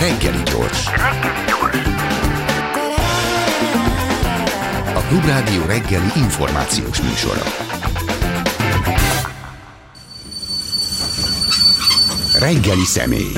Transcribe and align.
Reggeli 0.00 0.42
gyors. 0.42 0.86
A 4.94 5.00
Klubrádió 5.08 5.64
reggeli 5.66 6.10
információs 6.16 7.00
műsora. 7.00 7.42
Reggeli 12.38 12.84
személy. 12.84 13.32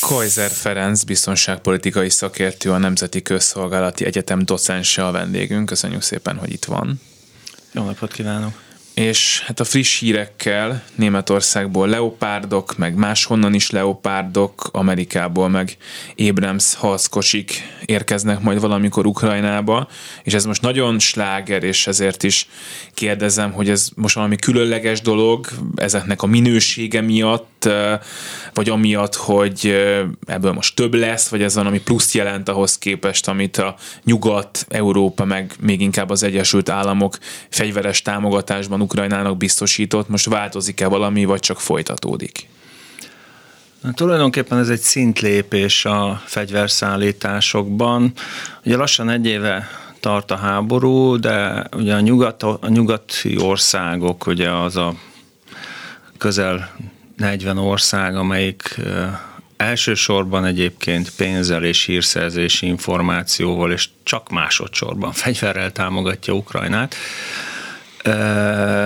Kaiser 0.00 0.50
Ferenc, 0.50 1.02
biztonságpolitikai 1.02 2.10
szakértő, 2.10 2.70
a 2.70 2.78
Nemzeti 2.78 3.22
Közszolgálati 3.22 4.04
Egyetem 4.04 4.44
docense 4.44 5.06
a 5.06 5.10
vendégünk. 5.10 5.66
Köszönjük 5.66 6.02
szépen, 6.02 6.36
hogy 6.36 6.52
itt 6.52 6.64
van. 6.64 7.00
Jó 7.72 7.84
napot 7.84 8.12
kívánok! 8.12 8.69
És 9.00 9.42
hát 9.46 9.60
a 9.60 9.64
friss 9.64 10.00
hírekkel 10.00 10.82
Németországból 10.94 11.88
leopárdok, 11.88 12.76
meg 12.76 12.94
máshonnan 12.94 13.54
is 13.54 13.70
leopárdok, 13.70 14.68
Amerikából 14.72 15.48
meg 15.48 15.76
Abrams 16.28 16.74
harckocsik 16.74 17.62
érkeznek 17.90 18.40
majd 18.40 18.60
valamikor 18.60 19.06
Ukrajnába, 19.06 19.88
és 20.22 20.34
ez 20.34 20.44
most 20.44 20.62
nagyon 20.62 20.98
sláger, 20.98 21.62
és 21.62 21.86
ezért 21.86 22.22
is 22.22 22.48
kérdezem, 22.94 23.52
hogy 23.52 23.70
ez 23.70 23.88
most 23.96 24.14
valami 24.14 24.36
különleges 24.36 25.00
dolog 25.00 25.46
ezeknek 25.74 26.22
a 26.22 26.26
minősége 26.26 27.00
miatt, 27.00 27.68
vagy 28.54 28.68
amiatt, 28.68 29.14
hogy 29.14 29.76
ebből 30.26 30.52
most 30.52 30.76
több 30.76 30.94
lesz, 30.94 31.28
vagy 31.28 31.42
ez 31.42 31.54
van, 31.54 31.66
ami 31.66 31.80
plusz 31.80 32.14
jelent 32.14 32.48
ahhoz 32.48 32.78
képest, 32.78 33.28
amit 33.28 33.56
a 33.56 33.76
Nyugat, 34.04 34.66
Európa, 34.68 35.24
meg 35.24 35.54
még 35.60 35.80
inkább 35.80 36.10
az 36.10 36.22
Egyesült 36.22 36.68
Államok 36.68 37.18
fegyveres 37.48 38.02
támogatásban 38.02 38.80
Ukrajnának 38.80 39.36
biztosított, 39.36 40.08
most 40.08 40.28
változik-e 40.28 40.86
valami, 40.86 41.24
vagy 41.24 41.40
csak 41.40 41.60
folytatódik? 41.60 42.48
Tulajdonképpen 43.94 44.58
ez 44.58 44.68
egy 44.68 44.80
szintlépés 44.80 45.84
a 45.84 46.22
fegyverszállításokban. 46.24 48.12
Ugye 48.64 48.76
lassan 48.76 49.10
egy 49.10 49.26
éve 49.26 49.68
tart 50.00 50.30
a 50.30 50.36
háború, 50.36 51.16
de 51.16 51.66
ugye 51.76 51.94
a, 51.94 52.00
nyugat, 52.00 52.42
a 52.42 52.68
nyugati 52.68 53.38
országok, 53.38 54.26
ugye 54.26 54.50
az 54.50 54.76
a 54.76 54.94
közel 56.18 56.70
40 57.16 57.58
ország, 57.58 58.16
amelyik 58.16 58.80
elsősorban 59.56 60.44
egyébként 60.44 61.10
pénzzel 61.16 61.64
és 61.64 61.84
hírszerzési 61.84 62.66
információval, 62.66 63.72
és 63.72 63.88
csak 64.02 64.28
másodszorban 64.30 65.12
fegyverrel 65.12 65.72
támogatja 65.72 66.34
Ukrajnát 66.34 66.94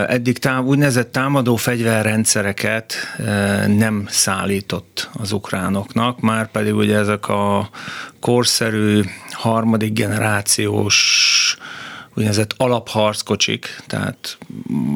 eddig 0.06 0.38
tám, 0.38 0.66
úgynevezett 0.66 1.12
támadó 1.12 1.56
fegyverrendszereket 1.56 2.94
nem 3.66 4.06
szállított 4.08 5.10
az 5.12 5.32
ukránoknak, 5.32 6.20
már 6.20 6.50
pedig 6.50 6.74
ugye 6.74 6.96
ezek 6.96 7.28
a 7.28 7.68
korszerű 8.20 9.02
harmadik 9.30 9.92
generációs 9.92 11.56
úgynevezett 12.16 12.54
alapharckocsik, 12.56 13.82
tehát 13.86 14.38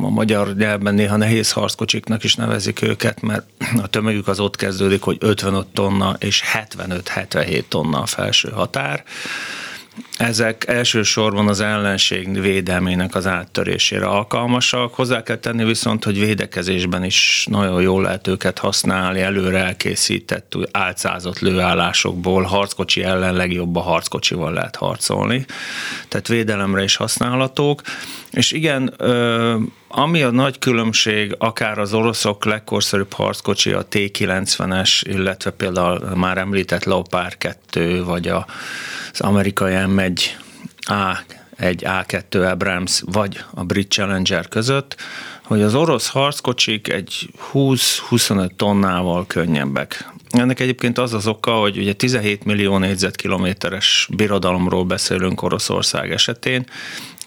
a 0.02 0.08
magyar 0.08 0.55
nyelvben 0.55 0.94
néha 0.94 1.16
nehéz 1.16 1.52
harckocsiknak 1.52 2.24
is 2.24 2.34
nevezik 2.34 2.83
őket, 2.83 3.20
mert 3.20 3.46
a 3.83 3.86
tömegük 3.86 4.28
az 4.28 4.41
ott 4.41 4.56
kezdődik, 4.56 5.02
hogy 5.02 5.16
55 5.20 5.66
tonna 5.66 6.16
és 6.19 6.42
75-77 6.77 7.62
tonna 7.69 8.00
a 8.00 8.06
felső 8.06 8.50
határ 8.50 9.05
ezek 10.19 10.66
elsősorban 10.66 11.48
az 11.48 11.61
ellenség 11.61 12.41
védelmének 12.41 13.14
az 13.14 13.27
áttörésére 13.27 14.06
alkalmasak. 14.06 14.94
Hozzá 14.94 15.22
kell 15.22 15.36
tenni 15.36 15.64
viszont, 15.64 16.05
hogy 16.05 16.19
védekezésben 16.19 17.05
is 17.05 17.47
nagyon 17.50 17.83
jól 17.83 18.02
lehet 18.02 18.27
őket 18.27 18.58
használni, 18.58 19.20
előre 19.20 19.58
elkészített, 19.58 20.55
álcázott 20.70 21.39
lőállásokból, 21.39 22.42
harckocsi 22.42 23.02
ellen 23.02 23.34
legjobb 23.34 23.77
a 23.77 23.80
harckocsival 23.80 24.52
lehet 24.52 24.77
harcolni. 24.77 25.44
Tehát 26.08 26.28
védelemre 26.28 26.83
is 26.83 26.96
használhatók. 26.96 27.83
És 28.30 28.52
igen, 28.52 28.95
ami 29.89 30.23
a 30.23 30.30
nagy 30.30 30.58
különbség, 30.58 31.34
akár 31.39 31.78
az 31.78 31.95
oroszok 31.95 32.45
legkorszerűbb 32.45 33.12
harckocsi, 33.12 33.73
a 33.73 33.83
T-90-es, 33.89 35.01
illetve 35.02 35.51
például 35.51 35.98
már 36.14 36.39
említett 36.39 36.84
Leopard 36.84 37.39
2, 37.39 38.05
vagy 38.05 38.28
az 38.28 39.20
amerikai 39.20 39.74
M1 40.08 40.20
A 40.80 41.19
egy 41.57 41.83
A2 41.86 42.51
Abrams 42.51 43.02
vagy 43.05 43.45
a 43.55 43.64
brit 43.64 43.91
Challenger 43.91 44.48
között, 44.48 44.96
hogy 45.42 45.63
az 45.63 45.74
orosz 45.74 46.08
harckocsik 46.08 46.92
egy 46.92 47.30
20-25 47.52 48.51
tonnával 48.57 49.27
könnyebbek. 49.27 50.13
Ennek 50.30 50.61
egyébként 50.61 50.98
az 50.98 51.14
az 51.14 51.27
oka, 51.27 51.52
hogy 51.52 51.79
ugye 51.79 51.92
17 51.92 52.45
millió 52.45 52.79
négyzetkilométeres 52.79 54.08
birodalomról 54.17 54.85
beszélünk 54.85 55.42
Oroszország 55.42 56.11
esetén, 56.11 56.67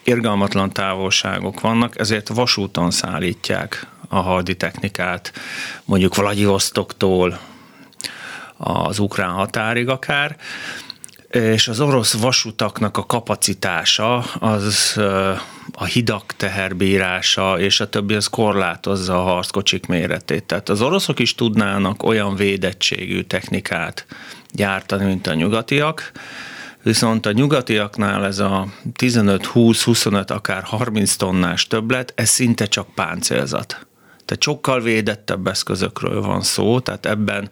irgalmatlan 0.03 0.71
távolságok 0.71 1.59
vannak, 1.59 1.99
ezért 1.99 2.27
vasúton 2.27 2.91
szállítják 2.91 3.87
a 4.07 4.19
hardi 4.19 4.55
technikát, 4.55 5.33
mondjuk 5.85 6.15
Vladivostoktól 6.15 7.39
az 8.57 8.99
ukrán 8.99 9.31
határig 9.31 9.89
akár, 9.89 10.37
és 11.31 11.67
az 11.67 11.79
orosz 11.79 12.13
vasutaknak 12.13 12.97
a 12.97 13.05
kapacitása, 13.05 14.17
az 14.39 14.99
a 15.73 15.85
hidak 15.85 16.33
teherbírása 16.37 17.59
és 17.59 17.79
a 17.79 17.89
többi, 17.89 18.13
az 18.13 18.27
korlátozza 18.27 19.19
a 19.19 19.23
harckocsik 19.23 19.85
méretét. 19.85 20.43
Tehát 20.43 20.69
az 20.69 20.81
oroszok 20.81 21.19
is 21.19 21.35
tudnának 21.35 22.03
olyan 22.03 22.35
védettségű 22.35 23.21
technikát 23.21 24.05
gyártani, 24.51 25.05
mint 25.05 25.27
a 25.27 25.33
nyugatiak, 25.33 26.11
viszont 26.83 27.25
a 27.25 27.31
nyugatiaknál 27.31 28.25
ez 28.25 28.39
a 28.39 28.67
15-20-25, 28.99 30.27
akár 30.27 30.63
30 30.63 31.15
tonnás 31.15 31.67
többlet, 31.67 32.13
ez 32.15 32.29
szinte 32.29 32.65
csak 32.65 32.93
páncélzat. 32.95 33.85
Tehát 34.31 34.45
sokkal 34.45 34.81
védettebb 34.81 35.47
eszközökről 35.47 36.21
van 36.21 36.41
szó, 36.41 36.79
tehát 36.79 37.05
ebben 37.05 37.49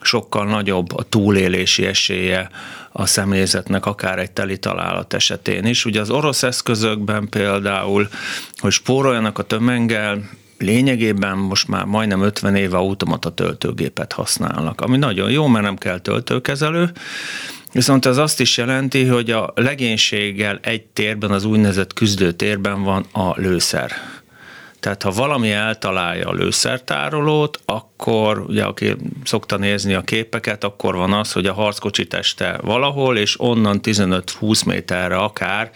sokkal 0.00 0.46
nagyobb 0.46 0.96
a 0.96 1.02
túlélési 1.02 1.86
esélye 1.86 2.50
a 2.92 3.06
személyzetnek, 3.06 3.86
akár 3.86 4.18
egy 4.18 4.30
teli 4.30 4.58
találat 4.58 5.14
esetén 5.14 5.64
is. 5.64 5.84
Ugye 5.84 6.00
az 6.00 6.10
orosz 6.10 6.42
eszközökben 6.42 7.28
például, 7.28 8.08
hogy 8.56 8.72
spóroljanak 8.72 9.38
a 9.38 9.42
tömeggel, 9.42 10.30
lényegében 10.58 11.36
most 11.36 11.68
már 11.68 11.84
majdnem 11.84 12.22
50 12.22 12.54
éve 12.54 12.76
automata 12.76 13.30
töltőgépet 13.30 14.12
használnak, 14.12 14.80
ami 14.80 14.96
nagyon 14.96 15.30
jó, 15.30 15.46
mert 15.46 15.64
nem 15.64 15.76
kell 15.76 15.98
töltőkezelő, 15.98 16.92
Viszont 17.72 18.06
ez 18.06 18.16
azt 18.16 18.40
is 18.40 18.56
jelenti, 18.56 19.04
hogy 19.04 19.30
a 19.30 19.52
legénységgel 19.54 20.58
egy 20.62 20.82
térben, 20.82 21.30
az 21.30 21.44
úgynevezett 21.44 21.92
küzdőtérben 21.92 22.82
van 22.82 23.06
a 23.12 23.40
lőszer. 23.40 23.92
Tehát 24.80 25.02
ha 25.02 25.10
valami 25.10 25.50
eltalálja 25.50 26.28
a 26.28 26.32
lőszertárolót, 26.32 27.60
akkor 27.64 28.38
ugye 28.38 28.64
aki 28.64 28.96
szokta 29.24 29.56
nézni 29.56 29.94
a 29.94 30.00
képeket, 30.00 30.64
akkor 30.64 30.96
van 30.96 31.12
az, 31.12 31.32
hogy 31.32 31.46
a 31.46 31.52
harckocsi 31.52 32.06
teste 32.06 32.58
valahol, 32.62 33.16
és 33.16 33.40
onnan 33.40 33.80
15-20 33.82 34.66
méterre 34.66 35.16
akár 35.16 35.70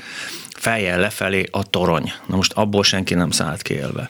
fejjel 0.56 1.00
lefelé 1.00 1.47
a 1.50 1.70
torony. 1.70 2.12
Na 2.26 2.37
most 2.37 2.53
abból 2.53 2.82
senki 2.82 3.15
nem 3.15 3.31
szállt 3.31 3.62
ki 3.62 3.75
élve. 3.75 4.09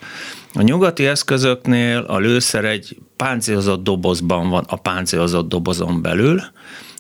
A 0.55 0.63
nyugati 0.63 1.07
eszközöknél 1.07 1.99
a 1.99 2.19
lőszer 2.19 2.65
egy 2.65 2.97
páncélozott 3.17 3.83
dobozban 3.83 4.51
van, 4.51 4.65
a 4.69 4.77
páncélozott 4.77 5.49
dobozon 5.49 6.03
belül. 6.03 6.43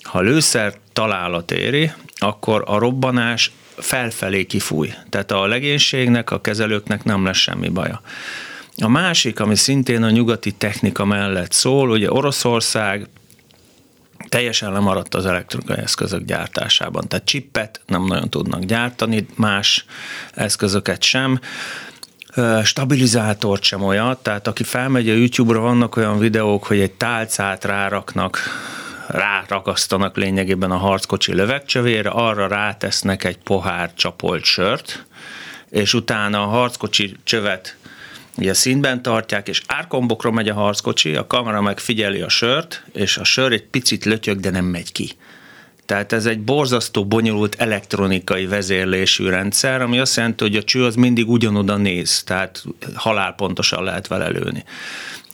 Ha 0.02 0.20
lőszer 0.20 0.74
találat 0.92 1.50
éri, 1.50 1.92
akkor 2.16 2.62
a 2.66 2.78
robbanás 2.78 3.52
felfelé 3.76 4.44
kifúj. 4.44 4.92
Tehát 5.08 5.30
a 5.30 5.46
legénységnek, 5.46 6.30
a 6.30 6.40
kezelőknek 6.40 7.04
nem 7.04 7.24
lesz 7.24 7.36
semmi 7.36 7.68
baja. 7.68 8.00
A 8.76 8.88
másik, 8.88 9.40
ami 9.40 9.56
szintén 9.56 10.02
a 10.02 10.10
nyugati 10.10 10.52
technika 10.52 11.04
mellett 11.04 11.52
szól, 11.52 11.90
ugye 11.90 12.12
Oroszország 12.12 13.08
teljesen 14.28 14.72
lemaradt 14.72 15.14
az 15.14 15.26
elektronikai 15.26 15.78
eszközök 15.78 16.24
gyártásában. 16.24 17.08
Tehát 17.08 17.24
csippet 17.24 17.80
nem 17.86 18.04
nagyon 18.04 18.30
tudnak 18.30 18.64
gyártani, 18.64 19.26
más 19.34 19.84
eszközöket 20.34 21.02
sem 21.02 21.40
stabilizátort 22.62 23.62
sem 23.62 23.82
olyat, 23.82 24.22
tehát 24.22 24.46
aki 24.46 24.62
felmegy 24.62 25.08
a 25.08 25.14
YouTube-ra, 25.14 25.60
vannak 25.60 25.96
olyan 25.96 26.18
videók, 26.18 26.64
hogy 26.64 26.80
egy 26.80 26.92
tálcát 26.92 27.64
ráraknak 27.64 28.38
ráragasztanak 29.08 30.16
lényegében 30.16 30.70
a 30.70 30.76
harckocsi 30.76 31.34
lövegcsövére, 31.34 32.08
arra 32.08 32.46
rátesznek 32.46 33.24
egy 33.24 33.38
pohár 33.38 33.94
csapolt 33.94 34.44
sört, 34.44 35.04
és 35.70 35.94
utána 35.94 36.42
a 36.42 36.46
harckocsi 36.46 37.16
csövet 37.24 37.76
ugye 38.36 38.54
színben 38.54 39.02
tartják, 39.02 39.48
és 39.48 39.62
árkombokra 39.66 40.30
megy 40.30 40.48
a 40.48 40.54
harckocsi, 40.54 41.16
a 41.16 41.26
kamera 41.26 41.60
meg 41.60 41.78
figyeli 41.78 42.20
a 42.20 42.28
sört, 42.28 42.84
és 42.92 43.16
a 43.16 43.24
sör 43.24 43.52
egy 43.52 43.64
picit 43.64 44.04
lötyög, 44.04 44.40
de 44.40 44.50
nem 44.50 44.64
megy 44.64 44.92
ki. 44.92 45.12
Tehát 45.86 46.12
ez 46.12 46.26
egy 46.26 46.40
borzasztó 46.40 47.06
bonyolult 47.06 47.54
elektronikai 47.58 48.46
vezérlésű 48.46 49.28
rendszer, 49.28 49.82
ami 49.82 49.98
azt 49.98 50.16
jelenti, 50.16 50.44
hogy 50.44 50.56
a 50.56 50.62
cső 50.62 50.84
az 50.84 50.94
mindig 50.94 51.30
ugyanoda 51.30 51.76
néz, 51.76 52.22
tehát 52.22 52.64
halálpontosan 52.94 53.84
lehet 53.84 54.06
vele 54.06 54.28
lőni. 54.28 54.64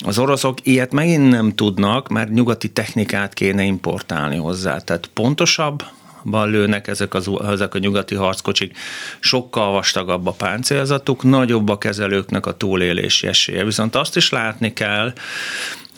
Az 0.04 0.18
oroszok 0.18 0.58
ilyet 0.62 0.92
megint 0.92 1.30
nem 1.30 1.54
tudnak, 1.54 2.08
mert 2.08 2.30
nyugati 2.30 2.68
technikát 2.68 3.34
kéne 3.34 3.62
importálni 3.62 4.36
hozzá. 4.36 4.78
Tehát 4.78 5.10
pontosabb, 5.14 5.82
lőnek 6.24 6.88
ezek, 6.88 7.14
az, 7.14 7.30
ezek 7.48 7.74
a 7.74 7.78
nyugati 7.78 8.14
harckocsik, 8.14 8.76
sokkal 9.20 9.72
vastagabb 9.72 10.26
a 10.26 10.30
páncélzatuk, 10.32 11.22
nagyobb 11.22 11.68
a 11.68 11.78
kezelőknek 11.78 12.46
a 12.46 12.56
túlélési 12.56 13.26
esélye. 13.26 13.64
Viszont 13.64 13.96
azt 13.96 14.16
is 14.16 14.30
látni 14.30 14.72
kell, 14.72 15.12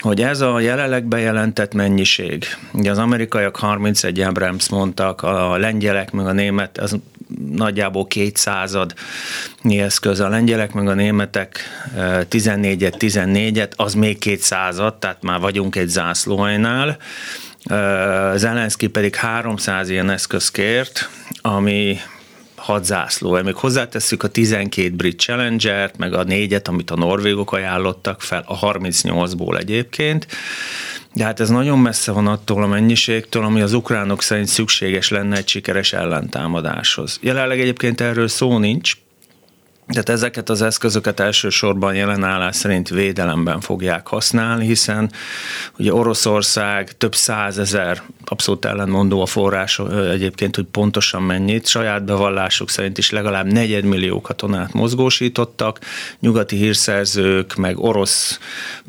hogy 0.03 0.23
ez 0.23 0.41
a 0.41 0.61
jelenleg 0.61 1.05
bejelentett 1.05 1.75
mennyiség, 1.75 2.45
ugye 2.73 2.91
az 2.91 2.99
amerikaiak 2.99 3.57
31 3.57 4.21
Abrams 4.21 4.69
mondtak, 4.69 5.23
a 5.23 5.57
lengyelek 5.57 6.11
meg 6.11 6.27
a 6.27 6.33
német, 6.33 6.79
az 6.79 6.97
nagyjából 7.51 8.07
kétszázad 8.07 8.95
eszköz, 9.63 10.21
a 10.21 10.29
lengyelek 10.29 10.73
meg 10.73 10.89
a 10.89 10.95
németek 10.95 11.61
14-et, 12.31 12.95
14-et, 12.99 13.77
az 13.77 13.95
még 13.95 14.19
kétszázad, 14.19 14.99
tehát 14.99 15.23
már 15.23 15.41
vagyunk 15.41 15.77
egy 15.77 15.89
zászlóajnál. 15.89 16.97
Zelenszky 18.35 18.87
pedig 18.87 19.15
300 19.15 19.89
ilyen 19.89 20.11
eszköz 20.11 20.51
kért, 20.51 21.09
ami 21.41 21.99
hat 22.63 22.85
zászló. 22.85 23.43
Még 23.43 23.55
hozzátesszük 23.55 24.23
a 24.23 24.29
12 24.29 24.91
brit 24.91 25.21
Challenger-t, 25.21 25.97
meg 25.97 26.15
a 26.15 26.23
négyet, 26.23 26.69
amit 26.69 26.91
a 26.91 26.97
norvégok 26.97 27.53
ajánlottak 27.53 28.21
fel, 28.21 28.45
a 28.47 28.59
38-ból 28.59 29.59
egyébként. 29.59 30.27
De 31.15 31.25
hát 31.25 31.41
ez 31.41 31.49
nagyon 31.49 31.79
messze 31.79 32.13
van 32.13 32.27
attól 32.27 32.63
a 32.63 32.67
mennyiségtől, 32.67 33.45
ami 33.45 33.61
az 33.61 33.73
ukránok 33.73 34.23
szerint 34.23 34.49
szükséges 34.49 35.09
lenne 35.09 35.37
egy 35.37 35.49
sikeres 35.49 35.93
ellentámadáshoz. 35.93 37.19
Jelenleg 37.23 37.61
egyébként 37.61 38.01
erről 38.01 38.29
szó 38.29 38.59
nincs, 38.59 38.97
tehát 39.93 40.09
ezeket 40.09 40.49
az 40.49 40.63
eszközöket 40.63 41.21
elsősorban 41.21 41.95
jelenállás 41.95 42.57
szerint 42.57 42.89
védelemben 42.89 43.61
fogják 43.61 44.07
használni, 44.07 44.67
hiszen 44.67 45.11
ugye 45.79 45.95
Oroszország 45.95 46.97
több 46.97 47.15
százezer, 47.15 48.03
abszolút 48.25 48.65
ellenmondó 48.65 49.21
a 49.21 49.27
forrás 49.27 49.81
egyébként, 50.11 50.57
hogy 50.57 50.65
pontosan 50.71 51.23
mennyit, 51.23 51.67
saját 51.67 52.05
bevallásuk 52.05 52.71
szerint 52.71 52.99
is 52.99 53.11
legalább 53.11 53.53
negyedmillió 53.53 54.21
katonát 54.21 54.73
mozgósítottak, 54.73 55.79
nyugati 56.21 56.57
hírszerzők, 56.57 57.55
meg 57.55 57.79
orosz 57.79 58.39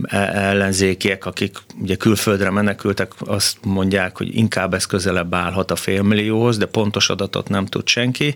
e, 0.04 0.18
ellenzékiek, 0.18 1.26
akik 1.26 1.58
ugye 1.82 1.96
külföldre 1.96 2.50
menekültek, 2.50 3.12
azt 3.20 3.58
mondják, 3.64 4.18
hogy 4.18 4.36
inkább 4.36 4.74
ez 4.74 4.86
közelebb 4.86 5.34
állhat 5.34 5.72
a 5.72 5.76
félmillióhoz, 5.76 6.58
de 6.58 6.66
pontos 6.66 7.10
adatot 7.10 7.50
nem 7.50 7.66
tud 7.66 7.88
senki. 7.88 8.36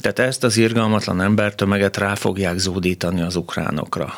Tehát 0.00 0.18
ezt 0.18 0.44
az 0.44 0.56
irgalmatlan 0.56 1.20
embertömeget 1.20 1.93
rá 1.96 2.14
fogják 2.14 2.58
zúdítani 2.58 3.20
az 3.20 3.36
ukránokra. 3.36 4.14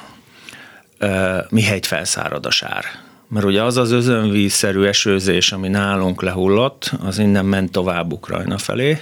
Mihelyt 1.49 1.87
felszárad 1.87 2.47
a 2.47 2.51
sár. 2.51 2.85
Mert 3.29 3.47
ugye 3.47 3.63
az 3.63 3.77
az 3.77 3.91
özönvízszerű 3.91 4.85
esőzés, 4.85 5.53
ami 5.53 5.69
nálunk 5.69 6.23
lehullott, 6.23 6.93
az 7.03 7.19
innen 7.19 7.45
ment 7.45 7.73
tovább 7.73 8.13
Ukrajna 8.13 8.59
felé. 8.59 8.99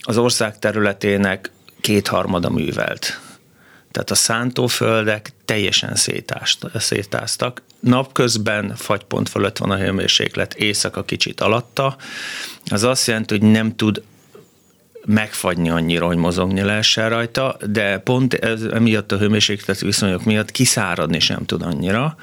Az 0.00 0.18
ország 0.18 0.58
területének 0.58 1.50
kétharmada 1.80 2.50
művelt. 2.50 3.20
Tehát 3.90 4.10
a 4.10 4.14
szántóföldek 4.14 5.32
teljesen 5.44 5.94
szétáztak. 6.74 7.62
Napközben 7.80 8.74
fagypont 8.76 9.28
fölött 9.28 9.58
van 9.58 9.70
a 9.70 9.76
hőmérséklet, 9.76 10.54
éjszaka 10.54 11.04
kicsit 11.04 11.40
alatta. 11.40 11.96
Az 12.70 12.82
azt 12.82 13.06
jelenti, 13.06 13.38
hogy 13.38 13.50
nem 13.50 13.76
tud 13.76 14.02
megfagyni 15.06 15.70
annyira, 15.70 16.06
hogy 16.06 16.16
mozogni 16.16 16.62
lehessen 16.62 17.08
rajta, 17.08 17.56
de 17.66 17.98
pont 17.98 18.34
ez, 18.34 18.62
emiatt 18.62 19.12
a 19.12 19.18
hőmérséklet 19.18 19.80
viszonyok 19.80 20.24
miatt 20.24 20.50
kiszáradni 20.50 21.18
sem 21.18 21.44
tud 21.44 21.62
annyira. 21.62 22.16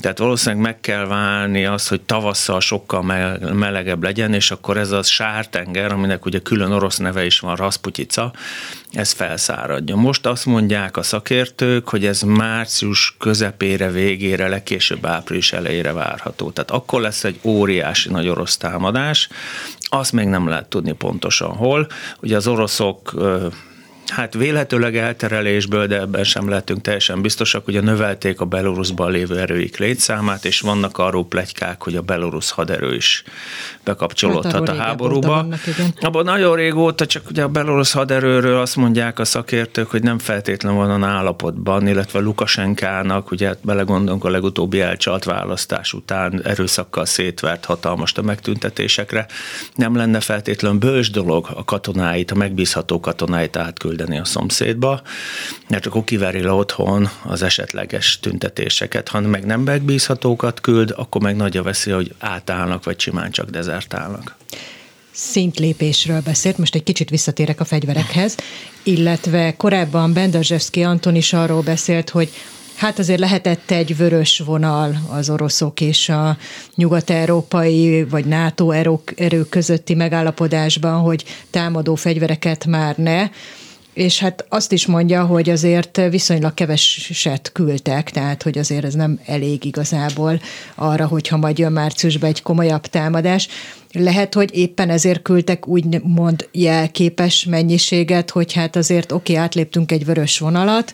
Tehát 0.00 0.18
valószínűleg 0.18 0.64
meg 0.64 0.80
kell 0.80 1.04
válni 1.06 1.64
az, 1.64 1.88
hogy 1.88 2.00
tavasszal 2.00 2.60
sokkal 2.60 3.02
melegebb 3.52 4.02
legyen, 4.02 4.34
és 4.34 4.50
akkor 4.50 4.76
ez 4.76 4.90
a 4.90 5.02
sártenger, 5.02 5.92
aminek 5.92 6.24
ugye 6.24 6.38
külön 6.38 6.72
orosz 6.72 6.96
neve 6.96 7.24
is 7.24 7.40
van, 7.40 7.56
Rasputica, 7.56 8.32
ez 8.92 9.12
felszáradja. 9.12 9.96
Most 9.96 10.26
azt 10.26 10.46
mondják 10.46 10.96
a 10.96 11.02
szakértők, 11.02 11.88
hogy 11.88 12.06
ez 12.06 12.22
március 12.22 13.16
közepére, 13.18 13.90
végére, 13.90 14.48
legkésőbb 14.48 15.06
április 15.06 15.52
elejére 15.52 15.92
várható. 15.92 16.50
Tehát 16.50 16.70
akkor 16.70 17.00
lesz 17.00 17.24
egy 17.24 17.38
óriási 17.42 18.08
nagy 18.08 18.28
orosz 18.28 18.56
támadás, 18.56 19.28
azt 19.90 20.12
még 20.12 20.26
nem 20.26 20.48
lehet 20.48 20.68
tudni 20.68 20.92
pontosan 20.92 21.56
hol. 21.56 21.86
Ugye 22.22 22.36
az 22.36 22.46
oroszok 22.46 23.12
Hát 24.10 24.34
véletőleg 24.34 24.96
elterelésből, 24.96 25.86
de 25.86 26.00
ebben 26.00 26.24
sem 26.24 26.48
lehetünk 26.48 26.80
teljesen 26.80 27.22
biztosak, 27.22 27.64
hogy 27.64 27.82
növelték 27.82 28.40
a 28.40 28.44
Belarusban 28.44 29.10
lévő 29.10 29.38
erőik 29.38 29.78
létszámát, 29.78 30.44
és 30.44 30.60
vannak 30.60 30.98
arról 30.98 31.26
plegykák, 31.26 31.82
hogy 31.82 31.96
a 31.96 32.00
belorusz 32.00 32.50
haderő 32.50 32.94
is 32.94 33.24
bekapcsolódhat 33.84 34.52
hát, 34.52 34.68
a 34.68 34.74
háborúba. 34.74 35.28
Vannak, 35.28 35.60
Abban 36.00 36.24
nagyon 36.24 36.56
régóta, 36.56 37.06
csak 37.06 37.22
ugye 37.30 37.42
a 37.42 37.48
belorusz 37.48 37.92
haderőről 37.92 38.60
azt 38.60 38.76
mondják 38.76 39.18
a 39.18 39.24
szakértők, 39.24 39.90
hogy 39.90 40.02
nem 40.02 40.18
feltétlen 40.18 40.74
van 40.74 41.02
a 41.02 41.06
állapotban, 41.06 41.86
illetve 41.86 42.20
Lukasenkának, 42.20 43.30
ugye 43.30 43.46
hát 43.46 43.58
belegondolunk 43.62 44.24
a 44.24 44.30
legutóbbi 44.30 44.80
elcsalt 44.80 45.24
választás 45.24 45.92
után 45.92 46.42
erőszakkal 46.44 47.04
szétvert 47.04 47.64
hatalmas 47.64 48.12
a 48.14 48.22
megtüntetésekre, 48.22 49.26
nem 49.74 49.96
lenne 49.96 50.20
feltétlen 50.20 50.78
bős 50.78 51.10
dolog 51.10 51.48
a 51.54 51.64
katonáit, 51.64 52.30
a 52.30 52.34
megbízható 52.34 53.00
katonáit 53.00 53.56
átküldeni 53.56 53.99
küldeni 54.00 54.20
a 54.20 54.24
szomszédba, 54.24 55.02
mert 55.68 55.86
akkor 55.86 56.04
kiveri 56.04 56.42
le 56.42 56.52
otthon 56.52 57.08
az 57.22 57.42
esetleges 57.42 58.18
tüntetéseket. 58.20 59.08
Ha 59.08 59.20
meg 59.20 59.44
nem 59.44 59.60
megbízhatókat 59.60 60.60
küld, 60.60 60.92
akkor 60.96 61.22
meg 61.22 61.36
nagy 61.36 61.56
a 61.56 61.62
veszély, 61.62 61.94
hogy 61.94 62.14
átállnak, 62.18 62.84
vagy 62.84 63.00
simán 63.00 63.30
csak 63.30 63.50
dezertálnak. 63.50 64.36
Szintlépésről 65.10 66.20
beszélt, 66.20 66.58
most 66.58 66.74
egy 66.74 66.82
kicsit 66.82 67.10
visszatérek 67.10 67.60
a 67.60 67.64
fegyverekhez, 67.64 68.36
illetve 68.82 69.56
korábban 69.56 70.12
Benderzsevszki 70.12 70.82
Anton 70.82 71.14
is 71.14 71.32
arról 71.32 71.62
beszélt, 71.62 72.10
hogy 72.10 72.30
Hát 72.80 72.98
azért 72.98 73.20
lehetett 73.20 73.70
egy 73.70 73.96
vörös 73.96 74.38
vonal 74.38 74.96
az 75.08 75.30
oroszok 75.30 75.80
és 75.80 76.08
a 76.08 76.36
nyugat-európai 76.74 78.04
vagy 78.04 78.24
NATO 78.24 78.70
erők 78.70 79.48
közötti 79.48 79.94
megállapodásban, 79.94 81.00
hogy 81.00 81.24
támadó 81.50 81.94
fegyvereket 81.94 82.66
már 82.66 82.96
ne 82.96 83.28
és 83.92 84.18
hát 84.18 84.44
azt 84.48 84.72
is 84.72 84.86
mondja, 84.86 85.24
hogy 85.24 85.50
azért 85.50 86.00
viszonylag 86.10 86.54
keveset 86.54 87.50
küldtek, 87.52 88.10
tehát 88.10 88.42
hogy 88.42 88.58
azért 88.58 88.84
ez 88.84 88.94
nem 88.94 89.20
elég 89.26 89.64
igazából 89.64 90.40
arra, 90.74 91.06
hogyha 91.06 91.36
majd 91.36 91.58
jön 91.58 91.72
márciusban 91.72 92.28
egy 92.28 92.42
komolyabb 92.42 92.86
támadás. 92.86 93.48
Lehet, 93.92 94.34
hogy 94.34 94.56
éppen 94.56 94.90
ezért 94.90 95.22
küldtek 95.22 95.66
úgymond 95.66 96.48
jelképes 96.52 97.44
mennyiséget, 97.44 98.30
hogy 98.30 98.52
hát 98.52 98.76
azért 98.76 99.12
oké, 99.12 99.32
okay, 99.32 99.44
átléptünk 99.44 99.92
egy 99.92 100.04
vörös 100.04 100.38
vonalat, 100.38 100.92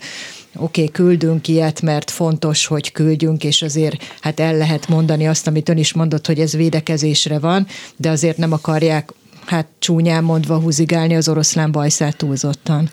oké, 0.57 0.83
okay, 0.83 0.93
küldünk 0.93 1.49
ilyet, 1.49 1.83
mert 1.83 2.11
fontos, 2.11 2.67
hogy 2.67 2.93
küldjünk, 2.93 3.45
és 3.45 3.62
azért 3.62 4.03
hát 4.21 4.41
el 4.41 4.57
lehet 4.57 4.88
mondani 4.88 5.29
azt, 5.29 5.47
amit 5.47 5.69
ön 5.69 5.79
is 5.79 5.93
mondott, 5.93 6.26
hogy 6.26 6.41
ez 6.41 6.57
védekezésre 6.57 7.38
van, 7.38 7.67
de 7.97 8.11
azért 8.11 8.37
nem 8.37 8.53
akarják 8.53 9.12
hát 9.47 9.67
csúnyán 9.79 10.25
mondva 10.25 10.59
húzigálni 10.59 11.17
az 11.17 11.29
oroszlán 11.29 11.73
bajszát 11.73 12.17
túlzottan. 12.17 12.91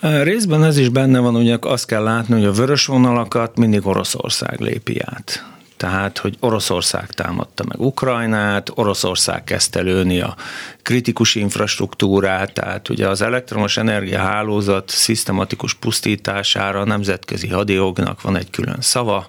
Részben 0.00 0.64
ez 0.64 0.76
is 0.76 0.88
benne 0.88 1.18
van, 1.18 1.36
ugye 1.36 1.56
azt 1.60 1.86
kell 1.86 2.02
látni, 2.02 2.34
hogy 2.34 2.44
a 2.44 2.52
vörös 2.52 2.86
vonalakat 2.86 3.56
mindig 3.56 3.86
Oroszország 3.86 4.60
lépi 4.60 5.00
át. 5.04 5.44
Tehát, 5.76 6.18
hogy 6.18 6.36
Oroszország 6.40 7.10
támadta 7.10 7.64
meg 7.68 7.80
Ukrajnát, 7.80 8.70
Oroszország 8.74 9.44
kezdte 9.44 9.80
lőni 9.80 10.20
a 10.20 10.36
kritikus 10.82 11.34
infrastruktúrát, 11.34 12.52
tehát 12.52 12.88
ugye 12.88 13.08
az 13.08 13.22
elektromos 13.22 13.76
energiahálózat 13.76 14.88
szisztematikus 14.88 15.74
pusztítására 15.74 16.80
a 16.80 16.84
nemzetközi 16.84 17.48
hadijognak 17.48 18.22
van 18.22 18.36
egy 18.36 18.50
külön 18.50 18.80
szava, 18.80 19.28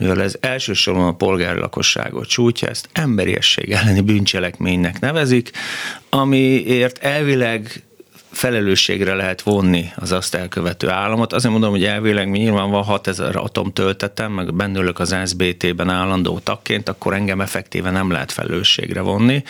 mivel 0.00 0.22
ez 0.22 0.34
elsősorban 0.40 1.06
a 1.06 1.16
polgári 1.16 1.58
lakosságot 1.58 2.26
csútja, 2.26 2.68
ezt 2.68 2.88
emberiesség 2.92 3.70
elleni 3.70 4.00
bűncselekménynek 4.00 5.00
nevezik, 5.00 5.50
amiért 6.08 6.98
elvileg 6.98 7.82
felelősségre 8.30 9.14
lehet 9.14 9.42
vonni 9.42 9.92
az 9.96 10.12
azt 10.12 10.34
elkövető 10.34 10.88
államot. 10.88 11.32
Azért 11.32 11.52
mondom, 11.52 11.70
hogy 11.70 11.84
elvileg 11.84 12.28
mi 12.28 12.38
nyilván 12.38 12.70
van 12.70 12.82
6000 12.82 13.36
atom 13.36 13.72
töltetem, 13.72 14.32
meg 14.32 14.54
bennülök 14.54 14.98
az 14.98 15.16
SBT-ben 15.26 15.88
állandó 15.88 16.38
tagként, 16.38 16.88
akkor 16.88 17.14
engem 17.14 17.40
effektíven 17.40 17.92
nem 17.92 18.10
lehet 18.10 18.32
felelősségre 18.32 19.00
vonni. 19.00 19.42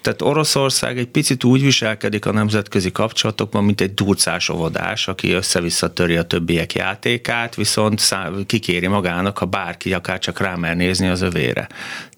Tehát 0.00 0.22
Oroszország 0.22 0.98
egy 0.98 1.06
picit 1.06 1.44
úgy 1.44 1.62
viselkedik 1.62 2.26
a 2.26 2.32
nemzetközi 2.32 2.92
kapcsolatokban, 2.92 3.64
mint 3.64 3.80
egy 3.80 3.94
durcás 3.94 4.48
óvodás, 4.48 5.08
aki 5.08 5.32
össze-vissza 5.32 5.92
töri 5.92 6.16
a 6.16 6.22
többiek 6.22 6.74
játékát, 6.74 7.54
viszont 7.54 8.16
kikéri 8.46 8.86
magának, 8.86 9.38
ha 9.38 9.46
bárki 9.46 9.92
akár 9.92 10.18
csak 10.18 10.40
rámer 10.40 10.76
nézni 10.76 11.08
az 11.08 11.20
övére. 11.20 11.68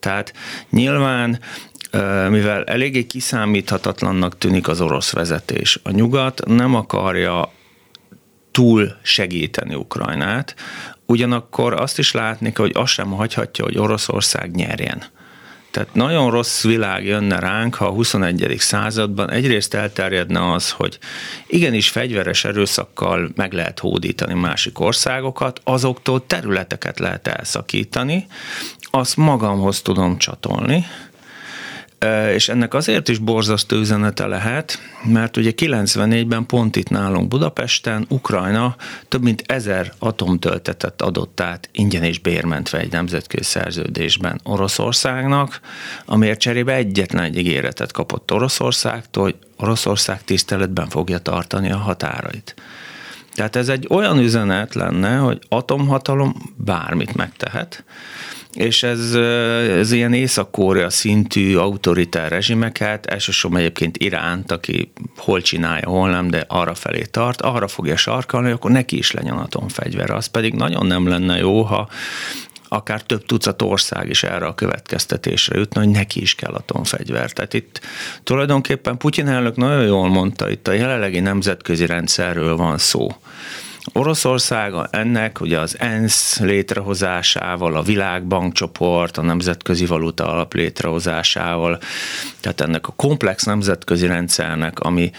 Tehát 0.00 0.32
nyilván 0.70 1.40
mivel 2.28 2.64
eléggé 2.64 3.06
kiszámíthatatlannak 3.06 4.38
tűnik 4.38 4.68
az 4.68 4.80
orosz 4.80 5.12
vezetés. 5.12 5.80
A 5.82 5.90
nyugat 5.90 6.46
nem 6.46 6.74
akarja 6.74 7.52
túl 8.50 8.92
segíteni 9.02 9.74
Ukrajnát, 9.74 10.54
ugyanakkor 11.06 11.72
azt 11.72 11.98
is 11.98 12.12
látni 12.12 12.52
hogy 12.54 12.72
azt 12.74 12.92
sem 12.92 13.10
hagyhatja, 13.10 13.64
hogy 13.64 13.78
Oroszország 13.78 14.54
nyerjen. 14.54 15.04
Tehát 15.70 15.94
nagyon 15.94 16.30
rossz 16.30 16.62
világ 16.62 17.04
jönne 17.04 17.38
ránk, 17.38 17.74
ha 17.74 17.86
a 17.86 17.90
21. 17.90 18.54
században 18.58 19.30
egyrészt 19.30 19.74
elterjedne 19.74 20.52
az, 20.52 20.70
hogy 20.70 20.98
igenis 21.46 21.88
fegyveres 21.88 22.44
erőszakkal 22.44 23.30
meg 23.34 23.52
lehet 23.52 23.78
hódítani 23.78 24.34
másik 24.34 24.80
országokat, 24.80 25.60
azoktól 25.64 26.26
területeket 26.26 26.98
lehet 26.98 27.26
elszakítani, 27.26 28.26
azt 28.90 29.16
magamhoz 29.16 29.82
tudom 29.82 30.18
csatolni, 30.18 30.86
és 32.34 32.48
ennek 32.48 32.74
azért 32.74 33.08
is 33.08 33.18
borzasztó 33.18 33.76
üzenete 33.76 34.26
lehet, 34.26 34.78
mert 35.04 35.36
ugye 35.36 35.52
94-ben 35.56 36.46
pont 36.46 36.76
itt 36.76 36.88
nálunk 36.88 37.28
Budapesten 37.28 38.06
Ukrajna 38.08 38.76
több 39.08 39.22
mint 39.22 39.42
ezer 39.46 39.92
atomtöltetet 39.98 41.02
adott 41.02 41.40
át 41.40 41.68
ingyen 41.72 42.02
és 42.02 42.18
bérmentve 42.18 42.78
egy 42.78 42.92
nemzetközi 42.92 43.44
szerződésben 43.44 44.40
Oroszországnak, 44.44 45.60
amiért 46.04 46.40
cserébe 46.40 46.74
egyetlen 46.74 47.24
egy 47.24 47.38
ígéretet 47.38 47.92
kapott 47.92 48.32
Oroszországtól, 48.32 49.22
hogy 49.22 49.36
Oroszország 49.56 50.24
tiszteletben 50.24 50.88
fogja 50.88 51.18
tartani 51.18 51.70
a 51.70 51.76
határait. 51.76 52.54
Tehát 53.34 53.56
ez 53.56 53.68
egy 53.68 53.86
olyan 53.90 54.18
üzenet 54.18 54.74
lenne, 54.74 55.16
hogy 55.16 55.38
atomhatalom 55.48 56.34
bármit 56.56 57.14
megtehet, 57.14 57.84
és 58.54 58.82
ez, 58.82 59.14
ez 59.78 59.92
ilyen 59.92 60.12
észak 60.12 60.56
szintű 60.88 61.56
autoritár 61.56 62.30
rezsimeket, 62.30 63.06
elsősorban 63.06 63.60
egyébként 63.60 63.96
Iránt, 63.96 64.52
aki 64.52 64.92
hol 65.16 65.40
csinálja, 65.40 65.88
hol 65.88 66.10
nem, 66.10 66.30
de 66.30 66.44
arra 66.48 66.74
felé 66.74 67.02
tart, 67.02 67.40
arra 67.40 67.68
fogja 67.68 67.96
sarkalni, 67.96 68.50
akkor 68.50 68.70
neki 68.70 68.98
is 68.98 69.10
legyen 69.10 69.36
atomfegyver. 69.36 70.10
Az 70.10 70.26
pedig 70.26 70.54
nagyon 70.54 70.86
nem 70.86 71.08
lenne 71.08 71.38
jó, 71.38 71.62
ha 71.62 71.88
akár 72.72 73.02
több 73.02 73.26
tucat 73.26 73.62
ország 73.62 74.08
is 74.08 74.22
erre 74.22 74.46
a 74.46 74.54
következtetésre 74.54 75.58
jutna, 75.58 75.80
hogy 75.80 75.90
neki 75.90 76.20
is 76.20 76.34
kell 76.34 76.52
atomfegyver. 76.52 77.32
Tehát 77.32 77.54
itt 77.54 77.80
tulajdonképpen 78.22 78.96
Putyin 78.96 79.28
elnök 79.28 79.56
nagyon 79.56 79.84
jól 79.84 80.08
mondta, 80.08 80.50
itt 80.50 80.68
a 80.68 80.72
jelenlegi 80.72 81.20
nemzetközi 81.20 81.86
rendszerről 81.86 82.56
van 82.56 82.78
szó 82.78 83.08
Oroszország 83.92 84.72
ennek 84.90 85.40
ugye 85.40 85.58
az 85.58 85.76
ENSZ 85.78 86.38
létrehozásával, 86.38 87.76
a 87.76 87.82
világbankcsoport, 87.82 89.16
a 89.16 89.22
nemzetközi 89.22 89.86
valuta 89.86 90.32
alap 90.32 90.54
létrehozásával, 90.54 91.78
tehát 92.40 92.60
ennek 92.60 92.88
a 92.88 92.92
komplex 92.96 93.44
nemzetközi 93.44 94.06
rendszernek, 94.06 94.80
ami 94.80 95.10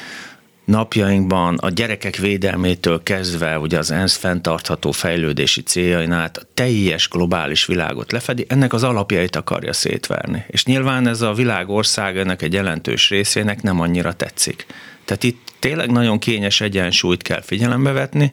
napjainkban 0.65 1.58
a 1.58 1.70
gyerekek 1.70 2.15
védelmétől 2.15 3.03
kezdve, 3.03 3.60
ugye 3.60 3.77
az 3.77 3.91
ENSZ 3.91 4.15
fenntartható 4.15 4.91
fejlődési 4.91 5.62
céljain 5.62 6.12
át 6.12 6.38
a 6.38 6.48
teljes 6.53 7.10
globális 7.10 7.65
világot 7.65 8.12
lefedi, 8.12 8.46
ennek 8.50 8.74
az 8.74 8.84
alapjait 8.84 9.36
akarja 9.36 9.74
szétverni. 9.74 10.46
És 10.48 10.65
nyilván 10.65 11.08
ez 11.08 11.22
a 11.22 11.34
világ 11.34 11.70
országának 11.70 12.41
egy 12.41 12.53
jelentős 12.53 13.10
részének 13.10 13.62
nem 13.62 13.80
annyira 13.80 14.13
tetszik. 14.13 14.65
Tehát 15.06 15.24
itt 15.24 15.50
tényleg 15.62 15.91
nagyon 15.91 16.20
kényes 16.20 16.62
egyensúlyt 16.62 17.22
kell 17.22 17.41
figyelembe 17.41 17.91
vetni, 17.91 18.32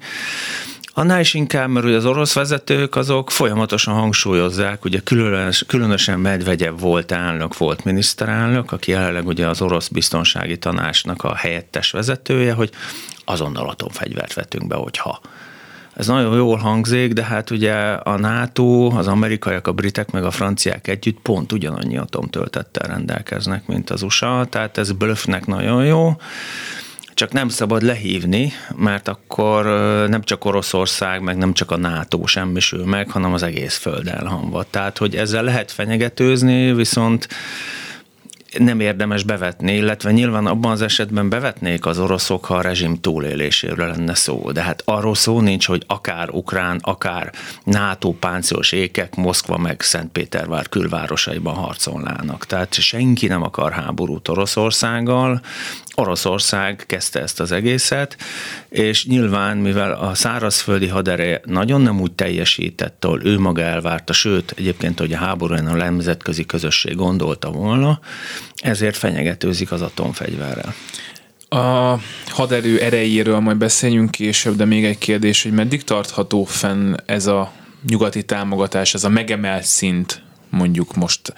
Annál 0.99 1.21
is 1.21 1.35
inkább, 1.35 1.69
mert 1.69 1.87
ugye 1.87 1.97
az 1.97 2.05
orosz 2.05 2.35
vezetők 2.35 2.97
azok 2.97 3.31
folyamatosan 3.31 3.95
hangsúlyozzák, 3.95 4.85
ugye 4.85 5.01
különös, 5.05 5.65
különösen 5.67 6.21
Medvegyev 6.21 6.81
volt 6.81 7.13
elnök, 7.13 7.57
volt 7.57 7.85
miniszterelnök, 7.85 8.73
aki 8.73 8.91
jelenleg 8.91 9.27
ugye 9.27 9.47
az 9.47 9.63
orosz 9.63 9.89
biztonsági 9.89 10.59
tanácsnak 10.59 11.25
a 11.25 11.35
helyettes 11.35 11.91
vezetője, 11.91 12.53
hogy 12.53 12.71
azonnal 13.25 13.69
atomfegyvert 13.69 14.35
vetünk 14.35 14.67
be, 14.67 14.75
hogyha. 14.75 15.21
Ez 15.95 16.07
nagyon 16.07 16.37
jól 16.37 16.57
hangzik, 16.57 17.13
de 17.13 17.25
hát 17.25 17.51
ugye 17.51 17.75
a 17.93 18.19
NATO, 18.19 18.87
az 18.87 19.07
amerikaiak, 19.07 19.67
a 19.67 19.73
britek 19.73 20.11
meg 20.11 20.25
a 20.25 20.31
franciák 20.31 20.89
együtt 20.89 21.19
pont 21.23 21.53
ugyanannyi 21.53 21.97
atomtöltettel 21.97 22.89
rendelkeznek, 22.89 23.67
mint 23.67 23.91
az 23.91 24.03
USA, 24.03 24.47
tehát 24.51 24.79
ez 24.79 24.93
blöffnek 24.93 25.47
nagyon 25.47 25.85
jó 25.85 26.17
csak 27.19 27.33
nem 27.33 27.49
szabad 27.49 27.83
lehívni, 27.83 28.53
mert 28.77 29.09
akkor 29.09 29.65
nem 30.09 30.23
csak 30.23 30.45
Oroszország, 30.45 31.23
meg 31.23 31.37
nem 31.37 31.53
csak 31.53 31.71
a 31.71 31.77
NATO 31.77 32.27
semmisül 32.27 32.85
meg, 32.85 33.11
hanem 33.11 33.33
az 33.33 33.43
egész 33.43 33.77
föld 33.77 34.09
elhamvad. 34.09 34.67
Tehát, 34.67 34.99
hogy 34.99 35.17
ezzel 35.17 35.43
lehet 35.43 35.71
fenyegetőzni, 35.73 36.75
viszont 36.75 37.29
nem 38.57 38.81
érdemes 38.81 39.23
bevetni, 39.23 39.75
illetve 39.75 40.13
nyilván 40.13 40.47
abban 40.47 40.71
az 40.71 40.83
esetben 40.83 41.29
bevetnék 41.29 41.87
az 41.87 41.99
oroszok, 41.99 42.45
ha 42.45 42.55
a 42.55 42.61
rezsim 42.61 43.01
túléléséről 43.01 43.87
lenne 43.87 44.15
szó. 44.15 44.51
De 44.53 44.63
hát 44.63 44.83
arról 44.85 45.15
szó 45.15 45.41
nincs, 45.41 45.67
hogy 45.67 45.83
akár 45.87 46.31
ukrán, 46.31 46.79
akár 46.83 47.33
NATO 47.65 48.13
páncélos 48.13 48.73
ékek 48.73 49.15
Moszkva 49.15 49.59
meg 49.59 49.81
Szentpétervár 49.81 50.69
külvárosaiban 50.69 51.55
harcolnának. 51.55 52.47
Tehát 52.47 52.75
senki 52.75 53.27
nem 53.27 53.43
akar 53.43 53.73
háborút 53.73 54.29
Oroszországgal, 54.29 55.41
Oroszország 55.99 56.85
kezdte 56.87 57.21
ezt 57.21 57.41
az 57.41 57.53
egészet, 57.53 58.17
és 58.69 59.07
nyilván, 59.07 59.57
mivel 59.57 59.93
a 59.93 60.15
szárazföldi 60.15 60.87
hadereje 60.87 61.41
nagyon 61.45 61.81
nem 61.81 62.01
úgy 62.01 62.13
teljesített, 62.13 63.05
ahol 63.05 63.25
ő 63.25 63.39
maga 63.39 63.63
elvárta, 63.63 64.13
sőt, 64.13 64.55
egyébként, 64.57 64.99
hogy 64.99 65.13
a 65.13 65.17
háborúan 65.17 65.67
a 65.67 65.75
nemzetközi 65.75 66.47
közösség 66.47 66.97
gondolta 66.97 67.51
volna, 67.51 68.01
ezért 68.57 68.97
fenyegetőzik 68.97 69.73
az 69.73 69.83
atomfegyverrel. 69.83 70.75
A 71.49 71.99
haderő 72.27 72.81
erejéről 72.81 73.39
majd 73.39 73.57
beszéljünk 73.57 74.11
később, 74.11 74.57
de 74.57 74.65
még 74.65 74.85
egy 74.85 74.99
kérdés, 74.99 75.43
hogy 75.43 75.53
meddig 75.53 75.85
tartható 75.85 76.45
fenn 76.45 76.95
ez 77.07 77.27
a 77.27 77.53
nyugati 77.87 78.23
támogatás, 78.25 78.95
ez 78.95 79.05
a 79.05 79.09
megemelt 79.09 79.65
szint 79.65 80.23
mondjuk 80.51 80.95
most, 80.95 81.35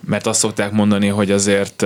mert 0.00 0.26
azt 0.26 0.40
szokták 0.40 0.72
mondani, 0.72 1.06
hogy 1.06 1.30
azért 1.30 1.84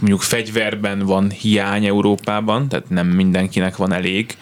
mondjuk 0.00 0.20
fegyverben 0.20 0.98
van 0.98 1.30
hiány 1.30 1.86
Európában, 1.86 2.68
tehát 2.68 2.88
nem 2.88 3.06
mindenkinek 3.06 3.76
van 3.76 3.92
elég, 3.92 4.36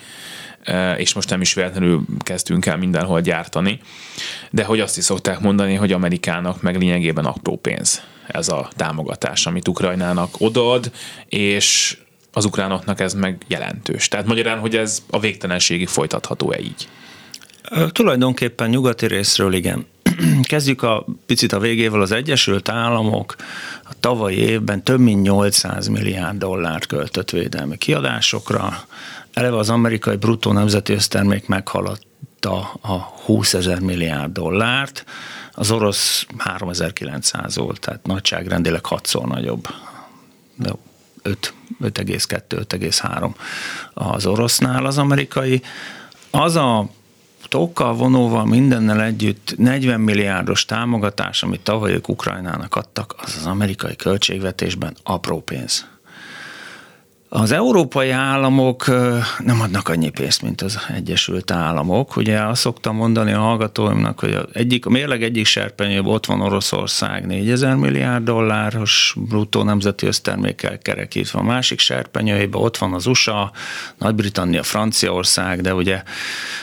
és 0.96 1.12
most 1.12 1.30
nem 1.30 1.40
is 1.40 1.54
véletlenül 1.54 2.04
kezdtünk 2.18 2.66
el 2.66 2.76
mindenhol 2.76 3.20
gyártani, 3.20 3.80
de 4.50 4.64
hogy 4.64 4.80
azt 4.80 4.96
is 4.96 5.04
szokták 5.04 5.40
mondani, 5.40 5.74
hogy 5.74 5.92
Amerikának 5.92 6.62
meg 6.62 6.78
lényegében 6.78 7.24
apró 7.24 7.56
pénz 7.56 8.02
ez 8.26 8.48
a 8.48 8.68
támogatás, 8.76 9.46
amit 9.46 9.68
Ukrajnának 9.68 10.34
odaad, 10.38 10.90
és 11.28 11.98
az 12.32 12.44
ukránoknak 12.44 13.00
ez 13.00 13.14
meg 13.14 13.42
jelentős. 13.46 14.08
Tehát 14.08 14.26
magyarán, 14.26 14.58
hogy 14.58 14.76
ez 14.76 15.02
a 15.10 15.20
végtelenségig 15.20 15.88
folytatható-e 15.88 16.60
így? 16.60 16.88
Tulajdonképpen 17.92 18.68
nyugati 18.68 19.06
részről 19.06 19.52
igen. 19.52 19.86
Kezdjük 20.42 20.82
a 20.82 21.06
picit 21.26 21.52
a 21.52 21.58
végével, 21.58 22.00
az 22.00 22.12
Egyesült 22.12 22.68
Államok 22.68 23.34
a 23.84 23.92
tavalyi 24.00 24.36
évben 24.36 24.82
több 24.82 25.00
mint 25.00 25.22
800 25.22 25.86
milliárd 25.86 26.38
dollárt 26.38 26.86
költött 26.86 27.30
védelmi 27.30 27.78
kiadásokra. 27.78 28.86
Eleve 29.38 29.56
az 29.56 29.70
amerikai 29.70 30.16
bruttó 30.16 30.52
nemzeti 30.52 30.92
össztermék 30.92 31.46
meghaladta 31.46 32.72
a 32.80 32.92
20 33.24 33.54
ezer 33.54 33.80
milliárd 33.80 34.32
dollárt, 34.32 35.04
az 35.52 35.70
orosz 35.70 36.26
3900 36.36 37.56
volt, 37.56 37.80
tehát 37.80 38.06
nagyságrendileg 38.06 38.86
hatszor 38.86 39.26
nagyobb. 39.26 39.68
5,2-5,3 41.24 43.34
az 43.94 44.26
orosznál 44.26 44.86
az 44.86 44.98
amerikai. 44.98 45.62
Az 46.30 46.56
a 46.56 46.88
tokkal, 47.48 47.94
vonóval, 47.94 48.44
mindennel 48.44 49.02
együtt 49.02 49.54
40 49.56 50.00
milliárdos 50.00 50.64
támogatás, 50.64 51.42
amit 51.42 51.60
tavaly 51.60 52.00
Ukrajnának 52.06 52.74
adtak, 52.74 53.14
az 53.18 53.36
az 53.38 53.46
amerikai 53.46 53.96
költségvetésben 53.96 54.96
apró 55.02 55.40
pénz. 55.40 55.86
Az 57.30 57.52
európai 57.52 58.10
államok 58.10 58.86
nem 59.38 59.60
adnak 59.60 59.88
annyi 59.88 60.08
pénzt, 60.08 60.42
mint 60.42 60.62
az 60.62 60.78
Egyesült 60.94 61.50
Államok. 61.50 62.16
Ugye 62.16 62.40
azt 62.40 62.60
szoktam 62.60 62.96
mondani 62.96 63.32
a 63.32 63.38
hallgatóimnak, 63.38 64.20
hogy 64.20 64.32
a, 64.32 64.46
egyik, 64.52 64.86
a 64.86 64.90
mérleg 64.90 65.22
egyik 65.22 65.46
serpenyőben 65.46 66.12
ott 66.12 66.26
van 66.26 66.40
Oroszország 66.40 67.26
4000 67.26 67.74
milliárd 67.74 68.24
dolláros 68.24 69.14
bruttó 69.16 69.62
nemzeti 69.62 70.06
össztermékkel 70.06 70.78
kerekítve, 70.78 71.38
a 71.38 71.42
másik 71.42 71.78
serpenyőjében 71.78 72.62
ott 72.62 72.76
van 72.76 72.92
az 72.94 73.06
USA, 73.06 73.52
Nagy-Britannia, 73.98 74.62
Franciaország, 74.62 75.60
de 75.60 75.74
ugye 75.74 76.02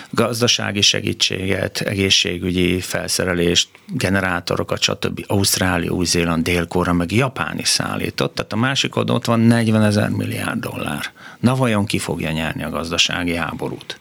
gazdasági 0.10 0.82
segítséget, 0.82 1.80
egészségügyi 1.80 2.80
felszerelést, 2.80 3.70
generátorokat, 3.88 4.82
stb. 4.82 5.24
Ausztrália, 5.28 5.92
Új-Zéland, 5.92 6.44
Dél-Korea, 6.44 6.94
meg 6.94 7.12
Japán 7.12 7.60
is 7.60 7.68
szállított. 7.68 8.36
Tehát 8.36 8.54
a 8.54 8.56
másik 8.56 8.96
oldalon 8.96 9.20
ott 9.20 9.28
van 9.28 9.40
40 9.40 9.84
ezer 9.84 10.10
milliárd 10.10 10.55
milliárd 10.56 10.60
dollár. 10.60 11.12
Na 11.40 11.56
vajon 11.56 11.86
ki 11.86 12.00
fogja 12.00 12.32
nyerni 12.32 12.64
a 12.64 12.70
gazdasági 12.70 13.36
háborút? 13.36 14.00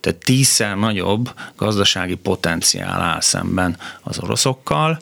Tehát 0.00 0.18
tízszer 0.18 0.76
nagyobb 0.76 1.34
gazdasági 1.56 2.14
potenciál 2.14 3.00
áll 3.00 3.20
szemben 3.20 3.76
az 4.02 4.18
oroszokkal. 4.18 4.98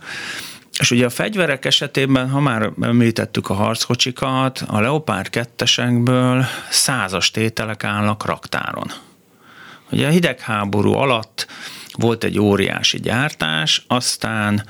És 0.78 0.90
ugye 0.90 1.04
a 1.04 1.10
fegyverek 1.10 1.64
esetében, 1.64 2.30
ha 2.30 2.40
már 2.40 2.70
említettük 2.80 3.50
a 3.50 3.54
harckocsikat, 3.54 4.64
a 4.66 4.80
Leopard 4.80 5.28
2 5.28 5.64
százas 6.70 7.30
tételek 7.30 7.84
állnak 7.84 8.24
raktáron. 8.26 8.90
Ugye 9.90 10.06
a 10.06 10.10
hidegháború 10.10 10.92
alatt 10.92 11.46
volt 11.92 12.24
egy 12.24 12.38
óriási 12.38 13.00
gyártás, 13.00 13.84
aztán 13.88 14.64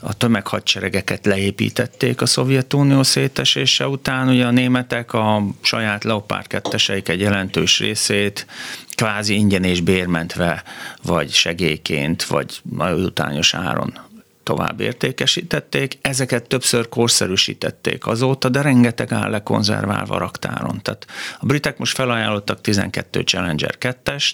a 0.00 0.14
tömeghadseregeket 0.14 1.26
leépítették 1.26 2.20
a 2.20 2.26
Szovjetunió 2.26 3.02
szétesése 3.02 3.88
után, 3.88 4.28
ugye 4.28 4.46
a 4.46 4.50
németek 4.50 5.12
a 5.12 5.42
saját 5.60 6.04
Leopard 6.04 6.46
2 6.46 7.02
egy 7.04 7.20
jelentős 7.20 7.78
részét 7.78 8.46
kvázi 8.94 9.34
ingyen 9.34 9.64
és 9.64 9.80
bérmentve, 9.80 10.62
vagy 11.02 11.30
segélyként, 11.30 12.24
vagy 12.24 12.60
utányos 12.78 13.54
áron 13.54 14.06
tovább 14.42 14.80
értékesítették, 14.80 15.98
ezeket 16.00 16.48
többször 16.48 16.88
korszerűsítették 16.88 18.06
azóta, 18.06 18.48
de 18.48 18.62
rengeteg 18.62 19.12
áll 19.12 19.30
le 19.30 19.42
konzerválva 19.42 20.18
raktáron. 20.18 20.82
Tehát 20.82 21.06
a 21.38 21.46
britek 21.46 21.78
most 21.78 21.94
felajánlottak 21.94 22.60
12 22.60 23.20
Challenger 23.20 23.74
2-est, 23.80 24.32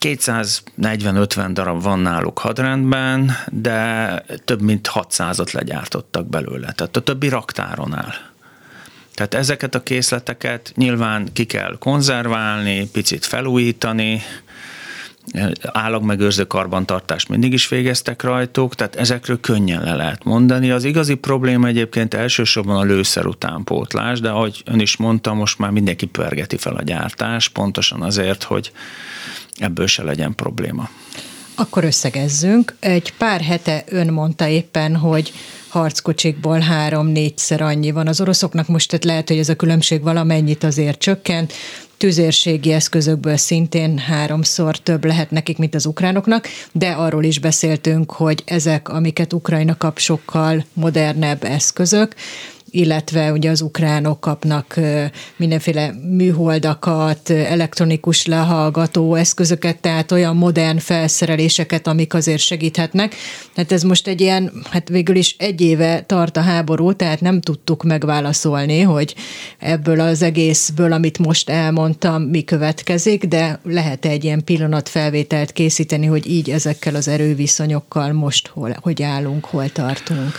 240-50 0.00 1.50
darab 1.52 1.82
van 1.82 1.98
náluk 1.98 2.38
hadrendben, 2.38 3.32
de 3.48 4.24
több 4.44 4.62
mint 4.62 4.90
600-at 4.94 5.52
legyártottak 5.52 6.26
belőle. 6.26 6.72
Tehát 6.72 6.96
a 6.96 7.00
többi 7.00 7.28
raktáron 7.28 7.94
áll. 7.94 8.14
Tehát 9.14 9.34
ezeket 9.34 9.74
a 9.74 9.82
készleteket 9.82 10.72
nyilván 10.76 11.28
ki 11.32 11.44
kell 11.44 11.76
konzerválni, 11.78 12.88
picit 12.88 13.24
felújítani, 13.24 14.22
állagmegőrző 15.62 16.44
karbantartást 16.44 17.28
mindig 17.28 17.52
is 17.52 17.68
végeztek 17.68 18.22
rajtuk, 18.22 18.74
tehát 18.74 18.96
ezekről 18.96 19.40
könnyen 19.40 19.82
le 19.82 19.94
lehet 19.94 20.24
mondani. 20.24 20.70
Az 20.70 20.84
igazi 20.84 21.14
probléma 21.14 21.66
egyébként 21.66 22.14
elsősorban 22.14 22.76
a 22.76 22.82
lőszer 22.82 23.26
utánpótlás, 23.26 24.20
de 24.20 24.28
ahogy 24.28 24.62
ön 24.64 24.80
is 24.80 24.96
mondta, 24.96 25.34
most 25.34 25.58
már 25.58 25.70
mindenki 25.70 26.06
pörgeti 26.06 26.56
fel 26.56 26.74
a 26.76 26.82
gyártás, 26.82 27.48
pontosan 27.48 28.02
azért, 28.02 28.42
hogy 28.42 28.72
ebből 29.60 29.86
se 29.86 30.02
legyen 30.02 30.34
probléma. 30.34 30.88
Akkor 31.54 31.84
összegezzünk. 31.84 32.76
Egy 32.80 33.12
pár 33.18 33.40
hete 33.40 33.84
ön 33.88 34.12
mondta 34.12 34.46
éppen, 34.46 34.96
hogy 34.96 35.32
harckocsikból 35.68 36.58
három-négyszer 36.58 37.60
annyi 37.60 37.90
van 37.90 38.06
az 38.06 38.20
oroszoknak, 38.20 38.68
most 38.68 38.88
tehát 38.88 39.04
lehet, 39.04 39.28
hogy 39.28 39.38
ez 39.38 39.48
a 39.48 39.56
különbség 39.56 40.02
valamennyit 40.02 40.64
azért 40.64 40.98
csökkent, 40.98 41.52
tüzérségi 41.96 42.72
eszközökből 42.72 43.36
szintén 43.36 43.98
háromszor 43.98 44.76
több 44.76 45.04
lehet 45.04 45.30
nekik, 45.30 45.58
mint 45.58 45.74
az 45.74 45.86
ukránoknak, 45.86 46.48
de 46.72 46.90
arról 46.90 47.24
is 47.24 47.38
beszéltünk, 47.38 48.12
hogy 48.12 48.42
ezek, 48.44 48.88
amiket 48.88 49.32
Ukrajna 49.32 49.76
kap, 49.76 49.98
sokkal 49.98 50.64
modernebb 50.72 51.44
eszközök, 51.44 52.14
illetve 52.70 53.32
ugye 53.32 53.50
az 53.50 53.60
ukránok 53.60 54.20
kapnak 54.20 54.80
mindenféle 55.36 55.94
műholdakat, 56.16 57.30
elektronikus 57.30 58.26
lehallgató 58.26 59.14
eszközöket, 59.14 59.78
tehát 59.78 60.12
olyan 60.12 60.36
modern 60.36 60.78
felszereléseket, 60.78 61.86
amik 61.86 62.14
azért 62.14 62.40
segíthetnek. 62.40 63.14
Tehát 63.54 63.72
ez 63.72 63.82
most 63.82 64.06
egy 64.06 64.20
ilyen, 64.20 64.52
hát 64.70 64.88
végül 64.88 65.16
is 65.16 65.34
egy 65.38 65.60
éve 65.60 66.02
tart 66.06 66.36
a 66.36 66.40
háború, 66.40 66.92
tehát 66.92 67.20
nem 67.20 67.40
tudtuk 67.40 67.84
megválaszolni, 67.84 68.80
hogy 68.80 69.14
ebből 69.58 70.00
az 70.00 70.22
egészből, 70.22 70.92
amit 70.92 71.18
most 71.18 71.50
elmondtam, 71.50 72.22
mi 72.22 72.44
következik, 72.44 73.24
de 73.24 73.60
lehet 73.64 74.04
egy 74.04 74.24
ilyen 74.24 74.44
pillanatfelvételt 74.44 75.52
készíteni, 75.52 76.06
hogy 76.06 76.26
így 76.26 76.50
ezekkel 76.50 76.94
az 76.94 77.08
erőviszonyokkal 77.08 78.12
most 78.12 78.48
hol, 78.48 78.76
hogy 78.80 79.02
állunk, 79.02 79.44
hol 79.44 79.68
tartunk. 79.72 80.32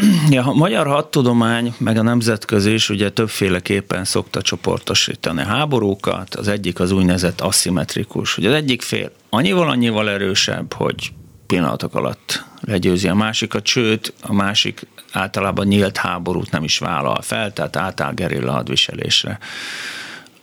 Ja, 0.30 0.46
a 0.46 0.52
magyar 0.52 0.86
hadtudomány, 0.86 1.74
meg 1.78 1.96
a 1.96 2.02
nemzetközi 2.02 2.72
is 2.72 2.88
ugye 2.88 3.10
többféleképpen 3.10 4.04
szokta 4.04 4.42
csoportosítani 4.42 5.42
háborúkat. 5.42 6.34
Az 6.34 6.48
egyik 6.48 6.80
az 6.80 6.90
úgynevezett 6.90 7.40
aszimmetrikus, 7.40 8.34
hogy 8.34 8.46
az 8.46 8.52
egyik 8.52 8.82
fél 8.82 9.12
annyival-annyival 9.30 10.10
erősebb, 10.10 10.72
hogy 10.72 11.12
pillanatok 11.46 11.94
alatt 11.94 12.44
legyőzi 12.60 13.08
a 13.08 13.14
másikat, 13.14 13.66
sőt, 13.66 14.12
a 14.22 14.32
másik 14.32 14.86
általában 15.12 15.66
nyílt 15.66 15.96
háborút 15.96 16.50
nem 16.50 16.64
is 16.64 16.78
vállal 16.78 17.22
fel, 17.22 17.52
tehát 17.52 17.76
átáll 17.76 18.12
gerilla 18.14 18.52
hadviselésre. 18.52 19.38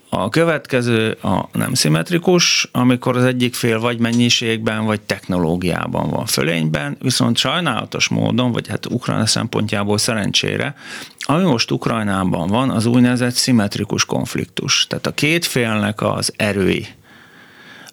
A 0.09 0.29
következő 0.29 1.11
a 1.11 1.49
nem 1.51 1.73
szimmetrikus, 1.73 2.69
amikor 2.71 3.17
az 3.17 3.23
egyik 3.23 3.53
fél 3.53 3.79
vagy 3.79 3.99
mennyiségben, 3.99 4.85
vagy 4.85 5.01
technológiában 5.01 6.09
van 6.09 6.25
fölényben, 6.25 6.97
viszont 7.01 7.37
sajnálatos 7.37 8.07
módon, 8.07 8.51
vagy 8.51 8.67
hát 8.67 8.85
Ukrajna 8.85 9.25
szempontjából 9.25 9.97
szerencsére, 9.97 10.75
ami 11.19 11.43
most 11.43 11.71
Ukrajnában 11.71 12.47
van, 12.47 12.69
az 12.69 12.85
úgynevezett 12.85 13.33
szimmetrikus 13.33 14.05
konfliktus. 14.05 14.85
Tehát 14.87 15.07
a 15.07 15.13
két 15.13 15.45
félnek 15.45 16.01
az 16.01 16.33
erői, 16.35 16.87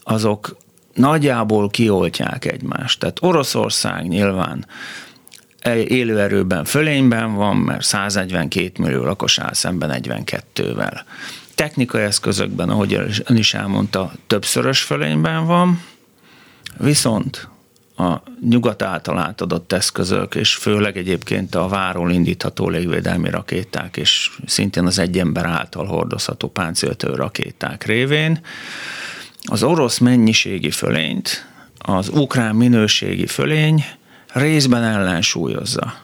azok 0.03 0.57
nagyjából 0.95 1.69
kioltják 1.69 2.45
egymást. 2.45 3.01
Tehát 3.01 3.19
Oroszország 3.21 4.09
nyilván 4.09 4.67
élőerőben 5.73 6.65
fölényben 6.65 7.35
van, 7.35 7.57
mert 7.57 7.83
142 7.83 8.83
millió 8.83 9.05
lakos 9.05 9.39
áll 9.39 9.53
szemben 9.53 10.01
42-vel 10.03 11.01
technikai 11.55 12.03
eszközökben, 12.03 12.69
ahogy 12.69 12.95
ön 13.25 13.37
is 13.37 13.55
elmondta, 13.55 14.13
többszörös 14.27 14.83
fölényben 14.83 15.47
van, 15.47 15.83
viszont 16.79 17.49
a 17.97 18.23
nyugat 18.49 18.83
által 18.83 19.19
átadott 19.19 19.73
eszközök, 19.73 20.35
és 20.35 20.55
főleg 20.55 20.97
egyébként 20.97 21.55
a 21.55 21.69
váról 21.69 22.13
indítható 22.13 22.69
légvédelmi 22.69 23.31
rakéták, 23.31 23.97
és 23.97 24.31
szintén 24.47 24.87
az 24.87 24.99
egy 24.99 25.19
ember 25.19 25.47
által 25.47 25.87
hordozható 25.87 26.49
páncéltő 26.49 27.15
rakéták 27.15 27.85
révén 27.85 28.41
az 29.45 29.63
orosz 29.63 29.99
mennyiségi 29.99 30.71
fölényt, 30.71 31.47
az 31.79 32.09
ukrán 32.09 32.55
minőségi 32.55 33.27
fölény 33.27 33.85
részben 34.33 34.83
ellensúlyozza. 34.83 35.95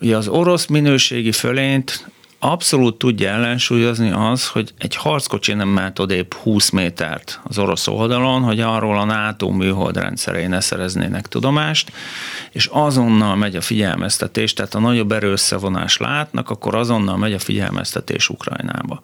Ugye 0.00 0.16
az 0.16 0.28
orosz 0.28 0.66
minőségi 0.66 1.32
fölényt 1.32 2.10
abszolút 2.44 2.98
tudja 2.98 3.28
ellensúlyozni 3.28 4.10
az, 4.10 4.48
hogy 4.48 4.72
egy 4.78 4.96
harckocsi 4.96 5.52
nem 5.52 5.68
mehet 5.68 5.98
odébb 5.98 6.34
20 6.34 6.70
métert 6.70 7.40
az 7.44 7.58
orosz 7.58 7.88
oldalon, 7.88 8.42
hogy 8.42 8.60
arról 8.60 8.98
a 8.98 9.04
NATO 9.04 9.50
műholdrendszerei 9.50 10.46
ne 10.46 10.60
szereznének 10.60 11.26
tudomást, 11.26 11.92
és 12.50 12.68
azonnal 12.72 13.36
megy 13.36 13.56
a 13.56 13.60
figyelmeztetés, 13.60 14.52
tehát 14.52 14.74
a 14.74 14.80
nagyobb 14.80 15.12
erőszavonást 15.12 15.98
látnak, 15.98 16.50
akkor 16.50 16.74
azonnal 16.74 17.16
megy 17.16 17.32
a 17.32 17.38
figyelmeztetés 17.38 18.28
Ukrajnába. 18.28 19.00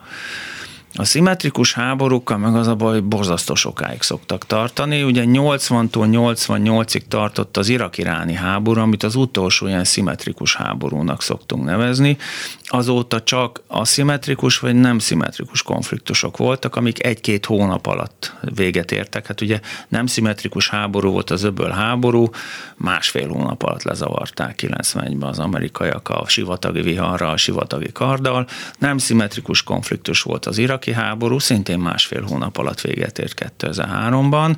A 0.95 1.05
szimmetrikus 1.05 1.73
háborúkkal 1.73 2.39
meg 2.39 2.55
az 2.57 2.67
a 2.67 2.75
baj, 2.75 3.01
borzasztó 3.01 3.55
sokáig 3.55 4.03
szoktak 4.03 4.47
tartani. 4.47 5.03
Ugye 5.03 5.25
80-tól 5.27 5.89
88-ig 5.93 7.03
tartott 7.09 7.57
az 7.57 7.69
irak-iráni 7.69 8.35
háború, 8.35 8.81
amit 8.81 9.03
az 9.03 9.15
utolsó 9.15 9.67
ilyen 9.67 9.85
szimmetrikus 9.85 10.57
háborúnak 10.57 11.23
szoktunk 11.23 11.65
nevezni. 11.65 12.17
Azóta 12.65 13.23
csak 13.23 13.63
aszimmetrikus 13.67 14.59
vagy 14.59 14.75
nem 14.75 14.99
szimmetrikus 14.99 15.63
konfliktusok 15.63 16.37
voltak, 16.37 16.77
amik 16.77 17.05
egy-két 17.05 17.47
hónap 17.47 17.87
alatt 17.87 18.35
véget 18.55 18.93
értek. 18.93 19.27
Hát 19.27 19.41
ugye 19.41 19.61
nem 19.89 20.07
szimmetrikus 20.07 20.69
háború 20.69 21.11
volt 21.11 21.31
az 21.31 21.43
öböl 21.43 21.71
háború, 21.71 22.31
másfél 22.77 23.29
hónap 23.29 23.63
alatt 23.63 23.83
lezavarták 23.83 24.61
91-ben 24.63 25.29
az 25.29 25.39
amerikaiak 25.39 26.09
a 26.09 26.25
sivatagi 26.27 26.81
viharral, 26.81 27.33
a 27.33 27.37
sivatagi 27.37 27.93
karddal. 27.93 28.47
Nem 28.79 28.99
szimmetrikus 28.99 29.63
konfliktus 29.63 30.23
volt 30.23 30.47
az 30.47 30.59
irak 30.59 30.78
iraki 30.87 30.93
háború 30.93 31.39
szintén 31.39 31.79
másfél 31.79 32.23
hónap 32.23 32.57
alatt 32.57 32.81
véget 32.81 33.19
ért 33.19 33.53
2003-ban. 33.59 34.57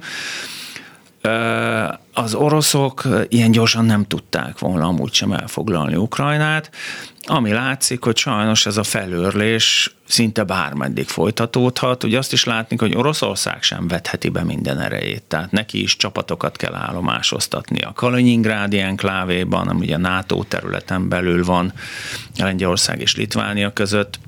Az 2.15 2.35
oroszok 2.35 3.03
ilyen 3.29 3.51
gyorsan 3.51 3.85
nem 3.85 4.05
tudták 4.05 4.59
volna 4.59 4.87
amúgy 4.87 5.13
sem 5.13 5.33
elfoglalni 5.33 5.97
Ukrajnát, 5.97 6.71
ami 7.27 7.53
látszik, 7.53 8.05
hogy 8.05 8.17
sajnos 8.17 8.67
ez 8.67 8.77
a 8.77 8.83
felőrlés 8.83 9.95
szinte 10.07 10.45
bármeddig 10.45 11.07
folytatódhat. 11.09 12.05
Ugye 12.05 12.19
azt 12.19 12.33
is 12.33 12.45
látni, 12.45 12.77
hogy 12.79 12.97
Oroszország 12.97 13.63
sem 13.63 13.89
vetheti 13.89 14.29
be 14.29 14.45
minden 14.45 14.81
erejét, 14.81 15.23
tehát 15.23 15.51
neki 15.51 15.83
is 15.83 15.97
csapatokat 15.97 16.57
kell 16.57 16.75
állomásoztatni 16.75 17.81
a 17.81 17.93
Kaliningrádi 17.93 18.79
enklávéban, 18.79 19.69
ami 19.69 19.81
ugye 19.81 19.97
NATO 19.97 20.43
területen 20.43 21.09
belül 21.09 21.45
van, 21.45 21.73
Lengyelország 22.37 23.01
és 23.01 23.17
Litvánia 23.17 23.73
között 23.73 24.19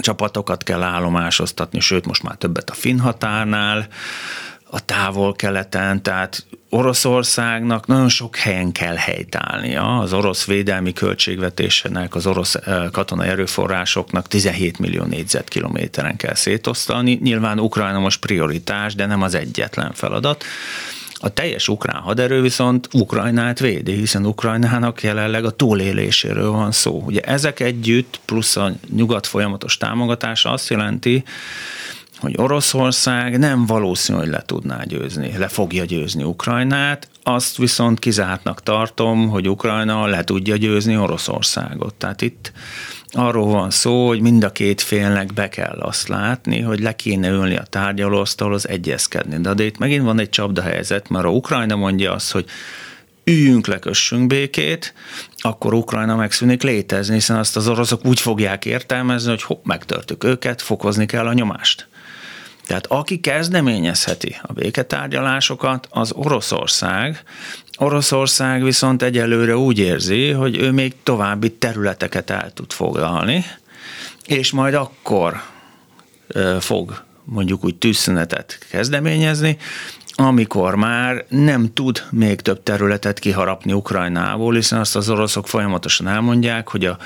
csapatokat 0.00 0.62
kell 0.62 0.82
állomásoztatni, 0.82 1.80
sőt 1.80 2.06
most 2.06 2.22
már 2.22 2.34
többet 2.34 2.70
a 2.70 2.74
finn 2.74 2.98
határnál, 2.98 3.88
a 4.70 4.84
távol-keleten, 4.84 6.02
tehát 6.02 6.46
Oroszországnak 6.70 7.86
nagyon 7.86 8.08
sok 8.08 8.36
helyen 8.36 8.72
kell 8.72 8.94
helytállnia. 8.94 9.98
Az 9.98 10.12
orosz 10.12 10.44
védelmi 10.44 10.92
költségvetésének, 10.92 12.14
az 12.14 12.26
orosz 12.26 12.54
eh, 12.54 12.84
katonai 12.92 13.28
erőforrásoknak 13.28 14.26
17 14.26 14.78
millió 14.78 15.04
négyzetkilométeren 15.04 16.16
kell 16.16 16.34
szétosztani. 16.34 17.18
Nyilván 17.22 17.60
Ukrajna 17.60 17.98
most 17.98 18.20
prioritás, 18.20 18.94
de 18.94 19.06
nem 19.06 19.22
az 19.22 19.34
egyetlen 19.34 19.92
feladat. 19.92 20.44
A 21.20 21.28
teljes 21.28 21.68
ukrán 21.68 22.00
haderő 22.00 22.42
viszont 22.42 22.88
Ukrajnát 22.92 23.58
védi, 23.58 23.92
hiszen 23.92 24.26
Ukrajnának 24.26 25.02
jelenleg 25.02 25.44
a 25.44 25.50
túléléséről 25.50 26.50
van 26.50 26.72
szó. 26.72 27.02
Ugye 27.06 27.20
ezek 27.20 27.60
együtt, 27.60 28.20
plusz 28.24 28.56
a 28.56 28.72
nyugat 28.94 29.26
folyamatos 29.26 29.76
támogatása 29.76 30.50
azt 30.50 30.68
jelenti, 30.68 31.24
hogy 32.18 32.34
Oroszország 32.36 33.38
nem 33.38 33.66
valószínű, 33.66 34.18
hogy 34.18 34.28
le 34.28 34.42
tudná 34.46 34.82
győzni, 34.84 35.38
le 35.38 35.48
fogja 35.48 35.84
győzni 35.84 36.22
Ukrajnát, 36.22 37.08
azt 37.22 37.56
viszont 37.56 37.98
kizártnak 37.98 38.62
tartom, 38.62 39.28
hogy 39.28 39.48
Ukrajna 39.48 40.06
le 40.06 40.24
tudja 40.24 40.56
győzni 40.56 40.96
Oroszországot. 40.96 41.94
Tehát 41.94 42.22
itt 42.22 42.52
arról 43.10 43.46
van 43.46 43.70
szó, 43.70 44.06
hogy 44.06 44.20
mind 44.20 44.44
a 44.44 44.52
két 44.52 44.80
félnek 44.80 45.32
be 45.32 45.48
kell 45.48 45.78
azt 45.78 46.08
látni, 46.08 46.60
hogy 46.60 46.80
le 46.80 46.96
kéne 46.96 47.28
ülni 47.28 47.56
a 47.56 47.62
tárgyalóasztalhoz 47.62 48.68
egyezkedni. 48.68 49.40
De, 49.40 49.54
de 49.54 49.64
itt 49.64 49.78
megint 49.78 50.04
van 50.04 50.20
egy 50.20 50.30
csapdahelyzet, 50.30 51.08
mert 51.08 51.24
a 51.24 51.30
Ukrajna 51.30 51.76
mondja 51.76 52.12
azt, 52.12 52.32
hogy 52.32 52.44
üljünk 53.24 53.66
le, 53.66 53.78
kössünk 53.78 54.26
békét, 54.26 54.94
akkor 55.36 55.74
Ukrajna 55.74 56.16
megszűnik 56.16 56.62
létezni, 56.62 57.14
hiszen 57.14 57.36
azt 57.36 57.56
az 57.56 57.68
oroszok 57.68 58.04
úgy 58.04 58.20
fogják 58.20 58.64
értelmezni, 58.64 59.30
hogy 59.30 59.42
hopp, 59.42 59.64
megtörtük 59.64 60.24
őket, 60.24 60.62
fokozni 60.62 61.06
kell 61.06 61.26
a 61.26 61.32
nyomást. 61.32 61.88
Tehát 62.66 62.86
aki 62.86 63.20
kezdeményezheti 63.20 64.36
a 64.42 64.52
béketárgyalásokat, 64.52 65.88
az 65.90 66.12
Oroszország. 66.12 67.22
Oroszország 67.80 68.62
viszont 68.62 69.02
egyelőre 69.02 69.56
úgy 69.56 69.78
érzi, 69.78 70.30
hogy 70.30 70.56
ő 70.56 70.70
még 70.70 70.94
további 71.02 71.52
területeket 71.52 72.30
el 72.30 72.52
tud 72.52 72.72
foglalni, 72.72 73.44
és 74.26 74.50
majd 74.50 74.74
akkor 74.74 75.42
fog 76.60 77.02
mondjuk 77.24 77.64
úgy 77.64 77.76
tűzszünetet 77.76 78.58
kezdeményezni, 78.70 79.56
amikor 80.14 80.74
már 80.74 81.24
nem 81.28 81.72
tud 81.72 82.02
még 82.10 82.40
több 82.40 82.62
területet 82.62 83.18
kiharapni 83.18 83.72
Ukrajnából, 83.72 84.54
hiszen 84.54 84.78
azt 84.78 84.96
az 84.96 85.10
oroszok 85.10 85.48
folyamatosan 85.48 86.08
elmondják, 86.08 86.68
hogy 86.68 86.84
a 86.84 86.98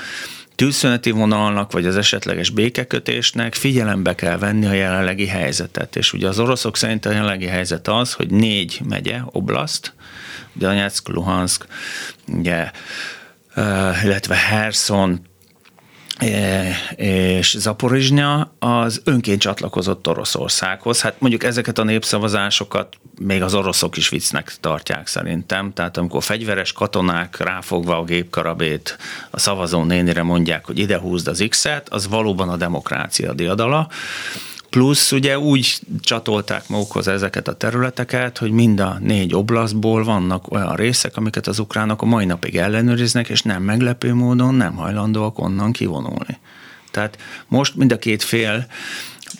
tűzszüneti 0.55 1.11
vonalnak, 1.11 1.71
vagy 1.71 1.85
az 1.85 1.97
esetleges 1.97 2.49
békekötésnek 2.49 3.53
figyelembe 3.53 4.15
kell 4.15 4.37
venni 4.37 4.65
a 4.65 4.73
jelenlegi 4.73 5.27
helyzetet. 5.27 5.95
És 5.95 6.13
ugye 6.13 6.27
az 6.27 6.39
oroszok 6.39 6.77
szerint 6.77 7.05
a 7.05 7.11
jelenlegi 7.11 7.45
helyzet 7.45 7.87
az, 7.87 8.13
hogy 8.13 8.29
négy 8.29 8.81
megye, 8.89 9.19
oblaszt, 9.31 9.93
Donetsk, 10.53 11.07
Luhansk, 11.07 11.65
ugye, 12.27 12.71
illetve 14.03 14.35
Herson, 14.35 15.21
és 16.95 17.55
Zaporizsnya 17.57 18.53
az 18.59 19.01
önként 19.03 19.41
csatlakozott 19.41 20.07
Oroszországhoz. 20.07 21.01
Hát 21.01 21.15
mondjuk 21.19 21.43
ezeket 21.43 21.77
a 21.77 21.83
népszavazásokat 21.83 22.97
még 23.19 23.41
az 23.41 23.53
oroszok 23.53 23.97
is 23.97 24.09
viccnek 24.09 24.53
tartják 24.59 25.07
szerintem. 25.07 25.73
Tehát 25.73 25.97
amikor 25.97 26.23
fegyveres 26.23 26.71
katonák 26.71 27.37
ráfogva 27.37 27.97
a 27.97 28.03
gépkarabét 28.03 28.97
a 29.29 29.39
szavazó 29.39 29.83
nénire 29.83 30.23
mondják, 30.23 30.65
hogy 30.65 30.79
ide 30.79 30.99
húzd 30.99 31.27
az 31.27 31.45
X-et, 31.49 31.89
az 31.89 32.07
valóban 32.07 32.49
a 32.49 32.57
demokrácia 32.57 33.33
diadala. 33.33 33.89
Plusz 34.73 35.11
ugye 35.11 35.39
úgy 35.39 35.79
csatolták 35.99 36.67
magukhoz 36.67 37.07
ezeket 37.07 37.47
a 37.47 37.53
területeket, 37.53 38.37
hogy 38.37 38.51
mind 38.51 38.79
a 38.79 38.97
négy 38.99 39.33
oblaszból 39.33 40.03
vannak 40.03 40.51
olyan 40.51 40.75
részek, 40.75 41.17
amiket 41.17 41.47
az 41.47 41.59
ukránok 41.59 42.01
a 42.01 42.05
mai 42.05 42.25
napig 42.25 42.55
ellenőriznek, 42.55 43.29
és 43.29 43.41
nem 43.41 43.63
meglepő 43.63 44.13
módon 44.13 44.55
nem 44.55 44.75
hajlandóak 44.75 45.39
onnan 45.39 45.71
kivonulni. 45.71 46.37
Tehát 46.91 47.17
most 47.47 47.75
mind 47.75 47.91
a 47.91 47.97
két 47.97 48.23
fél 48.23 48.65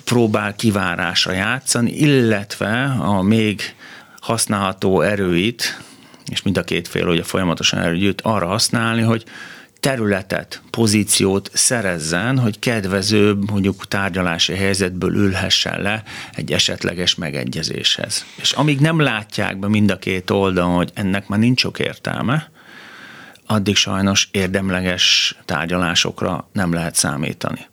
próbál 0.03 0.55
kivárásra 0.55 1.31
játszani, 1.31 1.91
illetve 1.91 2.83
a 2.99 3.21
még 3.21 3.61
használható 4.21 5.01
erőit, 5.01 5.81
és 6.25 6.41
mind 6.41 6.57
a 6.57 6.63
két 6.63 6.87
fél 6.87 7.07
ugye 7.07 7.23
folyamatosan 7.23 7.79
erőt 7.79 8.21
arra 8.21 8.47
használni, 8.47 9.01
hogy 9.01 9.23
területet, 9.83 10.61
pozíciót 10.69 11.49
szerezzen, 11.53 12.39
hogy 12.39 12.59
kedvezőbb 12.59 13.49
mondjuk 13.49 13.87
tárgyalási 13.87 14.53
helyzetből 14.53 15.15
ülhessen 15.15 15.81
le 15.81 16.03
egy 16.35 16.51
esetleges 16.51 17.15
megegyezéshez. 17.15 18.25
És 18.35 18.51
amíg 18.51 18.79
nem 18.79 18.99
látják 18.99 19.57
be 19.59 19.67
mind 19.67 19.91
a 19.91 19.97
két 19.97 20.29
oldalon, 20.29 20.75
hogy 20.75 20.91
ennek 20.93 21.27
már 21.27 21.39
nincs 21.39 21.59
sok 21.59 21.79
értelme, 21.79 22.51
addig 23.45 23.75
sajnos 23.75 24.27
érdemleges 24.31 25.35
tárgyalásokra 25.45 26.49
nem 26.51 26.73
lehet 26.73 26.95
számítani. 26.95 27.67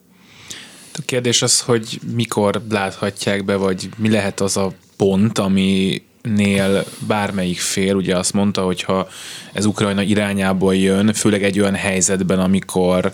A 0.95 1.03
kérdés 1.05 1.43
az, 1.43 1.61
hogy 1.61 2.01
mikor 2.15 2.63
láthatják 2.71 3.45
be, 3.45 3.55
vagy 3.55 3.89
mi 3.97 4.11
lehet 4.11 4.41
az 4.41 4.57
a 4.57 4.73
pont, 4.97 5.39
ami 5.39 6.03
nél 6.23 6.85
bármelyik 7.07 7.61
fél 7.61 7.95
ugye 7.95 8.17
azt 8.17 8.33
mondta, 8.33 8.63
hogy 8.63 8.83
ha 8.83 9.09
ez 9.53 9.65
Ukrajna 9.65 10.03
irányából 10.03 10.77
jön, 10.77 11.13
főleg 11.13 11.45
egy 11.45 11.61
olyan 11.61 11.75
helyzetben, 11.75 12.39
amikor 12.39 13.13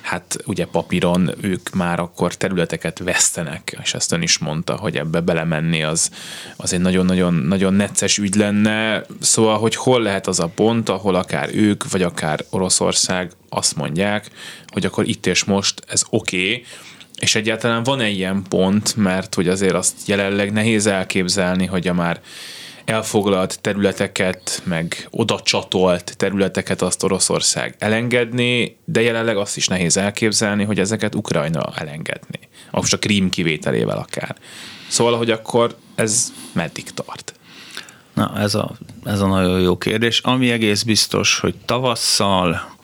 hát 0.00 0.36
ugye 0.46 0.64
papíron 0.64 1.34
ők 1.40 1.70
már 1.70 2.00
akkor 2.00 2.34
területeket 2.34 2.98
vesztenek, 2.98 3.76
és 3.82 3.94
ezt 3.94 4.12
ön 4.12 4.22
is 4.22 4.38
mondta, 4.38 4.76
hogy 4.76 4.96
ebbe 4.96 5.20
belemenni 5.20 5.82
az, 5.82 6.10
az 6.56 6.72
egy 6.72 6.80
nagyon-nagyon 6.80 7.34
nagyon 7.34 7.74
necces 7.74 8.18
ügy 8.18 8.34
lenne. 8.34 9.04
Szóval, 9.20 9.58
hogy 9.58 9.74
hol 9.76 10.02
lehet 10.02 10.26
az 10.26 10.40
a 10.40 10.48
pont, 10.54 10.88
ahol 10.88 11.14
akár 11.14 11.48
ők, 11.54 11.90
vagy 11.90 12.02
akár 12.02 12.44
Oroszország 12.50 13.32
azt 13.48 13.76
mondják, 13.76 14.30
hogy 14.66 14.84
akkor 14.84 15.08
itt 15.08 15.26
és 15.26 15.44
most 15.44 15.82
ez 15.86 16.02
oké, 16.10 16.36
okay, 16.36 16.64
és 17.20 17.34
egyáltalán 17.34 17.82
van-e 17.82 18.08
ilyen 18.08 18.42
pont, 18.48 18.96
mert 18.96 19.34
hogy 19.34 19.48
azért 19.48 19.74
azt 19.74 19.94
jelenleg 20.06 20.52
nehéz 20.52 20.86
elképzelni, 20.86 21.66
hogy 21.66 21.88
a 21.88 21.92
már 21.92 22.20
elfoglalt 22.84 23.60
területeket, 23.60 24.62
meg 24.64 25.06
oda 25.10 25.40
csatolt 25.40 26.16
területeket 26.16 26.82
azt 26.82 27.02
Oroszország 27.02 27.74
elengedni, 27.78 28.76
de 28.84 29.00
jelenleg 29.00 29.36
azt 29.36 29.56
is 29.56 29.68
nehéz 29.68 29.96
elképzelni, 29.96 30.64
hogy 30.64 30.78
ezeket 30.78 31.14
Ukrajna 31.14 31.72
elengedni. 31.74 32.38
Most 32.70 32.92
a 32.92 32.98
Krím 32.98 33.30
kivételével 33.30 33.98
akár. 33.98 34.36
Szóval, 34.88 35.16
hogy 35.16 35.30
akkor 35.30 35.76
ez 35.94 36.32
meddig 36.52 36.90
tart? 36.90 37.34
Na, 38.14 38.32
ez 38.38 38.54
a, 38.54 38.70
ez 39.04 39.20
a 39.20 39.26
nagyon 39.26 39.60
jó 39.60 39.78
kérdés. 39.78 40.20
Ami 40.20 40.50
egész 40.50 40.82
biztos, 40.82 41.38
hogy 41.38 41.54
tavasszal 41.64 42.78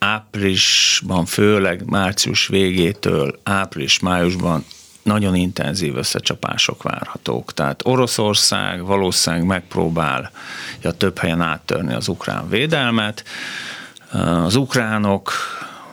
áprilisban, 0.00 1.24
főleg 1.24 1.82
március 1.86 2.46
végétől 2.46 3.40
április-májusban 3.42 4.64
nagyon 5.02 5.34
intenzív 5.34 5.96
összecsapások 5.96 6.82
várhatók. 6.82 7.54
Tehát 7.54 7.86
Oroszország 7.86 8.84
valószínűleg 8.84 9.46
megpróbál 9.46 10.30
ja, 10.82 10.90
több 10.92 11.18
helyen 11.18 11.40
áttörni 11.40 11.94
az 11.94 12.08
ukrán 12.08 12.48
védelmet. 12.48 13.24
Az 14.44 14.54
ukránok 14.54 15.32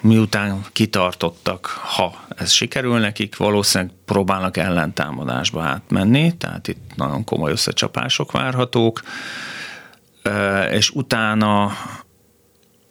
miután 0.01 0.65
kitartottak, 0.71 1.65
ha 1.65 2.25
ez 2.35 2.51
sikerül 2.51 2.99
nekik, 2.99 3.37
valószínűleg 3.37 3.93
próbálnak 4.05 4.57
ellentámadásba 4.57 5.63
átmenni, 5.63 6.37
tehát 6.37 6.67
itt 6.67 6.95
nagyon 6.95 7.23
komoly 7.23 7.51
összecsapások 7.51 8.31
várhatók, 8.31 9.01
és 10.71 10.89
utána 10.89 11.71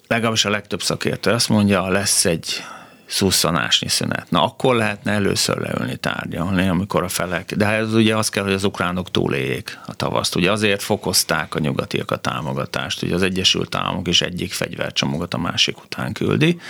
legalábbis 0.06 0.44
a 0.44 0.50
legtöbb 0.50 0.82
szakértő 0.82 1.30
azt 1.30 1.48
mondja, 1.48 1.88
lesz 1.88 2.24
egy 2.24 2.64
szusszanásnyi 3.06 3.88
szünet. 3.88 4.30
Na 4.30 4.42
akkor 4.42 4.74
lehetne 4.74 5.12
először 5.12 5.58
leülni 5.58 5.96
tárgyalni, 5.96 6.68
amikor 6.68 7.02
a 7.02 7.08
felek, 7.08 7.54
de 7.54 7.66
ez 7.66 7.94
ugye 7.94 8.16
az 8.16 8.28
kell, 8.28 8.44
hogy 8.44 8.52
az 8.52 8.64
ukránok 8.64 9.10
túléljék 9.10 9.78
a 9.86 9.94
tavaszt. 9.94 10.34
Ugye 10.34 10.50
azért 10.50 10.82
fokozták 10.82 11.54
a 11.54 11.58
nyugatiak 11.58 12.10
a 12.10 12.16
támogatást, 12.16 13.02
ugye 13.02 13.14
az 13.14 13.22
Egyesült 13.22 13.74
Államok 13.74 14.08
is 14.08 14.20
egyik 14.20 14.52
fegyvercsomagot 14.52 15.34
a 15.34 15.38
másik 15.38 15.82
után 15.82 16.12
küldi. 16.12 16.60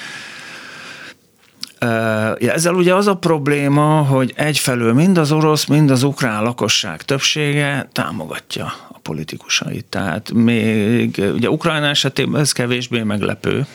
Ezzel 2.38 2.74
ugye 2.74 2.94
az 2.94 3.06
a 3.06 3.16
probléma, 3.16 4.02
hogy 4.02 4.32
egyfelől 4.36 4.92
mind 4.92 5.18
az 5.18 5.32
orosz, 5.32 5.64
mind 5.64 5.90
az 5.90 6.02
ukrán 6.02 6.42
lakosság 6.42 7.02
többsége 7.02 7.88
támogatja 7.92 8.72
politikusait. 9.06 9.84
Tehát 9.84 10.32
még 10.32 11.22
ugye 11.34 11.50
Ukrajna 11.50 11.86
esetében 11.86 12.40
ez 12.40 12.52
kevésbé 12.52 13.02
meglepő, 13.02 13.66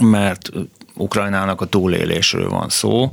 mert 0.00 0.50
Ukrajnának 0.94 1.60
a 1.60 1.64
túlélésről 1.64 2.48
van 2.48 2.68
szó, 2.68 3.10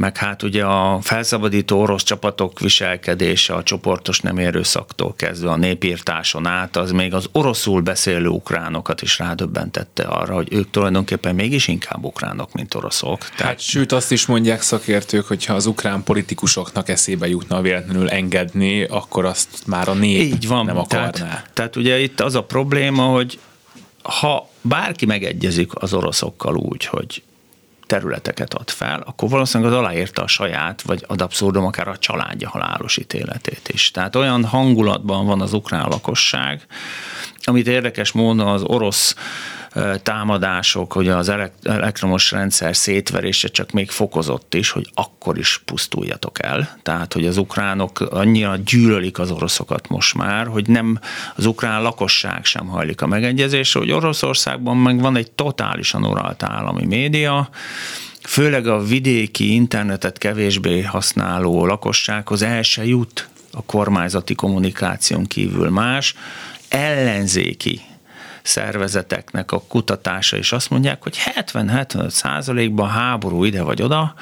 meg 0.00 0.16
hát 0.16 0.42
ugye 0.42 0.64
a 0.64 0.98
felszabadító 1.00 1.80
orosz 1.80 2.02
csapatok 2.02 2.60
viselkedése 2.60 3.54
a 3.54 3.62
csoportos 3.62 4.20
nem 4.20 4.38
erőszaktól 4.38 5.14
kezdve 5.16 5.50
a 5.50 5.56
népírtáson 5.56 6.46
át, 6.46 6.76
az 6.76 6.90
még 6.90 7.14
az 7.14 7.28
oroszul 7.32 7.80
beszélő 7.80 8.28
ukránokat 8.28 9.02
is 9.02 9.18
rádöbbentette 9.18 10.02
arra, 10.02 10.34
hogy 10.34 10.48
ők 10.52 10.70
tulajdonképpen 10.70 11.34
mégis 11.34 11.68
inkább 11.68 12.04
ukránok, 12.04 12.52
mint 12.52 12.74
oroszok. 12.74 13.18
Tehát... 13.18 13.40
Hát 13.40 13.60
sőt, 13.60 13.92
azt 13.92 14.12
is 14.12 14.26
mondják 14.26 14.62
szakértők, 14.62 15.26
hogy 15.26 15.44
ha 15.44 15.54
az 15.54 15.66
ukrán 15.66 16.02
politikusoknak 16.02 16.88
eszébe 16.88 17.28
jutna 17.28 17.60
véletlenül 17.60 18.08
engedni, 18.08 18.84
akkor 18.84 19.24
azt 19.24 19.48
már 19.66 19.88
a 19.88 19.94
nép 19.94 20.20
Így 20.20 20.48
van, 20.48 20.64
nem 20.64 20.78
akarná. 20.78 21.10
Tehát, 21.10 21.50
tehát 21.54 21.76
ugye 21.76 21.98
itt 21.98 22.20
az 22.20 22.34
a 22.34 22.42
probléma, 22.42 23.02
hogy 23.02 23.38
ha 24.02 24.48
bárki 24.60 25.06
megegyezik 25.06 25.70
az 25.74 25.94
oroszokkal 25.94 26.56
úgy, 26.56 26.84
hogy 26.84 27.22
területeket 27.90 28.54
ad 28.54 28.70
fel, 28.70 29.02
akkor 29.06 29.28
valószínűleg 29.28 29.72
az 29.72 29.78
aláírta 29.78 30.22
a 30.22 30.26
saját, 30.26 30.82
vagy 30.82 31.04
ad 31.06 31.20
abszurdum 31.20 31.64
akár 31.64 31.88
a 31.88 31.96
családja 31.96 32.48
halálos 32.48 32.96
ítéletét 32.96 33.68
is. 33.68 33.90
Tehát 33.90 34.16
olyan 34.16 34.44
hangulatban 34.44 35.26
van 35.26 35.40
az 35.40 35.52
ukrán 35.52 35.88
lakosság, 35.88 36.66
amit 37.42 37.66
érdekes 37.66 38.12
módon 38.12 38.46
az 38.46 38.62
orosz 38.62 39.14
támadások, 40.02 40.92
hogy 40.92 41.08
az 41.08 41.32
elektromos 41.62 42.30
rendszer 42.30 42.76
szétverése 42.76 43.48
csak 43.48 43.70
még 43.70 43.90
fokozott 43.90 44.54
is, 44.54 44.70
hogy 44.70 44.90
akkor 44.94 45.38
is 45.38 45.62
pusztuljatok 45.64 46.42
el. 46.42 46.78
Tehát, 46.82 47.12
hogy 47.12 47.26
az 47.26 47.36
ukránok 47.36 48.00
annyira 48.00 48.56
gyűlölik 48.56 49.18
az 49.18 49.30
oroszokat 49.30 49.88
most 49.88 50.14
már, 50.14 50.46
hogy 50.46 50.68
nem 50.68 50.98
az 51.36 51.46
ukrán 51.46 51.82
lakosság 51.82 52.44
sem 52.44 52.66
hajlik 52.66 53.02
a 53.02 53.06
megegyezésre, 53.06 53.80
hogy 53.80 53.90
Oroszországban 53.90 54.76
meg 54.76 55.00
van 55.00 55.16
egy 55.16 55.30
totálisan 55.30 56.04
uralt 56.04 56.42
állami 56.42 56.86
média, 56.86 57.48
főleg 58.22 58.66
a 58.66 58.82
vidéki 58.82 59.54
internetet 59.54 60.18
kevésbé 60.18 60.82
használó 60.82 61.66
lakossághoz 61.66 62.42
el 62.42 62.62
se 62.62 62.86
jut 62.86 63.28
a 63.52 63.62
kormányzati 63.62 64.34
kommunikáción 64.34 65.26
kívül 65.26 65.68
más, 65.68 66.14
ellenzéki 66.68 67.80
szervezeteknek 68.42 69.52
a 69.52 69.62
kutatása, 69.68 70.36
és 70.36 70.52
azt 70.52 70.70
mondják, 70.70 71.02
hogy 71.02 71.16
70-75 71.36 72.08
százalékban 72.08 72.88
háború 72.88 73.44
ide 73.44 73.62
vagy 73.62 73.82
oda, 73.82 74.14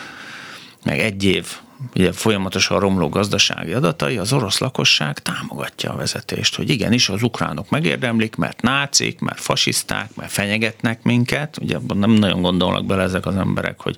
meg 0.85 0.98
egy 0.98 1.24
év 1.24 1.46
ugye 1.94 2.12
folyamatosan 2.12 2.81
romló 2.81 3.09
gazdasági 3.09 3.72
adatai, 3.72 4.18
az 4.18 4.33
orosz 4.33 4.59
lakosság 4.59 5.18
támogatja 5.18 5.92
a 5.92 5.96
vezetést, 5.96 6.57
hogy 6.57 6.70
igenis 6.70 7.09
az 7.09 7.22
ukránok 7.22 7.70
megérdemlik, 7.70 8.37
mert 8.37 8.62
nácik, 8.62 9.20
mert 9.20 9.40
fasiszták, 9.40 10.14
mert 10.14 10.31
fenyegetnek 10.31 11.02
minket, 11.02 11.59
ugye 11.61 11.76
abban 11.76 11.96
nem 11.96 12.11
nagyon 12.11 12.42
gondolnak 12.42 12.87
bele 12.87 13.02
ezek 13.02 13.26
az 13.26 13.37
emberek, 13.37 13.81
hogy 13.81 13.96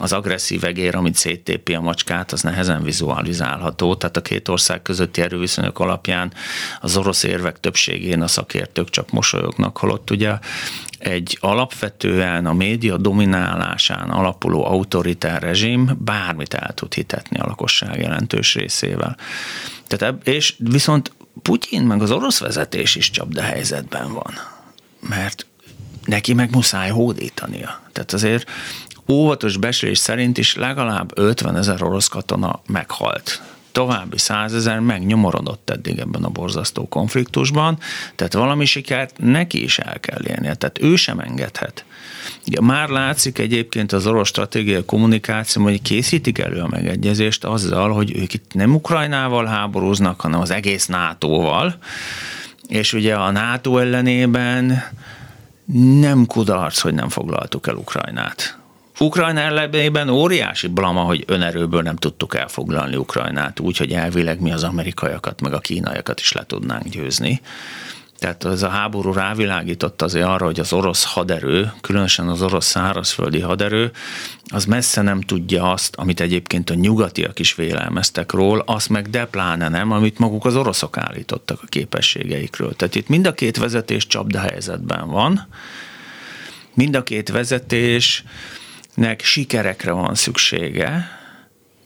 az 0.00 0.12
agresszív 0.12 0.64
egér, 0.64 0.94
amit 0.94 1.14
széttépi 1.14 1.74
a 1.74 1.80
macskát, 1.80 2.32
az 2.32 2.42
nehezen 2.42 2.82
vizualizálható, 2.82 3.94
tehát 3.94 4.16
a 4.16 4.22
két 4.22 4.48
ország 4.48 4.82
közötti 4.82 5.20
erőviszonyok 5.20 5.78
alapján 5.78 6.32
az 6.80 6.96
orosz 6.96 7.22
érvek 7.22 7.60
többségén 7.60 8.22
a 8.22 8.26
szakértők 8.26 8.90
csak 8.90 9.10
mosolyognak, 9.10 9.78
holott 9.78 10.10
ugye 10.10 10.38
egy 10.98 11.38
alapvetően 11.40 12.46
a 12.46 12.52
média 12.52 12.96
dominálásán 12.96 14.10
alapuló 14.10 14.64
autoritár 14.64 15.42
rezsim 15.42 15.98
bármit 15.98 16.54
el 16.54 16.74
tud 16.74 16.94
hitetni 16.94 17.38
a 17.38 17.46
lakosság 17.46 18.00
jelentős 18.00 18.54
részével. 18.54 19.16
Tehát, 19.86 20.26
és 20.26 20.54
viszont 20.58 21.12
Putyin 21.42 21.82
meg 21.82 22.02
az 22.02 22.10
orosz 22.10 22.38
vezetés 22.38 22.94
is 22.94 23.10
csapda 23.10 23.42
helyzetben 23.42 24.12
van, 24.12 24.32
mert 25.00 25.46
neki 26.04 26.34
meg 26.34 26.50
muszáj 26.50 26.90
hódítania. 26.90 27.80
Tehát 27.92 28.12
azért 28.12 28.50
óvatos 29.08 29.56
beszélés 29.56 29.98
szerint 29.98 30.38
is 30.38 30.54
legalább 30.54 31.18
50 31.18 31.56
ezer 31.56 31.82
orosz 31.82 32.08
katona 32.08 32.60
meghalt 32.66 33.42
további 33.78 34.18
százezer 34.18 34.80
megnyomorodott 34.80 35.70
eddig 35.70 35.98
ebben 35.98 36.24
a 36.24 36.28
borzasztó 36.28 36.88
konfliktusban, 36.88 37.78
tehát 38.14 38.32
valami 38.32 38.64
sikert 38.64 39.14
neki 39.18 39.62
is 39.62 39.78
el 39.78 40.00
kell 40.00 40.20
élnie, 40.26 40.54
tehát 40.54 40.82
ő 40.82 40.96
sem 40.96 41.18
engedhet. 41.18 41.84
Ugye 42.46 42.60
már 42.60 42.88
látszik 42.88 43.38
egyébként 43.38 43.92
az 43.92 44.06
orosz 44.06 44.28
stratégiai 44.28 44.84
kommunikáció, 44.84 45.62
hogy 45.62 45.82
készítik 45.82 46.38
elő 46.38 46.60
a 46.60 46.68
megegyezést 46.68 47.44
azzal, 47.44 47.92
hogy 47.92 48.16
ők 48.16 48.34
itt 48.34 48.54
nem 48.54 48.74
Ukrajnával 48.74 49.44
háborúznak, 49.44 50.20
hanem 50.20 50.40
az 50.40 50.50
egész 50.50 50.86
NATO-val, 50.86 51.74
és 52.68 52.92
ugye 52.92 53.14
a 53.14 53.30
NATO 53.30 53.78
ellenében 53.78 54.82
nem 56.00 56.26
kudarc, 56.26 56.80
hogy 56.80 56.94
nem 56.94 57.08
foglaltuk 57.08 57.66
el 57.66 57.76
Ukrajnát. 57.76 58.58
Ukrajna 59.00 59.40
ellenében 59.40 60.08
óriási 60.08 60.66
blama, 60.66 61.00
hogy 61.00 61.24
önerőből 61.26 61.82
nem 61.82 61.96
tudtuk 61.96 62.36
elfoglalni 62.36 62.96
Ukrajnát 62.96 63.60
úgy, 63.60 63.76
hogy 63.76 63.92
elvileg 63.92 64.40
mi 64.40 64.52
az 64.52 64.64
amerikaiakat, 64.64 65.40
meg 65.40 65.52
a 65.52 65.58
kínaiakat 65.58 66.20
is 66.20 66.32
le 66.32 66.44
tudnánk 66.46 66.88
győzni. 66.88 67.40
Tehát 68.18 68.44
ez 68.44 68.62
a 68.62 68.68
háború 68.68 69.12
rávilágított 69.12 70.02
azért 70.02 70.26
arra, 70.26 70.44
hogy 70.44 70.60
az 70.60 70.72
orosz 70.72 71.04
haderő, 71.04 71.72
különösen 71.80 72.28
az 72.28 72.42
orosz 72.42 72.66
szárazföldi 72.66 73.40
haderő, 73.40 73.90
az 74.48 74.64
messze 74.64 75.02
nem 75.02 75.20
tudja 75.20 75.72
azt, 75.72 75.96
amit 75.96 76.20
egyébként 76.20 76.70
a 76.70 76.74
nyugatiak 76.74 77.38
is 77.38 77.54
vélelmeztek 77.54 78.32
ról, 78.32 78.62
azt 78.66 78.88
meg 78.88 79.10
de 79.10 79.28
nem, 79.56 79.92
amit 79.92 80.18
maguk 80.18 80.44
az 80.44 80.56
oroszok 80.56 80.96
állítottak 80.96 81.58
a 81.62 81.66
képességeikről. 81.66 82.76
Tehát 82.76 82.94
itt 82.94 83.08
mind 83.08 83.26
a 83.26 83.34
két 83.34 83.56
vezetés 83.56 84.06
csapda 84.06 84.38
helyzetben 84.38 85.08
van, 85.08 85.46
mind 86.74 86.96
a 86.96 87.02
két 87.02 87.28
vezetés 87.28 88.24
nek 88.98 89.22
sikerekre 89.22 89.92
van 89.92 90.14
szüksége, 90.14 91.18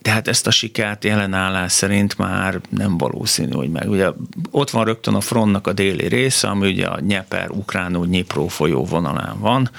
tehát 0.01 0.27
ezt 0.27 0.47
a 0.47 0.51
sikert 0.51 1.03
jelenállás 1.03 1.71
szerint 1.71 2.17
már 2.17 2.61
nem 2.69 2.97
valószínű, 2.97 3.51
hogy 3.51 3.69
meg. 3.69 3.89
Ugye 3.89 4.09
ott 4.51 4.69
van 4.69 4.85
rögtön 4.85 5.13
a 5.13 5.21
frontnak 5.21 5.67
a 5.67 5.73
déli 5.73 6.07
része, 6.07 6.47
ami 6.47 6.67
ugye 6.67 6.85
a 6.85 6.99
Nyeper, 6.99 7.49
Ukránul, 7.49 8.05
Nyipró 8.05 8.47
folyó 8.47 8.85
vonalán 8.85 9.39
van. 9.39 9.69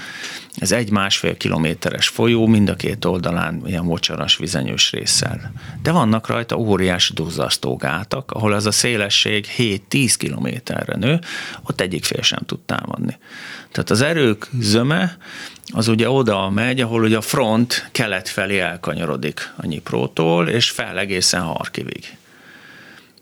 Ez 0.54 0.72
egy 0.72 0.90
másfél 0.90 1.36
kilométeres 1.36 2.08
folyó, 2.08 2.46
mind 2.46 2.68
a 2.68 2.74
két 2.74 3.04
oldalán 3.04 3.62
ilyen 3.66 3.84
mocsaras 3.84 4.36
vizenyős 4.36 4.90
résszel. 4.92 5.52
De 5.82 5.92
vannak 5.92 6.26
rajta 6.26 6.56
óriási 6.56 7.12
duzzasztógátak, 7.12 8.30
ahol 8.30 8.54
ez 8.54 8.66
a 8.66 8.72
szélesség 8.72 9.46
7-10 9.58 10.14
kilométerre 10.18 10.96
nő, 10.96 11.20
ott 11.62 11.80
egyik 11.80 12.04
fél 12.04 12.22
sem 12.22 12.40
tud 12.46 12.60
támadni. 12.60 13.18
Tehát 13.72 13.90
az 13.90 14.00
erők 14.00 14.48
zöme 14.60 15.16
az 15.72 15.88
ugye 15.88 16.10
oda 16.10 16.50
megy, 16.50 16.80
ahol 16.80 17.02
ugye 17.02 17.16
a 17.16 17.20
front 17.20 17.88
kelet 17.92 18.28
felé 18.28 18.58
elkanyarodik 18.58 19.52
a 19.56 19.66
Nyiprótól, 19.66 20.48
és 20.48 20.70
fel 20.70 20.98
egészen 20.98 21.42
Harkivig. 21.42 22.16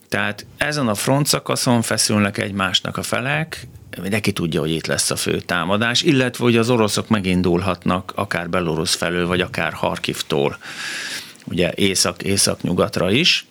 Tehát 0.08 0.46
ezen 0.56 0.88
a 0.88 0.94
front 0.94 1.26
szakaszon 1.26 1.82
feszülnek 1.82 2.38
egymásnak 2.38 2.96
a 2.96 3.02
felek, 3.02 3.66
neki 4.08 4.32
tudja, 4.32 4.60
hogy 4.60 4.70
itt 4.70 4.86
lesz 4.86 5.10
a 5.10 5.16
fő 5.16 5.40
támadás, 5.40 6.02
illetve 6.02 6.44
hogy 6.44 6.56
az 6.56 6.70
oroszok 6.70 7.08
megindulhatnak 7.08 8.12
akár 8.14 8.50
Belarus 8.50 8.94
felől, 8.94 9.26
vagy 9.26 9.40
akár 9.40 9.72
Harkivtól, 9.72 10.58
ugye 11.44 11.72
észak, 11.74 12.22
észak-nyugatra 12.22 13.10
is. 13.10 13.46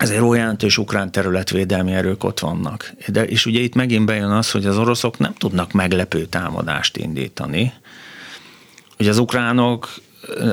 Ezért 0.00 0.34
jelentős 0.34 0.78
ukrán 0.78 1.12
területvédelmi 1.12 1.92
erők 1.92 2.24
ott 2.24 2.38
vannak. 2.38 2.92
De, 3.06 3.24
és 3.24 3.46
ugye 3.46 3.60
itt 3.60 3.74
megint 3.74 4.06
bejön 4.06 4.30
az, 4.30 4.50
hogy 4.50 4.66
az 4.66 4.78
oroszok 4.78 5.18
nem 5.18 5.34
tudnak 5.34 5.72
meglepő 5.72 6.24
támadást 6.24 6.96
indítani, 6.96 7.72
hogy 8.96 9.08
az 9.08 9.18
ukránok 9.18 9.94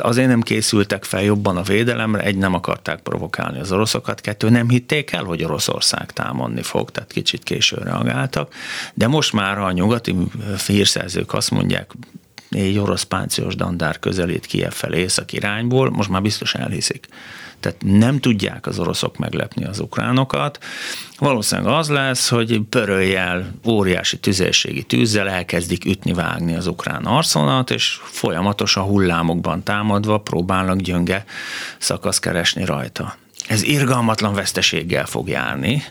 azért 0.02 0.28
nem 0.28 0.42
készültek 0.42 1.04
fel 1.04 1.24
jobban 1.24 1.58
a 1.58 1.62
védelemre, 1.62 2.22
egy 2.22 2.38
nem 2.38 2.54
akarták 2.54 3.00
provokálni 3.00 3.60
az 3.60 3.72
oroszokat, 3.72 4.22
kettő 4.22 4.50
nem 4.50 4.70
hitték 4.70 5.12
el, 5.12 5.24
hogy 5.24 5.44
Oroszország 5.44 6.12
támadni 6.12 6.62
fog, 6.62 6.92
tehát 6.92 7.12
kicsit 7.12 7.44
későn 7.44 7.84
reagáltak, 7.84 8.54
de 8.94 9.08
most 9.08 9.34
már 9.34 9.58
a 9.58 9.72
nyugati 9.72 10.16
hírszerzők 10.68 11.34
azt 11.34 11.52
mondják, 11.52 11.92
négy 12.50 12.78
orosz 12.78 13.04
páncélos 13.04 13.56
dandár 13.56 14.00
közelít 14.00 14.46
Kiev 14.46 14.72
felé 14.72 15.00
észak 15.00 15.34
irányból, 15.34 15.90
most 15.90 16.10
már 16.10 16.22
biztos 16.22 16.54
elhiszik. 16.54 17.08
Tehát 17.60 17.78
nem 17.86 18.20
tudják 18.20 18.66
az 18.66 18.80
oroszok 18.80 19.18
meglepni 19.18 19.66
az 19.66 19.80
ukránokat. 19.80 20.60
Valószínűleg 21.18 21.74
az 21.74 21.90
lesz, 21.90 22.30
hogy 22.30 22.62
pöröljel, 22.70 23.52
óriási 23.66 24.18
tüzérségi 24.18 24.84
tűzzel 24.84 25.30
elkezdik 25.30 25.86
ütni-vágni 25.86 26.56
az 26.56 26.68
ukrán 26.68 27.06
arszonat, 27.06 27.72
és 27.72 28.00
folyamatosan 28.04 28.84
hullámokban 28.84 29.64
támadva 29.64 30.18
próbálnak 30.18 30.78
gyönge 30.80 31.26
szakasz 31.78 32.20
keresni 32.20 32.66
rajta. 32.66 33.16
Ez 33.48 33.64
irgalmatlan 33.64 34.34
veszteséggel 34.34 35.06
fog 35.06 35.30
járni, 35.30 35.84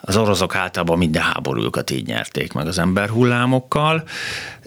az 0.00 0.16
oroszok 0.16 0.54
általában 0.54 0.98
minden 0.98 1.22
háborújukat 1.22 1.90
így 1.90 2.06
nyerték 2.06 2.52
meg 2.52 2.66
az 2.66 2.78
emberhullámokkal, 2.78 4.02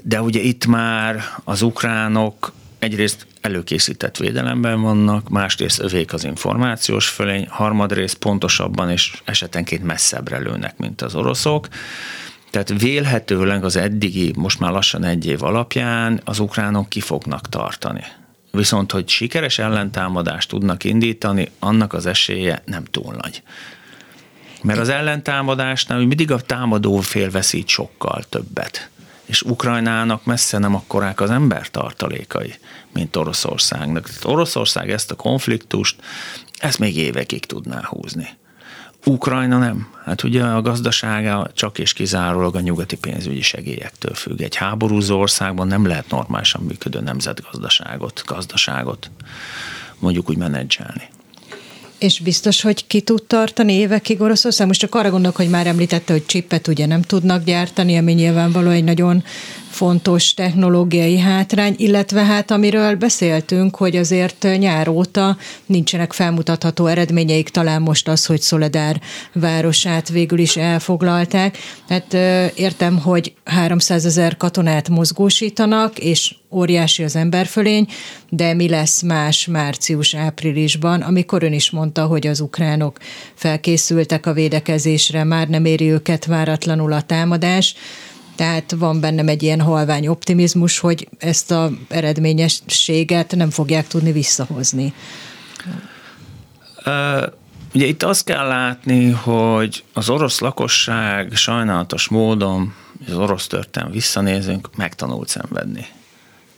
de 0.04 0.22
ugye 0.22 0.40
itt 0.40 0.66
már 0.66 1.24
az 1.44 1.62
ukránok 1.62 2.54
egyrészt 2.84 3.28
előkészített 3.42 4.18
védelemben 4.18 4.82
vannak, 4.82 5.30
másrészt 5.30 5.80
övék 5.80 6.14
az 6.14 6.24
információs 6.24 7.08
fölény, 7.08 7.48
harmadrészt 7.50 8.18
pontosabban 8.18 8.90
és 8.90 9.22
esetenként 9.26 9.84
messzebbre 9.84 10.38
lőnek, 10.38 10.78
mint 10.78 11.02
az 11.02 11.16
oroszok. 11.16 11.68
Tehát 12.50 12.82
vélhetőleg 12.82 13.64
az 13.64 13.76
eddigi, 13.76 14.34
most 14.36 14.60
már 14.60 14.72
lassan 14.72 15.04
egy 15.04 15.26
év 15.26 15.44
alapján 15.44 16.22
az 16.24 16.40
ukránok 16.40 16.90
ki 16.90 17.00
fognak 17.00 17.50
tartani. 17.50 18.04
Viszont, 18.52 18.92
hogy 18.92 19.10
sikeres 19.10 19.60
ellentámadást 19.60 20.50
tudnak 20.50 20.84
indítani, 20.84 21.52
annak 21.60 21.94
az 21.94 22.06
esélye 22.06 22.62
nem 22.66 22.84
túl 22.84 23.16
nagy. 23.22 23.44
Mert 24.64 24.80
az 24.80 24.90
ellentámadásnál 24.90 26.00
mindig 26.00 26.32
a 26.32 26.42
támadó 26.42 26.98
fél 26.98 27.30
veszít 27.30 27.68
sokkal 27.68 28.24
többet 28.30 28.90
és 29.26 29.42
Ukrajnának 29.42 30.26
messze 30.26 30.58
nem 30.58 30.76
akkorák 30.76 31.22
az 31.22 31.30
embertartalékai, 31.32 32.54
mint 32.94 33.16
Oroszországnak. 33.16 34.08
Tehát 34.08 34.26
Oroszország 34.26 34.92
ezt 34.92 35.12
a 35.12 35.16
konfliktust, 35.16 36.02
ezt 36.60 36.80
még 36.80 36.98
évekig 36.98 37.46
tudná 37.46 37.82
húzni. 37.84 38.28
Ukrajna 39.06 39.58
nem. 39.58 39.88
Hát 40.06 40.24
ugye 40.24 40.44
a 40.44 40.62
gazdasága 40.62 41.50
csak 41.54 41.80
és 41.80 41.94
kizárólag 41.94 42.56
a 42.56 42.60
nyugati 42.60 42.98
pénzügyi 42.98 43.42
segélyektől 43.42 44.14
függ. 44.14 44.42
Egy 44.42 44.56
háborúzó 44.56 45.20
országban 45.20 45.68
nem 45.68 45.86
lehet 45.86 46.10
normálisan 46.10 46.64
működő 46.64 47.00
nemzetgazdaságot, 47.00 48.24
gazdaságot 48.26 49.12
mondjuk 50.00 50.30
úgy 50.30 50.38
menedzselni. 50.38 51.10
És 52.04 52.20
biztos, 52.20 52.62
hogy 52.62 52.88
ki 52.88 53.02
tud 53.02 53.24
tartani 53.24 53.74
évekig 53.74 54.22
Oroszország? 54.22 54.68
Most 54.68 54.80
csak 54.80 54.96
arra 54.96 55.10
gondolok, 55.10 55.36
hogy 55.36 55.50
már 55.50 55.68
említette, 55.68 56.14
hogy 56.14 56.26
csippet 56.26 56.68
ugye 56.68 56.86
nem 56.86 57.02
tudnak 57.02 57.44
gyártani, 57.44 57.98
ami 57.98 58.14
nyilvánvaló 58.14 58.70
egy 58.70 58.84
nagyon 58.84 59.24
fontos 59.74 60.34
technológiai 60.34 61.18
hátrány, 61.18 61.76
illetve 61.78 62.24
hát 62.24 62.52
amiről 62.52 62.96
beszéltünk, 62.96 63.76
hogy 63.76 63.96
azért 63.96 64.48
nyár 64.58 64.88
óta 64.88 65.38
nincsenek 65.66 66.14
felmutatható 66.14 66.86
eredményeik, 66.86 67.50
talán 67.50 67.82
most 67.82 68.08
az, 68.08 68.26
hogy 68.26 68.42
Szoledár 68.42 69.02
városát 69.34 70.10
végül 70.10 70.40
is 70.40 70.58
elfoglalták. 70.58 71.58
Hát 71.90 72.14
értem, 72.56 73.00
hogy 73.00 73.34
300 73.44 74.06
ezer 74.06 74.38
katonát 74.38 74.90
mozgósítanak, 74.90 76.00
és 76.00 76.36
óriási 76.52 77.04
az 77.04 77.16
emberfölény, 77.16 77.88
de 78.30 78.54
mi 78.54 78.70
lesz 78.70 79.02
más 79.02 79.48
március-áprilisban, 79.48 81.02
amikor 81.02 81.44
ön 81.44 81.54
is 81.54 81.72
mondta, 81.72 82.06
hogy 82.06 82.28
az 82.28 82.40
ukránok 82.40 82.98
felkészültek 83.34 84.26
a 84.26 84.34
védekezésre, 84.34 85.24
már 85.24 85.48
nem 85.48 85.66
éri 85.66 85.92
őket 85.92 86.26
váratlanul 86.26 86.92
a 86.92 87.02
támadás, 87.02 87.76
tehát 88.36 88.76
van 88.78 89.00
bennem 89.00 89.28
egy 89.28 89.44
ilyen 89.44 89.62
halvány 89.62 90.08
optimizmus, 90.08 90.80
hogy 90.80 91.08
ezt 91.18 91.52
a 91.52 91.72
eredményességet 91.90 93.36
nem 93.36 93.50
fogják 93.50 93.88
tudni 93.88 94.12
visszahozni. 94.12 94.94
Uh, 96.86 97.24
ugye 97.74 97.86
itt 97.86 98.04
azt 98.04 98.24
kell 98.24 98.48
látni, 98.48 99.10
hogy 99.10 99.84
az 99.94 100.10
orosz 100.10 100.40
lakosság 100.40 101.32
sajnálatos 101.36 102.08
módon, 102.08 102.74
az 103.08 103.16
orosz 103.16 103.48
történelem 103.48 103.94
visszanézünk, 103.94 104.70
megtanult 104.76 105.28
szenvedni. 105.28 105.86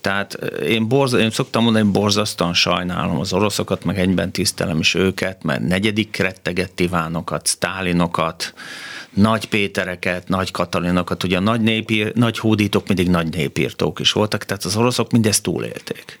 Tehát 0.00 0.34
én, 0.62 0.88
borz, 0.88 1.12
én 1.12 1.30
szoktam 1.30 1.62
mondani, 1.62 1.84
hogy 1.84 1.92
borzasztóan 1.92 2.54
sajnálom 2.54 3.18
az 3.18 3.32
oroszokat, 3.32 3.84
meg 3.84 3.98
egyben 3.98 4.30
tisztelem 4.30 4.78
is 4.78 4.94
őket, 4.94 5.42
mert 5.42 5.60
negyedik 5.60 6.16
rettegett 6.16 6.80
Ivánokat, 6.80 7.46
Sztálinokat, 7.46 8.54
nagy 9.16 9.48
Pétereket, 9.48 10.28
nagy 10.28 10.50
Katalinokat, 10.50 11.24
ugye 11.24 11.36
a 11.36 11.40
nagy, 11.40 11.60
népír, 11.60 12.14
nagy 12.14 12.38
hódítók 12.38 12.86
mindig 12.86 13.08
nagy 13.08 13.28
népírtók 13.28 14.00
is 14.00 14.12
voltak, 14.12 14.44
tehát 14.44 14.64
az 14.64 14.76
oroszok 14.76 15.10
mindezt 15.10 15.42
túlélték. 15.42 16.18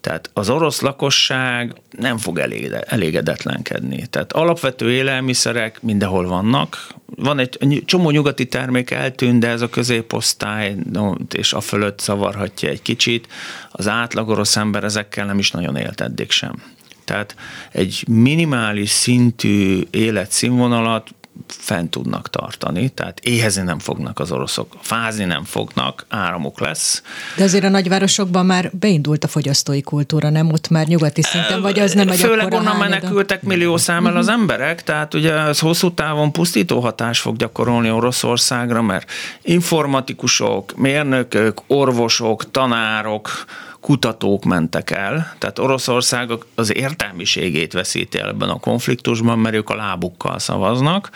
Tehát 0.00 0.30
az 0.32 0.50
orosz 0.50 0.80
lakosság 0.80 1.74
nem 1.90 2.18
fog 2.18 2.38
elégedetlenkedni. 2.86 4.06
Tehát 4.06 4.32
alapvető 4.32 4.92
élelmiszerek 4.92 5.82
mindenhol 5.82 6.26
vannak. 6.26 6.86
Van 7.16 7.38
egy 7.38 7.82
csomó 7.84 8.10
nyugati 8.10 8.46
termék 8.46 8.90
eltűnt, 8.90 9.40
de 9.40 9.48
ez 9.48 9.60
a 9.60 9.68
középosztály 9.68 10.76
no, 10.92 11.14
és 11.32 11.52
a 11.52 11.60
fölött 11.60 11.98
szavarhatja 11.98 12.68
egy 12.68 12.82
kicsit. 12.82 13.28
Az 13.70 13.88
átlag 13.88 14.28
orosz 14.28 14.56
ember 14.56 14.84
ezekkel 14.84 15.26
nem 15.26 15.38
is 15.38 15.50
nagyon 15.50 15.76
élt 15.76 16.00
eddig 16.00 16.30
sem. 16.30 16.62
Tehát 17.04 17.36
egy 17.72 18.04
minimális 18.08 18.90
szintű 18.90 19.80
életszínvonalat 19.90 21.08
fent 21.46 21.90
tudnak 21.90 22.30
tartani, 22.30 22.88
tehát 22.88 23.20
éhezni 23.20 23.62
nem 23.62 23.78
fognak 23.78 24.18
az 24.18 24.32
oroszok, 24.32 24.76
fázni 24.80 25.24
nem 25.24 25.44
fognak, 25.44 26.06
áramuk 26.08 26.60
lesz. 26.60 27.02
De 27.36 27.44
azért 27.44 27.64
a 27.64 27.68
nagyvárosokban 27.68 28.46
már 28.46 28.70
beindult 28.72 29.24
a 29.24 29.28
fogyasztói 29.28 29.82
kultúra, 29.82 30.30
nem 30.30 30.52
ott 30.52 30.68
már 30.68 30.86
nyugati 30.86 31.22
szinten, 31.22 31.60
vagy 31.62 31.78
az 31.78 31.92
nem 31.92 32.08
egy 32.08 32.18
Főleg 32.18 32.52
onnan 32.52 32.76
menekültek 32.76 33.42
millió 33.42 33.76
számmal 33.76 34.16
az 34.16 34.28
emberek, 34.28 34.82
tehát 34.82 35.14
ugye 35.14 35.32
ez 35.32 35.58
hosszú 35.58 35.94
távon 35.94 36.32
pusztító 36.32 36.80
hatás 36.80 37.20
fog 37.20 37.36
gyakorolni 37.36 37.90
Oroszországra, 37.90 38.82
mert 38.82 39.10
informatikusok, 39.42 40.76
mérnökök, 40.76 41.60
orvosok, 41.66 42.50
tanárok, 42.50 43.44
kutatók 43.80 44.44
mentek 44.44 44.90
el, 44.90 45.34
tehát 45.38 45.58
Oroszország 45.58 46.30
az 46.54 46.74
értelmiségét 46.74 47.72
veszíti 47.72 48.18
el 48.18 48.28
ebben 48.28 48.48
a 48.48 48.60
konfliktusban, 48.60 49.38
mert 49.38 49.54
ők 49.54 49.70
a 49.70 49.74
lábukkal 49.74 50.38
szavaznak 50.38 51.10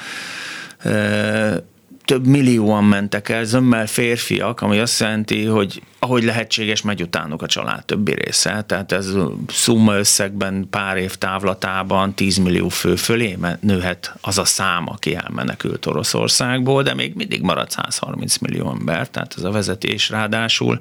több 2.05 2.27
millióan 2.27 2.85
mentek 2.85 3.29
el, 3.29 3.45
zömmel 3.45 3.87
férfiak, 3.87 4.61
ami 4.61 4.79
azt 4.79 5.01
jelenti, 5.01 5.45
hogy 5.45 5.83
ahogy 5.99 6.25
lehetséges, 6.25 6.83
megy 6.83 7.03
utánuk 7.03 7.43
a 7.43 7.47
család 7.47 7.85
többi 7.85 8.15
része. 8.15 8.65
Tehát 8.67 8.93
ez 8.93 9.15
szumma 9.49 9.97
összegben 9.97 10.67
pár 10.71 10.97
év 10.97 11.15
távlatában 11.15 12.15
10 12.15 12.37
millió 12.37 12.69
fő 12.69 12.97
fölé 12.97 13.39
nőhet 13.61 14.15
az 14.21 14.39
a 14.39 14.45
szám, 14.45 14.89
aki 14.89 15.15
elmenekült 15.15 15.87
Oroszországból, 15.87 16.83
de 16.83 16.95
még 16.95 17.15
mindig 17.15 17.43
marad 17.43 17.71
130 17.71 18.39
millió 18.39 18.71
ember, 18.71 19.09
tehát 19.09 19.35
ez 19.37 19.45
a 19.45 19.51
vezetés 19.51 20.09
ráadásul 20.09 20.79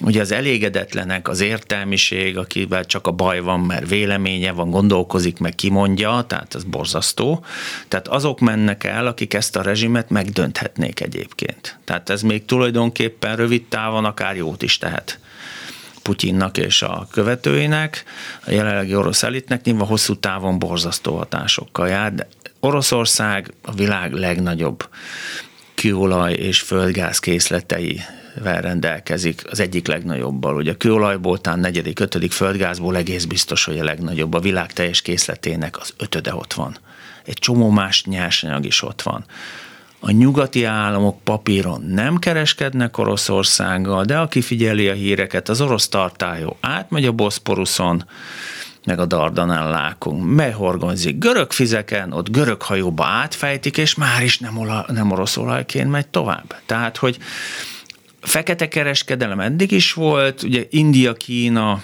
Ugye 0.00 0.20
az 0.20 0.32
elégedetlenek, 0.32 1.28
az 1.28 1.40
értelmiség, 1.40 2.36
akivel 2.36 2.84
csak 2.84 3.06
a 3.06 3.10
baj 3.10 3.40
van, 3.40 3.60
mert 3.60 3.88
véleménye 3.88 4.52
van, 4.52 4.70
gondolkozik, 4.70 5.38
meg 5.38 5.54
kimondja, 5.54 6.24
tehát 6.26 6.54
ez 6.54 6.64
borzasztó. 6.64 7.44
Tehát 7.88 8.08
azok 8.08 8.40
mennek 8.40 8.84
el, 8.84 9.06
akik 9.06 9.34
ezt 9.34 9.56
a 9.56 9.62
rezsimet 9.62 10.10
megdönthetnék 10.10 11.00
egyébként. 11.00 11.78
Tehát 11.84 12.10
ez 12.10 12.22
még 12.22 12.44
tulajdonképpen 12.44 13.36
rövid 13.36 13.64
távon 13.64 14.04
akár 14.04 14.36
jót 14.36 14.62
is 14.62 14.78
tehet. 14.78 15.18
Putyinnak 16.02 16.58
és 16.58 16.82
a 16.82 17.08
követőinek, 17.10 18.04
a 18.44 18.50
jelenlegi 18.50 18.94
orosz 18.94 19.22
elitnek 19.22 19.64
nyilván 19.64 19.86
hosszú 19.86 20.14
távon 20.14 20.58
borzasztó 20.58 21.16
hatásokkal 21.16 21.88
jár, 21.88 22.14
de 22.14 22.28
Oroszország 22.60 23.52
a 23.62 23.72
világ 23.72 24.12
legnagyobb 24.12 24.88
kőolaj 25.74 26.32
és 26.32 26.60
földgáz 26.60 27.18
készletei 27.18 28.00
rendelkezik, 28.42 29.42
az 29.50 29.60
egyik 29.60 29.86
legnagyobbal. 29.86 30.56
Ugye 30.56 30.72
a 30.72 30.76
kőolajból, 30.76 31.40
talán 31.40 31.58
negyedik, 31.60 32.00
ötödik 32.00 32.32
földgázból 32.32 32.96
egész 32.96 33.24
biztos, 33.24 33.64
hogy 33.64 33.78
a 33.78 33.84
legnagyobb. 33.84 34.34
A 34.34 34.40
világ 34.40 34.72
teljes 34.72 35.02
készletének 35.02 35.78
az 35.78 35.94
ötöde 35.96 36.34
ott 36.34 36.52
van. 36.52 36.76
Egy 37.24 37.38
csomó 37.38 37.70
más 37.70 38.04
nyersanyag 38.04 38.64
is 38.64 38.82
ott 38.82 39.02
van. 39.02 39.24
A 40.00 40.10
nyugati 40.10 40.64
államok 40.64 41.22
papíron 41.24 41.82
nem 41.82 42.16
kereskednek 42.16 42.98
Oroszországgal, 42.98 44.04
de 44.04 44.18
aki 44.18 44.40
figyeli 44.40 44.88
a 44.88 44.92
híreket, 44.92 45.48
az 45.48 45.60
orosz 45.60 45.88
tartályó 45.88 46.56
átmegy 46.60 47.04
a 47.04 47.12
Boszporuszon, 47.12 48.04
meg 48.84 48.98
a 48.98 49.06
Dardanellákon, 49.06 50.20
mehorgonzik 50.20 51.18
görög 51.18 51.52
fizeken, 51.52 52.12
ott 52.12 52.30
görög 52.30 52.62
hajóba 52.62 53.04
átfejtik, 53.04 53.76
és 53.76 53.94
már 53.94 54.22
is 54.22 54.38
nem, 54.38 54.58
ola, 54.58 54.84
nem 54.88 55.10
orosz 55.10 55.36
olajként 55.36 55.90
megy 55.90 56.06
tovább. 56.06 56.54
Tehát, 56.66 56.96
hogy 56.96 57.18
fekete 58.28 58.68
kereskedelem 58.68 59.40
eddig 59.40 59.70
is 59.70 59.92
volt, 59.92 60.42
ugye 60.42 60.66
India, 60.70 61.12
Kína, 61.12 61.82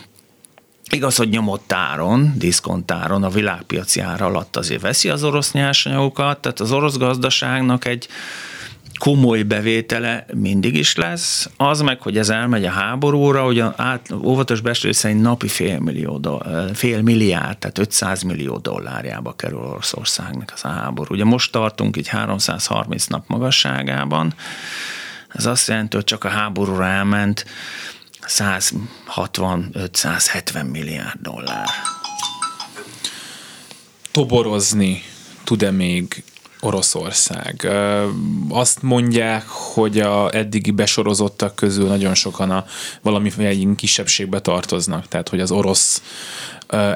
Igaz, 0.91 1.17
hogy 1.17 1.29
nyomott 1.29 1.73
áron, 1.73 2.33
diszkontáron 2.37 3.23
a 3.23 3.29
világpiaci 3.29 4.01
ára 4.01 4.27
alatt 4.27 4.57
azért 4.57 4.81
veszi 4.81 5.09
az 5.09 5.25
orosz 5.25 5.53
nyersanyagokat, 5.53 6.41
tehát 6.41 6.61
az 6.61 6.73
orosz 6.73 6.97
gazdaságnak 6.97 7.85
egy 7.85 8.09
komoly 8.99 9.43
bevétele 9.43 10.27
mindig 10.35 10.77
is 10.77 10.97
lesz. 10.97 11.51
Az 11.57 11.81
meg, 11.81 12.03
hogy 12.03 12.19
ez 12.19 12.29
elmegy 12.29 12.65
a 12.65 12.71
háborúra, 12.71 13.43
hogy 13.43 13.61
a 13.61 13.75
át, 13.77 14.11
óvatos 14.23 14.61
beszélő 14.61 14.93
szerint 14.93 15.23
napi 15.23 15.49
fél, 15.49 15.79
millió, 15.79 16.43
fél 16.73 17.03
milliárd, 17.03 17.59
tehát 17.59 17.79
500 17.79 18.23
millió 18.23 18.57
dollárjába 18.57 19.33
kerül 19.33 19.59
Oroszországnak 19.59 20.53
az 20.55 20.65
a 20.65 20.69
háború. 20.69 21.15
Ugye 21.15 21.25
most 21.25 21.53
tartunk 21.53 21.97
így 21.97 22.09
330 22.09 23.07
nap 23.07 23.25
magasságában, 23.29 24.35
ez 25.35 25.47
azt 25.47 25.69
jelenti, 25.69 25.97
hogy 25.97 26.05
csak 26.05 26.25
a 26.25 26.29
háborúra 26.29 26.87
elment 26.87 27.45
165-170 28.27 30.71
milliárd 30.71 31.21
dollár. 31.21 31.69
Toborozni 34.11 35.03
tud-e 35.45 35.71
még 35.71 36.25
Oroszország. 36.61 37.69
Azt 38.49 38.83
mondják, 38.83 39.49
hogy 39.49 40.01
a 40.01 40.35
eddigi 40.35 40.71
besorozottak 40.71 41.55
közül 41.55 41.87
nagyon 41.87 42.15
sokan 42.15 42.51
a 42.51 42.65
valamiféle 43.03 43.75
kisebbségbe 43.77 44.41
tartoznak, 44.41 45.09
tehát 45.09 45.29
hogy 45.29 45.41
az 45.41 45.51
orosz 45.51 46.03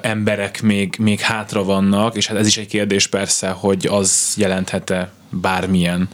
emberek 0.03 0.63
még, 0.63 0.97
még 0.99 1.21
hátra 1.21 1.65
vannak, 1.65 2.17
és 2.17 2.27
hát 2.27 2.37
ez 2.37 2.47
is 2.47 2.57
egy 2.57 2.67
kérdés 2.67 3.07
persze, 3.07 3.49
hogy 3.49 3.87
az 3.87 4.35
jelenthet-e 4.37 5.13
bármilyen 5.31 6.09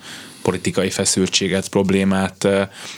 politikai 0.44 0.90
feszültséget, 0.90 1.68
problémát 1.68 2.48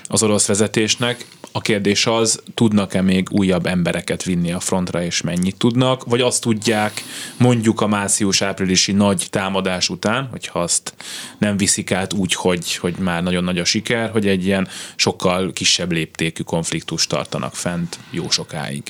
az 0.04 0.22
orosz 0.22 0.46
vezetésnek. 0.46 1.26
A 1.52 1.60
kérdés 1.60 2.06
az, 2.06 2.42
tudnak-e 2.54 3.02
még 3.02 3.28
újabb 3.30 3.66
embereket 3.66 4.22
vinni 4.22 4.52
a 4.52 4.60
frontra, 4.60 5.02
és 5.02 5.20
mennyit 5.20 5.56
tudnak, 5.56 6.04
vagy 6.04 6.20
azt 6.20 6.40
tudják 6.40 7.02
mondjuk 7.36 7.80
a 7.80 7.86
március-áprilisi 7.86 8.92
nagy 8.92 9.26
támadás 9.30 9.88
után, 9.88 10.28
hogyha 10.30 10.60
azt 10.60 10.94
nem 11.38 11.56
viszik 11.56 11.92
át 11.92 12.12
úgy, 12.12 12.34
hogy, 12.34 12.76
hogy 12.76 12.94
már 12.98 13.22
nagyon 13.22 13.44
nagy 13.44 13.58
a 13.58 13.64
siker, 13.64 14.10
hogy 14.10 14.26
egy 14.26 14.46
ilyen 14.46 14.68
sokkal 14.96 15.52
kisebb 15.52 15.92
léptékű 15.92 16.42
konfliktust 16.42 17.08
tartanak 17.08 17.54
fent 17.54 17.98
jó 18.10 18.30
sokáig. 18.30 18.82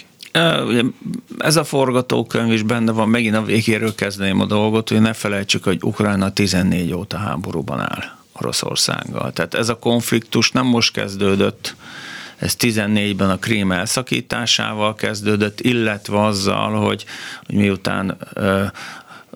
Ez 1.38 1.56
a 1.56 1.64
forgatókönyv 1.64 2.52
is 2.52 2.62
benne 2.62 2.92
van, 2.92 3.08
megint 3.08 3.34
a 3.34 3.42
végéről 3.42 3.94
kezdeném 3.94 4.40
a 4.40 4.46
dolgot, 4.46 4.88
hogy 4.88 5.00
ne 5.00 5.12
felejtsük, 5.12 5.64
hogy 5.64 5.78
Ukrajna 5.82 6.32
14 6.32 6.92
óta 6.92 7.16
háborúban 7.16 7.80
áll 7.80 8.15
Oroszországgal. 8.38 9.32
Tehát 9.32 9.54
ez 9.54 9.68
a 9.68 9.78
konfliktus 9.78 10.50
nem 10.50 10.66
most 10.66 10.92
kezdődött, 10.92 11.74
ez 12.36 12.56
14-ben 12.58 13.30
a 13.30 13.38
krím 13.38 13.72
elszakításával 13.72 14.94
kezdődött, 14.94 15.60
illetve 15.60 16.24
azzal, 16.24 16.72
hogy, 16.72 17.04
hogy 17.46 17.54
miután 17.54 18.16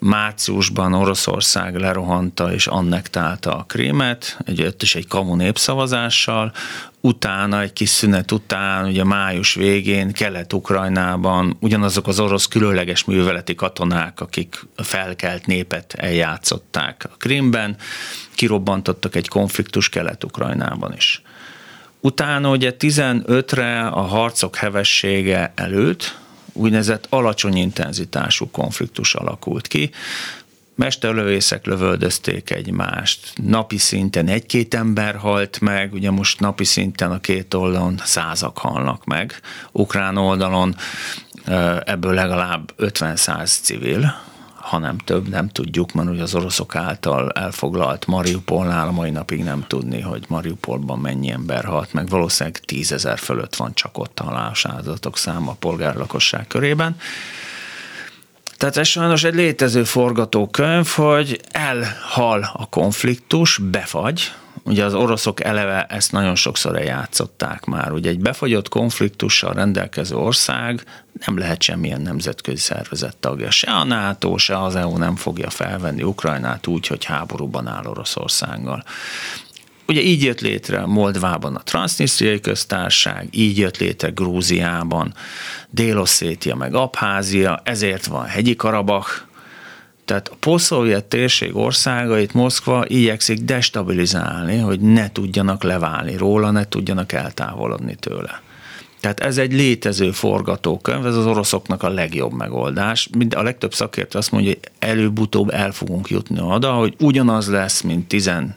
márciusban 0.00 0.92
Oroszország 0.92 1.76
lerohanta 1.76 2.52
és 2.52 2.66
annektálta 2.66 3.56
a 3.56 3.64
krémet, 3.68 4.38
egy, 4.44 4.62
ott 4.62 4.82
is 4.82 4.94
egy 4.94 5.06
kamu 5.06 5.34
népszavazással, 5.34 6.52
utána, 7.00 7.60
egy 7.60 7.72
kis 7.72 7.88
szünet 7.88 8.32
után, 8.32 8.86
ugye 8.86 9.04
május 9.04 9.54
végén 9.54 10.12
Kelet-Ukrajnában 10.12 11.56
ugyanazok 11.60 12.06
az 12.06 12.20
orosz 12.20 12.46
különleges 12.46 13.04
műveleti 13.04 13.54
katonák, 13.54 14.20
akik 14.20 14.66
felkelt 14.76 15.46
népet 15.46 15.94
eljátszották 15.96 17.08
a 17.12 17.16
Krimben, 17.16 17.76
kirobbantottak 18.34 19.14
egy 19.14 19.28
konfliktus 19.28 19.88
Kelet-Ukrajnában 19.88 20.94
is. 20.96 21.22
Utána 22.00 22.50
ugye 22.50 22.74
15-re 22.78 23.86
a 23.86 24.00
harcok 24.00 24.56
hevessége 24.56 25.52
előtt 25.54 26.18
úgynevezett 26.52 27.06
alacsony 27.08 27.56
intenzitású 27.56 28.50
konfliktus 28.50 29.14
alakult 29.14 29.66
ki. 29.66 29.90
Mesterlövészek 30.74 31.66
lövöldözték 31.66 32.50
egymást, 32.50 33.32
napi 33.42 33.78
szinten 33.78 34.28
egy-két 34.28 34.74
ember 34.74 35.16
halt 35.16 35.60
meg, 35.60 35.92
ugye 35.92 36.10
most 36.10 36.40
napi 36.40 36.64
szinten 36.64 37.10
a 37.10 37.20
két 37.20 37.54
oldalon 37.54 38.00
százak 38.04 38.58
halnak 38.58 39.04
meg. 39.04 39.40
Ukrán 39.72 40.16
oldalon 40.16 40.76
ebből 41.84 42.14
legalább 42.14 42.72
50-100 42.78 43.60
civil, 43.62 44.14
ha 44.60 44.78
nem 44.78 44.98
több, 44.98 45.28
nem 45.28 45.48
tudjuk, 45.48 45.92
mert 45.92 46.08
ugye 46.08 46.22
az 46.22 46.34
oroszok 46.34 46.76
által 46.76 47.30
elfoglalt 47.30 48.06
Mariupolnál 48.06 48.88
a 48.88 48.92
mai 48.92 49.10
napig 49.10 49.44
nem 49.44 49.64
tudni, 49.66 50.00
hogy 50.00 50.24
Mariupolban 50.28 50.98
mennyi 50.98 51.30
ember 51.30 51.64
halt, 51.64 51.92
meg 51.92 52.08
valószínűleg 52.08 52.58
tízezer 52.58 53.18
fölött 53.18 53.56
van 53.56 53.74
csak 53.74 53.98
ott 53.98 54.20
a 54.20 54.24
halálos 54.24 54.66
száma 55.12 55.50
a 55.50 55.54
polgárlakosság 55.54 56.46
körében. 56.46 56.96
Tehát 58.56 58.76
ez 58.76 58.86
sajnos 58.86 59.24
egy 59.24 59.34
létező 59.34 59.84
forgatókönyv, 59.84 60.86
hogy 60.86 61.40
elhal 61.50 62.50
a 62.52 62.68
konfliktus, 62.68 63.58
befagy, 63.58 64.32
Ugye 64.64 64.84
az 64.84 64.94
oroszok 64.94 65.44
eleve 65.44 65.84
ezt 65.84 66.12
nagyon 66.12 66.34
sokszor 66.34 66.76
eljátszották 66.76 67.64
már. 67.64 67.92
Ugye 67.92 68.10
egy 68.10 68.20
befagyott 68.20 68.68
konfliktussal 68.68 69.52
rendelkező 69.52 70.16
ország 70.16 70.84
nem 71.26 71.38
lehet 71.38 71.62
semmilyen 71.62 72.00
nemzetközi 72.00 72.56
szervezet 72.56 73.16
tagja. 73.16 73.50
Se 73.50 73.70
a 73.70 73.84
NATO, 73.84 74.38
se 74.38 74.62
az 74.62 74.76
EU 74.76 74.96
nem 74.96 75.16
fogja 75.16 75.50
felvenni 75.50 76.02
Ukrajnát 76.02 76.66
úgy, 76.66 76.86
hogy 76.86 77.04
háborúban 77.04 77.66
áll 77.66 77.84
Oroszországgal. 77.84 78.84
Ugye 79.86 80.00
így 80.00 80.22
jött 80.22 80.40
létre 80.40 80.86
Moldvában 80.86 81.54
a 81.54 81.62
Transnistriai 81.62 82.40
köztársaság, 82.40 83.28
így 83.30 83.58
jött 83.58 83.76
létre 83.76 84.08
Grúziában, 84.08 85.14
Délosszétia 85.70 86.54
meg 86.54 86.74
Abházia, 86.74 87.60
ezért 87.64 88.06
van 88.06 88.24
hegyi 88.24 88.56
Karabach, 88.56 89.29
tehát 90.10 90.28
a 90.28 90.36
poszovjet 90.40 91.04
térség 91.04 91.56
országait 91.56 92.34
Moszkva 92.34 92.84
igyekszik 92.86 93.38
destabilizálni, 93.38 94.58
hogy 94.58 94.80
ne 94.80 95.12
tudjanak 95.12 95.62
leválni 95.62 96.16
róla, 96.16 96.50
ne 96.50 96.68
tudjanak 96.68 97.12
eltávolodni 97.12 97.94
tőle. 97.94 98.42
Tehát 99.00 99.20
ez 99.20 99.38
egy 99.38 99.52
létező 99.52 100.10
forgatókönyv, 100.10 101.06
ez 101.06 101.16
az 101.16 101.26
oroszoknak 101.26 101.82
a 101.82 101.88
legjobb 101.88 102.32
megoldás. 102.32 103.08
A 103.30 103.42
legtöbb 103.42 103.74
szakértő 103.74 104.18
azt 104.18 104.30
mondja, 104.30 104.50
hogy 104.50 104.60
előbb-utóbb 104.78 105.50
el 105.50 105.72
fogunk 105.72 106.08
jutni 106.08 106.40
oda, 106.40 106.72
hogy 106.72 106.94
ugyanaz 106.98 107.48
lesz, 107.48 107.80
mint 107.80 108.08
15 108.08 108.52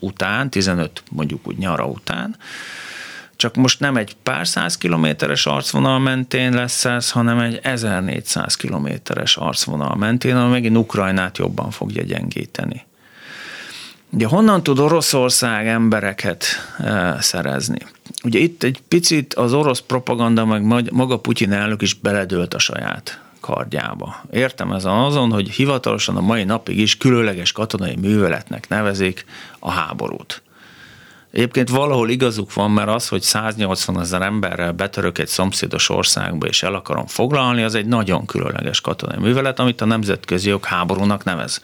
után, 0.00 0.50
15 0.50 1.02
mondjuk 1.10 1.48
úgy 1.48 1.56
nyara 1.56 1.86
után, 1.86 2.36
csak 3.40 3.54
most 3.54 3.80
nem 3.80 3.96
egy 3.96 4.16
pár 4.22 4.46
száz 4.46 4.78
kilométeres 4.78 5.46
arcvonal 5.46 5.98
mentén 5.98 6.52
lesz 6.52 6.84
ez, 6.84 7.10
hanem 7.10 7.38
egy 7.38 7.60
1400 7.62 8.56
kilométeres 8.56 9.36
arcvonal 9.36 9.96
mentén, 9.96 10.36
ami 10.36 10.50
megint 10.50 10.76
Ukrajnát 10.76 11.38
jobban 11.38 11.70
fogja 11.70 12.02
gyengíteni. 12.02 12.84
Ugye 14.10 14.26
honnan 14.26 14.62
tud 14.62 14.78
Oroszország 14.78 15.66
embereket 15.66 16.44
e, 16.78 17.16
szerezni? 17.20 17.78
Ugye 18.24 18.38
itt 18.38 18.62
egy 18.62 18.80
picit 18.88 19.34
az 19.34 19.52
orosz 19.52 19.80
propaganda, 19.80 20.44
meg 20.44 20.92
maga 20.92 21.18
Putyin 21.18 21.52
elnök 21.52 21.82
is 21.82 21.94
beledőlt 21.94 22.54
a 22.54 22.58
saját 22.58 23.20
kardjába. 23.40 24.22
Értem 24.30 24.72
ez 24.72 24.84
azon, 24.84 25.32
hogy 25.32 25.50
hivatalosan 25.50 26.16
a 26.16 26.20
mai 26.20 26.44
napig 26.44 26.78
is 26.78 26.96
különleges 26.96 27.52
katonai 27.52 27.96
műveletnek 27.96 28.68
nevezik 28.68 29.24
a 29.58 29.70
háborút. 29.70 30.42
Egyébként 31.32 31.68
valahol 31.68 32.10
igazuk 32.10 32.54
van, 32.54 32.70
mert 32.70 32.88
az, 32.88 33.08
hogy 33.08 33.22
180 33.22 34.00
ezer 34.00 34.22
emberrel 34.22 34.72
betörök 34.72 35.18
egy 35.18 35.28
szomszédos 35.28 35.88
országba 35.88 36.46
és 36.46 36.62
el 36.62 36.74
akarom 36.74 37.06
foglalni, 37.06 37.62
az 37.62 37.74
egy 37.74 37.86
nagyon 37.86 38.26
különleges 38.26 38.80
katonai 38.80 39.18
művelet, 39.18 39.58
amit 39.58 39.80
a 39.80 39.84
nemzetközi 39.84 40.48
jog 40.48 40.64
háborúnak 40.64 41.24
nevez. 41.24 41.62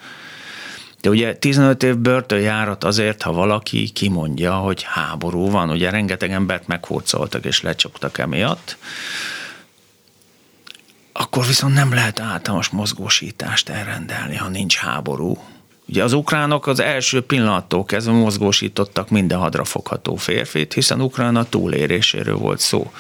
De 1.01 1.09
ugye 1.09 1.37
15 1.37 1.83
év 1.83 1.97
börtönjárat 1.97 2.85
azért, 2.85 3.23
ha 3.23 3.33
valaki 3.33 3.89
kimondja, 3.89 4.55
hogy 4.55 4.83
háború 4.83 5.51
van, 5.51 5.71
ugye 5.71 5.91
rengeteg 5.91 6.31
embert 6.31 6.67
meghurcoltak 6.67 7.45
és 7.45 7.61
lecsaptak 7.61 8.19
emiatt, 8.19 8.77
akkor 11.13 11.47
viszont 11.47 11.75
nem 11.75 11.93
lehet 11.95 12.21
általános 12.21 12.69
mozgósítást 12.69 13.69
elrendelni, 13.69 14.37
ha 14.37 14.49
nincs 14.49 14.77
háború, 14.77 15.39
Ugye 15.89 16.03
az 16.03 16.13
ukránok 16.13 16.67
az 16.67 16.81
első 16.81 17.23
pillanattól 17.23 17.85
kezdve 17.85 18.13
mozgósítottak 18.13 19.11
minden 19.11 19.39
hadrafogható 19.39 20.17
férfit, 20.17 20.73
hiszen 20.73 21.01
Ukrajna 21.01 21.45
túléréséről 21.45 22.37
volt 22.37 22.61
szó. 22.61 22.93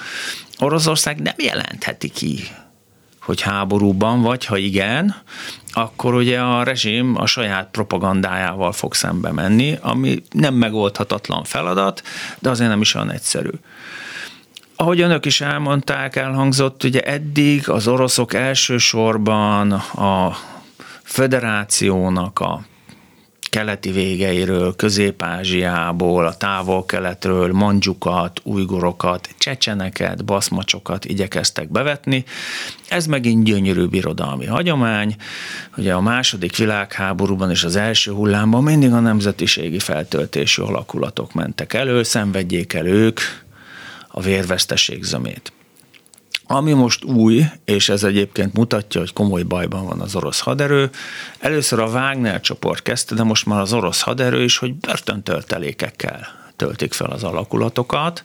Oroszország 0.58 1.20
nem 1.20 1.34
jelentheti 1.38 2.08
ki, 2.08 2.38
hogy 3.20 3.40
háborúban 3.40 4.22
vagy, 4.22 4.44
ha 4.44 4.56
igen, 4.56 5.14
akkor 5.72 6.14
ugye 6.14 6.40
a 6.40 6.62
rezsim 6.62 7.16
a 7.16 7.26
saját 7.26 7.68
propagandájával 7.70 8.72
fog 8.72 8.94
szembe 8.94 9.32
menni, 9.32 9.78
ami 9.80 10.22
nem 10.30 10.54
megoldhatatlan 10.54 11.44
feladat, 11.44 12.02
de 12.38 12.50
azért 12.50 12.70
nem 12.70 12.80
is 12.80 12.94
olyan 12.94 13.10
egyszerű. 13.10 13.50
Ahogy 14.76 15.00
önök 15.00 15.24
is 15.24 15.40
elmondták, 15.40 16.16
elhangzott, 16.16 16.84
ugye 16.84 17.00
eddig 17.00 17.68
az 17.68 17.88
oroszok 17.88 18.34
elsősorban 18.34 19.72
a 19.72 20.36
föderációnak 21.02 22.40
a 22.40 22.60
keleti 23.56 23.90
végeiről, 23.90 24.76
Közép-Ázsiából, 24.76 26.26
a 26.26 26.36
távol-keletről, 26.36 27.52
mandzsukat, 27.52 28.40
ujgurokat, 28.44 29.28
csecseneket, 29.38 30.24
baszmacsokat 30.24 31.04
igyekeztek 31.04 31.70
bevetni. 31.70 32.24
Ez 32.88 33.06
megint 33.06 33.44
gyönyörű 33.44 33.84
birodalmi 33.84 34.46
hagyomány. 34.46 35.16
Ugye 35.76 35.92
a 35.92 36.00
második 36.00 36.56
világháborúban 36.56 37.50
és 37.50 37.64
az 37.64 37.76
első 37.76 38.12
hullámban 38.12 38.62
mindig 38.62 38.92
a 38.92 39.00
nemzetiségi 39.00 39.78
feltöltésű 39.78 40.62
alakulatok 40.62 41.32
mentek 41.34 41.74
elő, 41.74 42.02
szenvedjék 42.02 42.72
el 42.72 42.86
ők 42.86 43.20
a 44.08 44.20
vérveszteség 44.20 45.02
zömét. 45.02 45.55
Ami 46.46 46.72
most 46.72 47.04
új, 47.04 47.44
és 47.64 47.88
ez 47.88 48.04
egyébként 48.04 48.52
mutatja, 48.52 49.00
hogy 49.00 49.12
komoly 49.12 49.42
bajban 49.42 49.86
van 49.86 50.00
az 50.00 50.16
orosz 50.16 50.40
haderő, 50.40 50.90
először 51.38 51.78
a 51.78 51.86
Wagner 51.86 52.40
csoport 52.40 52.82
kezdte, 52.82 53.14
de 53.14 53.22
most 53.22 53.46
már 53.46 53.60
az 53.60 53.72
orosz 53.72 54.00
haderő 54.00 54.42
is, 54.42 54.58
hogy 54.58 54.74
börtöntöltelékekkel 54.74 56.28
töltik 56.56 56.92
fel 56.92 57.10
az 57.10 57.24
alakulatokat. 57.24 58.22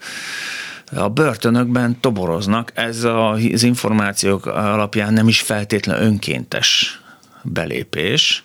A 0.96 1.10
börtönökben 1.10 2.00
toboroznak, 2.00 2.72
ez 2.76 3.04
az 3.04 3.64
információk 3.64 4.46
alapján 4.46 5.14
nem 5.14 5.28
is 5.28 5.42
feltétlen 5.42 6.02
önkéntes 6.02 7.02
belépés. 7.42 8.44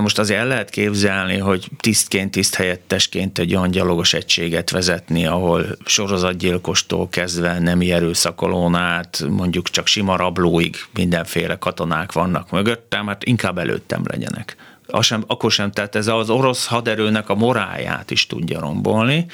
Most 0.00 0.18
azért 0.18 0.40
el 0.40 0.46
lehet 0.46 0.70
képzelni, 0.70 1.38
hogy 1.38 1.68
tisztként, 1.80 2.30
tiszthelyettesként 2.30 3.38
egy 3.38 3.54
olyan 3.54 3.70
gyalogos 3.70 4.12
egységet 4.12 4.70
vezetni, 4.70 5.26
ahol 5.26 5.66
sorozatgyilkostól 5.84 7.08
kezdve 7.08 7.58
nemi 7.58 7.92
erőszakolón 7.92 8.74
át, 8.74 9.24
mondjuk 9.28 9.68
csak 9.68 9.86
sima 9.86 10.16
rablóig 10.16 10.76
mindenféle 10.94 11.56
katonák 11.58 12.12
vannak 12.12 12.50
mögöttem, 12.50 13.06
hát 13.06 13.24
inkább 13.24 13.58
előttem 13.58 14.02
legyenek. 14.04 14.56
Az 14.86 15.04
sem, 15.04 15.24
akkor 15.26 15.50
sem, 15.50 15.70
tehát 15.70 15.94
ez 15.94 16.06
az 16.06 16.30
orosz 16.30 16.66
haderőnek 16.66 17.28
a 17.28 17.34
moráját 17.34 18.10
is 18.10 18.26
tudja 18.26 18.60
rombolni 18.60 19.26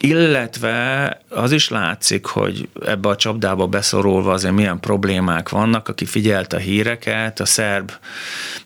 illetve 0.00 1.20
az 1.28 1.52
is 1.52 1.68
látszik, 1.68 2.26
hogy 2.26 2.68
ebbe 2.86 3.08
a 3.08 3.16
csapdába 3.16 3.66
beszorulva 3.66 4.32
azért 4.32 4.54
milyen 4.54 4.80
problémák 4.80 5.48
vannak, 5.48 5.88
aki 5.88 6.04
figyelt 6.04 6.52
a 6.52 6.58
híreket, 6.58 7.40
a 7.40 7.44
szerb 7.44 7.92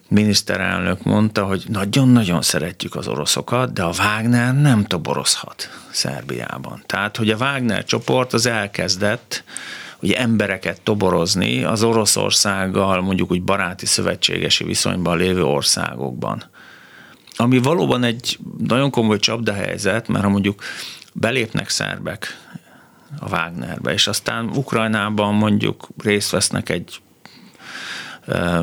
miniszterelnök 0.07 1.03
mondta, 1.03 1.43
hogy 1.43 1.63
nagyon-nagyon 1.67 2.41
szeretjük 2.41 2.95
az 2.95 3.07
oroszokat, 3.07 3.73
de 3.73 3.83
a 3.83 3.93
Wagner 3.97 4.61
nem 4.61 4.85
toborozhat 4.85 5.69
Szerbiában. 5.89 6.83
Tehát, 6.85 7.17
hogy 7.17 7.29
a 7.29 7.37
Wagner 7.37 7.83
csoport 7.83 8.33
az 8.33 8.45
elkezdett 8.45 9.43
ugye 10.01 10.17
embereket 10.17 10.81
toborozni 10.81 11.63
az 11.63 11.83
Oroszországgal 11.83 13.01
mondjuk 13.01 13.31
úgy 13.31 13.43
baráti 13.43 13.85
szövetségesi 13.85 14.63
viszonyban 14.63 15.17
lévő 15.17 15.43
országokban. 15.43 16.43
Ami 17.35 17.57
valóban 17.57 18.03
egy 18.03 18.37
nagyon 18.57 18.89
komoly 18.89 19.19
csapdahelyzet, 19.19 20.07
mert 20.07 20.23
ha 20.23 20.29
mondjuk 20.29 20.63
belépnek 21.13 21.69
szerbek 21.69 22.37
a 23.19 23.29
Wagnerbe, 23.29 23.93
és 23.93 24.07
aztán 24.07 24.49
Ukrajnában 24.55 25.33
mondjuk 25.33 25.87
részt 26.03 26.31
vesznek 26.31 26.69
egy 26.69 27.01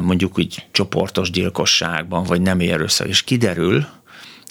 mondjuk 0.01 0.39
úgy 0.39 0.67
csoportos 0.71 1.31
gyilkosságban, 1.31 2.25
vagy 2.25 2.41
nem 2.41 2.61
ér 2.61 2.81
össze, 2.81 3.05
és 3.05 3.23
kiderül, 3.23 3.87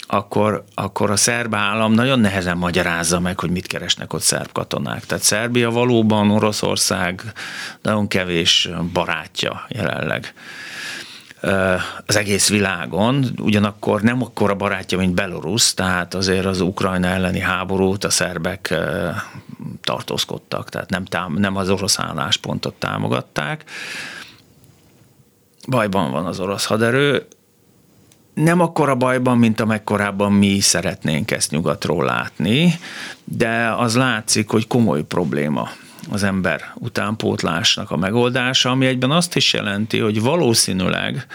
akkor, 0.08 0.64
akkor 0.74 1.12
a 1.12 1.16
szerb 1.16 1.56
állam 1.56 1.94
nagyon 1.94 2.20
nehezen 2.20 2.58
magyarázza 2.58 3.20
meg, 3.20 3.40
hogy 3.40 3.50
mit 3.50 3.68
keresnek 3.68 4.14
ott 4.14 4.22
szerb 4.22 4.52
katonák. 4.52 5.06
Tehát 5.06 5.24
Szerbia 5.24 5.72
valóban 5.72 6.32
Oroszország 6.32 7.22
nagyon 7.82 8.08
kevés 8.08 8.70
barátja 8.94 9.66
jelenleg 9.70 10.34
az 12.06 12.16
egész 12.16 12.50
világon, 12.50 13.26
ugyanakkor 13.40 14.02
nem 14.02 14.22
akkora 14.22 14.56
barátja, 14.56 14.98
mint 14.98 15.14
Belarus, 15.14 15.74
tehát 15.74 16.14
azért 16.14 16.46
az 16.46 16.62
Ukrajna 16.62 17.08
elleni 17.08 17.40
háborút 17.40 18.04
a 18.04 18.10
szerbek 18.10 18.76
tartózkodtak, 19.82 20.70
tehát 20.70 20.90
nem, 20.90 21.06
tám- 21.06 21.38
nem 21.38 21.56
az 21.56 21.70
orosz 21.70 22.00
álláspontot 22.00 22.74
támogatták. 22.74 23.64
Bajban 25.68 26.12
van 26.12 26.26
az 26.26 26.40
orosz 26.40 26.66
haderő, 26.66 27.28
nem 28.34 28.60
akkora 28.62 28.96
bajban, 28.96 29.38
mint 29.38 29.60
amekkorában 29.60 30.32
mi 30.32 30.60
szeretnénk 30.60 31.32
ezt 31.32 31.52
nyugatról 31.52 32.06
látni, 32.06 32.80
de 33.24 33.74
az 33.78 33.96
látszik, 33.96 34.50
hogy 34.50 34.68
komoly 34.68 35.04
probléma 35.04 35.70
az 36.10 36.24
ember 36.24 36.62
utánpótlásnak 36.76 37.92
a 37.92 37.98
megoldása, 37.98 38.70
ami 38.70 38.86
egyben 38.86 39.12
azt 39.12 39.36
is 39.36 39.54
jelenti, 39.54 40.00
hogy 40.00 40.22
valószínűleg 40.22 41.28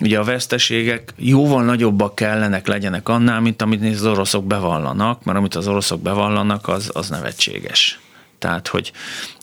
ugye 0.00 0.18
a 0.18 0.24
veszteségek 0.24 1.12
jóval 1.16 1.64
nagyobbak 1.64 2.14
kellenek 2.14 2.66
legyenek 2.66 3.08
annál, 3.08 3.40
mint 3.40 3.62
amit 3.62 3.94
az 3.94 4.06
oroszok 4.06 4.44
bevallanak, 4.44 5.24
mert 5.24 5.38
amit 5.38 5.54
az 5.54 5.68
oroszok 5.68 6.00
bevallanak, 6.00 6.68
az, 6.68 6.90
az 6.92 7.08
nevetséges. 7.08 8.00
Tehát, 8.40 8.68
hogy 8.68 8.92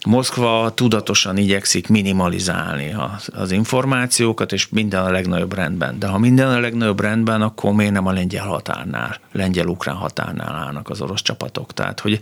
Moszkva 0.06 0.72
tudatosan 0.74 1.36
igyekszik 1.36 1.88
minimalizálni 1.88 2.94
az, 3.32 3.50
információkat, 3.52 4.52
és 4.52 4.68
minden 4.68 5.04
a 5.04 5.10
legnagyobb 5.10 5.54
rendben. 5.54 5.98
De 5.98 6.06
ha 6.06 6.18
minden 6.18 6.48
a 6.48 6.60
legnagyobb 6.60 7.00
rendben, 7.00 7.42
akkor 7.42 7.72
miért 7.72 7.92
nem 7.92 8.06
a 8.06 8.12
lengyel 8.12 8.46
határnál, 8.46 9.20
lengyel-ukrán 9.32 9.94
határnál 9.94 10.54
állnak 10.54 10.90
az 10.90 11.00
orosz 11.00 11.22
csapatok. 11.22 11.72
Tehát, 11.72 12.00
hogy 12.00 12.18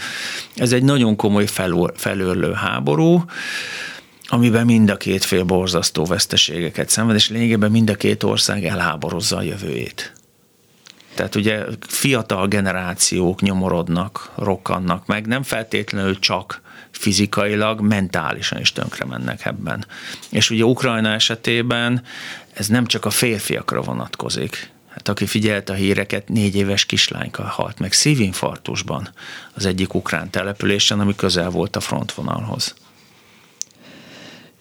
ez 0.54 0.72
egy 0.72 0.82
nagyon 0.82 1.16
komoly 1.16 1.46
felül, 1.46 1.92
felőrlő 1.94 2.52
háború, 2.52 3.24
amiben 4.28 4.64
mind 4.64 4.90
a 4.90 4.96
két 4.96 5.24
fél 5.24 5.44
borzasztó 5.44 6.04
veszteségeket 6.04 6.88
szenved, 6.88 7.16
és 7.16 7.30
lényegében 7.30 7.70
mind 7.70 7.90
a 7.90 7.94
két 7.94 8.22
ország 8.22 8.64
elháborozza 8.64 9.36
a 9.36 9.42
jövőjét. 9.42 10.12
Tehát 11.14 11.34
ugye 11.34 11.64
fiatal 11.80 12.48
generációk 12.48 13.40
nyomorodnak, 13.40 14.30
rokkannak 14.34 15.06
meg, 15.06 15.26
nem 15.26 15.42
feltétlenül 15.42 16.18
csak 16.18 16.60
fizikailag, 16.96 17.80
mentálisan 17.80 18.60
is 18.60 18.72
tönkre 18.72 19.04
mennek 19.04 19.44
ebben. 19.44 19.86
És 20.30 20.50
ugye 20.50 20.64
Ukrajna 20.64 21.08
esetében 21.12 22.02
ez 22.52 22.66
nem 22.66 22.86
csak 22.86 23.04
a 23.04 23.10
férfiakra 23.10 23.80
vonatkozik. 23.80 24.70
Hát 24.88 25.08
aki 25.08 25.26
figyelte 25.26 25.72
a 25.72 25.76
híreket, 25.76 26.28
négy 26.28 26.56
éves 26.56 26.84
kislányka 26.84 27.42
halt 27.42 27.78
meg 27.78 27.92
szívinfarktusban 27.92 29.08
az 29.54 29.66
egyik 29.66 29.94
ukrán 29.94 30.30
településen, 30.30 31.00
ami 31.00 31.14
közel 31.14 31.50
volt 31.50 31.76
a 31.76 31.80
frontvonalhoz. 31.80 32.74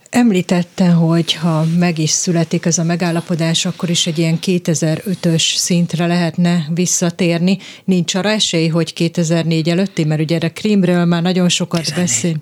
Említette, 0.09 0.89
hogy 0.89 1.33
ha 1.33 1.65
meg 1.77 1.97
is 1.99 2.09
születik 2.09 2.65
ez 2.65 2.77
a 2.77 2.83
megállapodás, 2.83 3.65
akkor 3.65 3.89
is 3.89 4.07
egy 4.07 4.17
ilyen 4.17 4.39
2005-ös 4.45 5.55
szintre 5.55 6.07
lehetne 6.07 6.67
visszatérni. 6.73 7.57
Nincs 7.85 8.15
arra 8.15 8.29
esély, 8.29 8.67
hogy 8.67 8.93
2004 8.93 9.69
előtti, 9.69 10.03
mert 10.03 10.21
ugye 10.21 10.35
erre 10.35 10.49
Krimről 10.49 11.05
már 11.05 11.21
nagyon 11.21 11.49
sokat 11.49 11.93
beszél. 11.95 12.35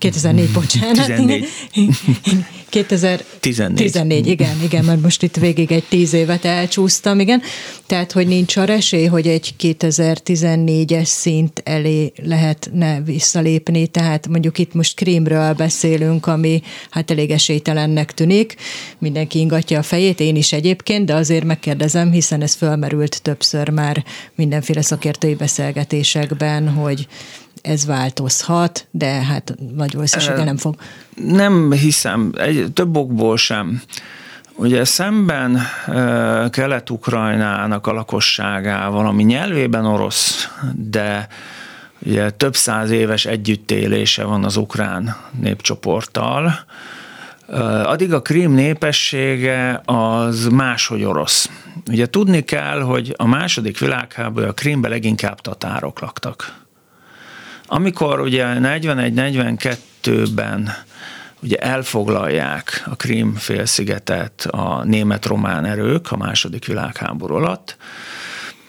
2004, 0.00 0.50
bocsánat. 0.52 1.06
14. 1.06 1.48
2014, 2.70 4.26
igen, 4.34 4.62
igen, 4.62 4.84
mert 4.84 5.02
most 5.02 5.22
itt 5.22 5.36
végig 5.36 5.72
egy 5.72 5.84
tíz 5.88 6.12
évet 6.12 6.44
elcsúsztam, 6.44 7.20
igen. 7.20 7.42
Tehát, 7.86 8.12
hogy 8.12 8.26
nincs 8.26 8.56
arra 8.56 8.72
esély, 8.72 9.04
hogy 9.04 9.26
egy 9.26 9.54
2014-es 9.60 11.04
szint 11.04 11.60
elé 11.64 12.12
lehetne 12.22 13.00
visszalépni, 13.00 13.86
tehát 13.86 14.28
mondjuk 14.28 14.58
itt 14.58 14.74
most 14.74 14.96
krímről 14.96 15.52
beszélünk, 15.52 16.26
ami 16.26 16.62
hát 16.90 17.10
elég 17.10 17.30
esélytelennek 17.30 18.14
tűnik. 18.14 18.54
Mindenki 18.98 19.38
ingatja 19.38 19.78
a 19.78 19.82
fejét, 19.82 20.20
én 20.20 20.36
is 20.36 20.52
egyébként, 20.52 21.06
de 21.06 21.14
azért 21.14 21.44
megkérdezem, 21.44 22.10
hiszen 22.10 22.42
ez 22.42 22.54
fölmerült 22.54 23.22
többször 23.22 23.68
már 23.68 24.04
mindenféle 24.34 24.82
szakértői 24.82 25.34
beszélgetésekben, 25.34 26.68
hogy 26.68 27.06
ez 27.62 27.86
változhat, 27.86 28.86
de 28.90 29.06
hát 29.06 29.54
nagy 29.74 29.94
valószínűséggel 29.94 30.44
nem 30.44 30.56
fog. 30.56 30.74
Nem 31.14 31.72
hiszem, 31.72 32.32
egy, 32.36 32.72
több 32.74 32.96
okból 32.96 33.36
sem. 33.36 33.82
Ugye 34.54 34.84
szemben 34.84 35.60
Kelet-Ukrajnának 36.50 37.86
a 37.86 37.92
lakosságával, 37.92 39.06
ami 39.06 39.22
nyelvében 39.22 39.84
orosz, 39.84 40.48
de 40.74 41.28
ugye 42.06 42.30
több 42.30 42.56
száz 42.56 42.90
éves 42.90 43.24
együttélése 43.24 44.24
van 44.24 44.44
az 44.44 44.56
ukrán 44.56 45.16
népcsoporttal, 45.40 46.64
addig 47.84 48.12
a 48.12 48.22
krím 48.22 48.52
népessége 48.52 49.80
az 49.84 50.46
máshogy 50.46 51.04
orosz. 51.04 51.50
Ugye 51.88 52.06
tudni 52.06 52.44
kell, 52.44 52.80
hogy 52.80 53.14
a 53.16 53.26
második 53.26 53.78
világháború 53.78 54.46
a 54.46 54.52
krímben 54.52 54.90
leginkább 54.90 55.40
tatárok 55.40 56.00
laktak. 56.00 56.59
Amikor 57.72 58.20
ugye 58.20 58.46
41-42-ben 58.58 60.70
ugye 61.42 61.56
elfoglalják 61.56 62.82
a 62.86 62.96
Krím 62.96 63.34
félszigetet 63.34 64.46
a 64.50 64.84
német-román 64.84 65.64
erők 65.64 66.12
a 66.12 66.16
második 66.16 66.66
világháború 66.66 67.34
alatt, 67.34 67.76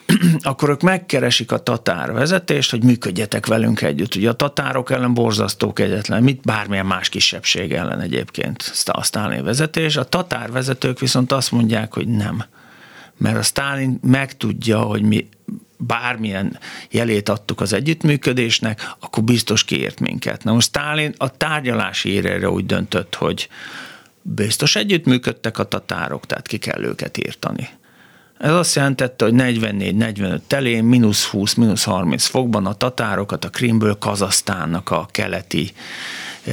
akkor 0.41 0.69
ők 0.69 0.81
megkeresik 0.81 1.51
a 1.51 1.57
tatár 1.57 2.11
vezetést, 2.11 2.71
hogy 2.71 2.83
működjetek 2.83 3.45
velünk 3.45 3.81
együtt. 3.81 4.15
Ugye 4.15 4.29
a 4.29 4.33
tatárok 4.33 4.91
ellen 4.91 5.13
borzasztó 5.13 5.73
kegyetlen, 5.73 6.23
mit 6.23 6.41
bármilyen 6.41 6.85
más 6.85 7.09
kisebbség 7.09 7.71
ellen 7.71 7.99
egyébként 7.99 8.85
a 8.85 9.03
Sztálin 9.03 9.43
vezetés. 9.43 9.97
A 9.97 10.03
tatár 10.03 10.51
vezetők 10.51 10.99
viszont 10.99 11.31
azt 11.31 11.51
mondják, 11.51 11.93
hogy 11.93 12.07
nem. 12.07 12.43
Mert 13.17 13.37
a 13.37 13.43
Sztálin 13.43 13.99
megtudja, 14.01 14.79
hogy 14.79 15.01
mi 15.01 15.29
bármilyen 15.87 16.59
jelét 16.89 17.29
adtuk 17.29 17.61
az 17.61 17.73
együttműködésnek, 17.73 18.93
akkor 18.99 19.23
biztos 19.23 19.63
kiért 19.63 19.99
minket. 19.99 20.43
Na 20.43 20.53
most 20.53 20.67
Stálin 20.67 21.13
a 21.17 21.37
tárgyalási 21.37 22.09
érére 22.09 22.49
úgy 22.49 22.65
döntött, 22.65 23.15
hogy 23.15 23.49
biztos 24.21 24.75
együttműködtek 24.75 25.59
a 25.59 25.63
tatárok, 25.63 26.25
tehát 26.25 26.47
ki 26.47 26.57
kell 26.57 26.83
őket 26.83 27.17
írtani. 27.17 27.69
Ez 28.37 28.51
azt 28.51 28.75
jelentette, 28.75 29.25
hogy 29.25 29.33
44-45 29.37 30.39
telén, 30.47 30.83
mínusz 30.83 31.25
20, 31.25 31.53
mínusz 31.53 31.83
30 31.83 32.25
fokban 32.25 32.65
a 32.65 32.73
tatárokat 32.73 33.45
a 33.45 33.49
Krimből 33.49 33.97
Kazasztánnak 33.97 34.89
a 34.89 35.07
keleti, 35.11 35.71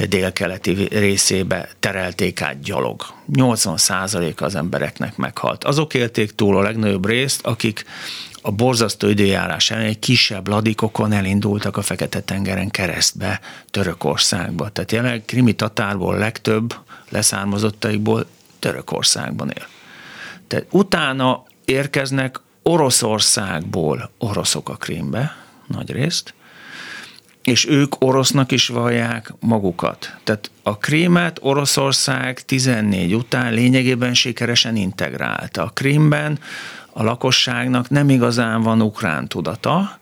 délkeleti 0.09 0.87
részébe 0.91 1.69
terelték 1.79 2.41
át 2.41 2.61
gyalog. 2.61 3.05
80% 3.33 4.35
az 4.35 4.55
embereknek 4.55 5.17
meghalt. 5.17 5.63
Azok 5.63 5.93
élték 5.93 6.31
túl 6.31 6.57
a 6.57 6.61
legnagyobb 6.61 7.05
részt, 7.05 7.45
akik 7.45 7.85
a 8.41 8.51
borzasztó 8.51 9.07
időjárás 9.07 9.71
ellen 9.71 9.85
egy 9.85 9.99
kisebb 9.99 10.47
ladikokon 10.47 11.11
elindultak 11.11 11.77
a 11.77 11.81
Fekete-tengeren 11.81 12.69
keresztbe 12.69 13.39
Törökországba. 13.71 14.69
Tehát 14.69 14.91
jelenleg 14.91 15.25
krimi 15.25 15.53
tatárból 15.53 16.17
legtöbb 16.17 16.75
leszármazottaikból 17.09 18.25
Törökországban 18.59 19.49
él. 19.49 19.67
Tehát 20.47 20.65
utána 20.69 21.43
érkeznek 21.65 22.39
Oroszországból 22.63 24.11
oroszok 24.17 24.69
a 24.69 24.75
Krímbe, 24.75 25.35
nagy 25.67 25.91
részt, 25.91 26.33
és 27.43 27.67
ők 27.67 28.03
orosznak 28.03 28.51
is 28.51 28.67
vallják 28.67 29.33
magukat. 29.39 30.15
Tehát 30.23 30.51
a 30.63 30.77
Krímet 30.77 31.39
Oroszország 31.41 32.41
14 32.41 33.13
után 33.13 33.53
lényegében 33.53 34.13
sikeresen 34.13 34.75
integrálta. 34.75 35.63
A 35.63 35.69
Krímben 35.69 36.39
a 36.99 37.03
lakosságnak 37.03 37.89
nem 37.89 38.09
igazán 38.09 38.61
van 38.61 38.81
ukrán 38.81 39.27
tudata. 39.27 39.97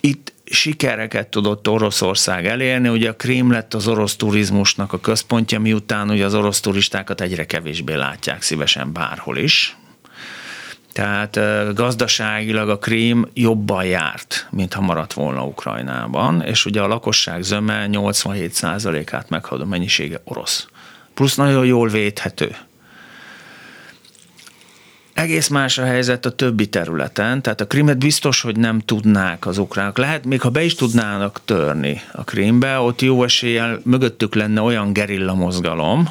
Itt 0.00 0.32
sikereket 0.44 1.28
tudott 1.28 1.68
Oroszország 1.68 2.46
elérni, 2.46 2.88
ugye 2.88 3.08
a 3.08 3.14
Krím 3.14 3.50
lett 3.50 3.74
az 3.74 3.88
orosz 3.88 4.16
turizmusnak 4.16 4.92
a 4.92 5.00
központja, 5.00 5.60
miután 5.60 6.10
ugye 6.10 6.24
az 6.24 6.34
orosz 6.34 6.60
turistákat 6.60 7.20
egyre 7.20 7.46
kevésbé 7.46 7.94
látják 7.94 8.42
szívesen 8.42 8.92
bárhol 8.92 9.36
is. 9.36 9.76
Tehát 10.92 11.38
gazdaságilag 11.74 12.68
a 12.68 12.78
Krím 12.78 13.28
jobban 13.34 13.84
járt, 13.84 14.46
mint 14.50 14.74
ha 14.74 14.80
maradt 14.80 15.12
volna 15.12 15.44
Ukrajnában, 15.44 16.42
és 16.42 16.64
ugye 16.64 16.80
a 16.80 16.86
lakosság 16.86 17.42
zöme 17.42 17.86
87%-át 17.92 19.28
meghaladó 19.28 19.64
mennyisége 19.64 20.20
orosz. 20.24 20.66
Plusz 21.14 21.34
nagyon 21.34 21.66
jól 21.66 21.88
védhető. 21.88 22.56
Egész 25.18 25.48
más 25.48 25.78
a 25.78 25.84
helyzet 25.84 26.26
a 26.26 26.30
többi 26.30 26.68
területen, 26.68 27.42
tehát 27.42 27.60
a 27.60 27.66
Krimet 27.66 27.98
biztos, 27.98 28.40
hogy 28.40 28.56
nem 28.56 28.80
tudnák 28.80 29.46
az 29.46 29.58
ukránok. 29.58 29.98
Lehet, 29.98 30.24
még 30.24 30.40
ha 30.40 30.50
be 30.50 30.64
is 30.64 30.74
tudnának 30.74 31.40
törni 31.44 32.00
a 32.12 32.24
Krímbe, 32.24 32.78
ott 32.78 33.00
jó 33.00 33.22
eséllyel 33.24 33.80
mögöttük 33.84 34.34
lenne 34.34 34.60
olyan 34.60 34.92
gerilla 34.92 35.34
mozgalom, 35.34 36.08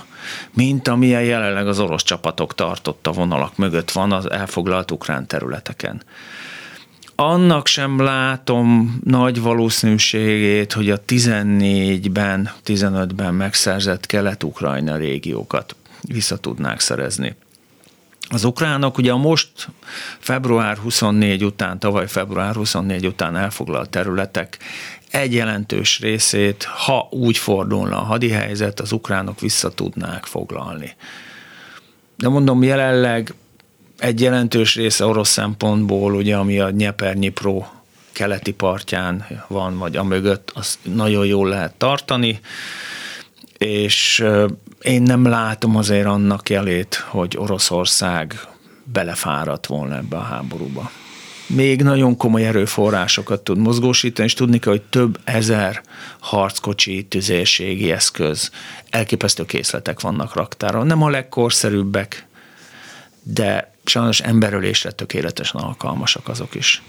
mint 0.53 0.87
amilyen 0.87 1.23
jelenleg 1.23 1.67
az 1.67 1.79
orosz 1.79 2.03
csapatok 2.03 2.55
tartott 2.55 3.09
vonalak 3.13 3.57
mögött 3.57 3.91
van 3.91 4.11
az 4.11 4.31
elfoglalt 4.31 4.91
ukrán 4.91 5.27
területeken. 5.27 6.01
Annak 7.15 7.67
sem 7.67 8.01
látom 8.01 8.99
nagy 9.03 9.41
valószínűségét, 9.41 10.73
hogy 10.73 10.89
a 10.89 11.01
14-ben, 11.01 12.51
15-ben 12.65 13.33
megszerzett 13.33 14.05
kelet-ukrajna 14.05 14.95
régiókat 14.95 15.75
vissza 16.01 16.37
tudnák 16.37 16.79
szerezni. 16.79 17.35
Az 18.29 18.43
ukránok 18.43 18.97
ugye 18.97 19.11
a 19.11 19.17
most 19.17 19.49
február 20.19 20.77
24 20.77 21.43
után, 21.43 21.79
tavaly 21.79 22.07
február 22.07 22.55
24 22.55 23.07
után 23.07 23.35
elfoglalt 23.35 23.89
területek 23.89 24.57
egy 25.11 25.33
jelentős 25.33 25.99
részét, 25.99 26.63
ha 26.63 27.07
úgy 27.11 27.37
fordulna 27.37 27.97
a 27.97 28.03
hadihelyzet, 28.03 28.79
az 28.79 28.91
ukránok 28.91 29.39
vissza 29.39 29.69
tudnák 29.69 30.25
foglalni. 30.25 30.95
De 32.17 32.29
mondom, 32.29 32.63
jelenleg 32.63 33.33
egy 33.97 34.21
jelentős 34.21 34.75
része 34.75 35.05
orosz 35.05 35.29
szempontból, 35.29 36.13
ugye, 36.13 36.35
ami 36.35 36.59
a 36.59 36.69
Nyeper-Nyipro 36.69 37.65
keleti 38.11 38.53
partján 38.53 39.25
van, 39.47 39.77
vagy 39.77 39.97
a 39.97 40.03
mögött, 40.03 40.51
az 40.53 40.79
nagyon 40.81 41.25
jól 41.25 41.49
lehet 41.49 41.73
tartani, 41.73 42.39
és 43.57 44.25
én 44.87 45.01
nem 45.01 45.25
látom 45.25 45.75
azért 45.75 46.05
annak 46.05 46.49
jelét, 46.49 46.95
hogy 46.95 47.37
Oroszország 47.37 48.47
belefáradt 48.83 49.65
volna 49.65 49.95
ebbe 49.95 50.17
a 50.17 50.21
háborúba 50.21 50.91
még 51.47 51.81
nagyon 51.81 52.17
komoly 52.17 52.45
erőforrásokat 52.45 53.41
tud 53.41 53.57
mozgósítani, 53.57 54.27
és 54.27 54.33
tudni 54.33 54.59
kell, 54.59 54.71
hogy 54.71 54.81
több 54.81 55.19
ezer 55.23 55.81
harckocsi, 56.19 57.03
tüzérségi 57.03 57.91
eszköz, 57.91 58.51
elképesztő 58.89 59.45
készletek 59.45 60.01
vannak 60.01 60.33
raktáron. 60.33 60.85
Nem 60.85 61.03
a 61.03 61.09
legkorszerűbbek, 61.09 62.27
de 63.23 63.73
sajnos 63.85 64.19
emberölésre 64.19 64.91
tökéletesen 64.91 65.61
alkalmasak 65.61 66.27
azok 66.27 66.55
is. 66.55 66.83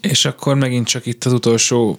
És 0.00 0.24
akkor 0.24 0.54
megint 0.54 0.86
csak 0.86 1.06
itt 1.06 1.24
az 1.24 1.32
utolsó 1.32 1.98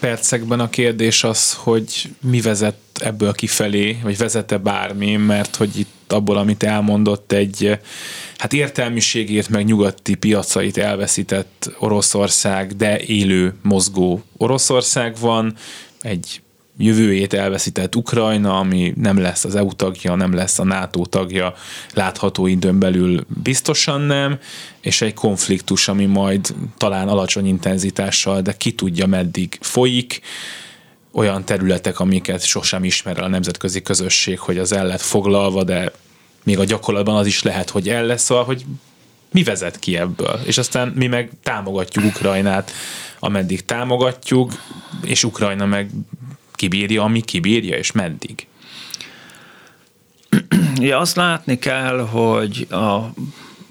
percekben 0.00 0.60
a 0.60 0.70
kérdés 0.70 1.24
az, 1.24 1.52
hogy 1.52 2.10
mi 2.20 2.40
vezet 2.40 2.76
ebből 3.00 3.32
kifelé, 3.32 3.98
vagy 4.02 4.16
vezete 4.16 4.56
bármi, 4.56 5.16
mert 5.16 5.56
hogy 5.56 5.78
itt 5.78 6.12
abból, 6.12 6.36
amit 6.36 6.62
elmondott, 6.62 7.32
egy 7.32 7.78
hát 8.36 8.52
értelmiségét, 8.52 9.48
meg 9.48 9.64
nyugati 9.64 10.14
piacait 10.14 10.76
elveszített 10.76 11.70
Oroszország, 11.78 12.76
de 12.76 13.00
élő, 13.00 13.54
mozgó 13.62 14.22
Oroszország 14.36 15.16
van, 15.20 15.54
egy 16.00 16.40
jövőjét 16.78 17.32
elveszített 17.32 17.96
Ukrajna, 17.96 18.58
ami 18.58 18.92
nem 18.96 19.18
lesz 19.18 19.44
az 19.44 19.54
EU 19.54 19.72
tagja, 19.72 20.14
nem 20.14 20.34
lesz 20.34 20.58
a 20.58 20.64
NATO 20.64 21.06
tagja, 21.06 21.54
látható 21.94 22.46
időn 22.46 22.78
belül 22.78 23.26
biztosan 23.42 24.00
nem, 24.00 24.38
és 24.80 25.00
egy 25.00 25.14
konfliktus, 25.14 25.88
ami 25.88 26.04
majd 26.04 26.54
talán 26.76 27.08
alacsony 27.08 27.46
intenzitással, 27.46 28.40
de 28.40 28.52
ki 28.52 28.72
tudja 28.72 29.06
meddig 29.06 29.58
folyik, 29.60 30.20
olyan 31.12 31.44
területek, 31.44 32.00
amiket 32.00 32.44
sosem 32.44 32.84
ismer 32.84 33.18
el 33.18 33.24
a 33.24 33.28
nemzetközi 33.28 33.82
közösség, 33.82 34.38
hogy 34.38 34.58
az 34.58 34.72
el 34.72 34.86
lett 34.86 35.00
foglalva, 35.00 35.64
de 35.64 35.92
még 36.44 36.58
a 36.58 36.64
gyakorlatban 36.64 37.16
az 37.16 37.26
is 37.26 37.42
lehet, 37.42 37.70
hogy 37.70 37.88
el 37.88 38.04
lesz, 38.04 38.22
szóval, 38.22 38.44
hogy 38.44 38.64
mi 39.32 39.42
vezet 39.42 39.78
ki 39.78 39.96
ebből. 39.96 40.40
És 40.44 40.58
aztán 40.58 40.88
mi 40.88 41.06
meg 41.06 41.30
támogatjuk 41.42 42.04
Ukrajnát, 42.04 42.70
ameddig 43.18 43.64
támogatjuk, 43.64 44.52
és 45.04 45.24
Ukrajna 45.24 45.66
meg 45.66 45.90
kibírja, 46.56 47.02
ami 47.02 47.20
kibírja, 47.20 47.76
és 47.76 47.92
meddig. 47.92 48.46
Ja, 50.80 50.98
azt 50.98 51.16
látni 51.16 51.58
kell, 51.58 51.98
hogy 51.98 52.66
a 52.70 53.12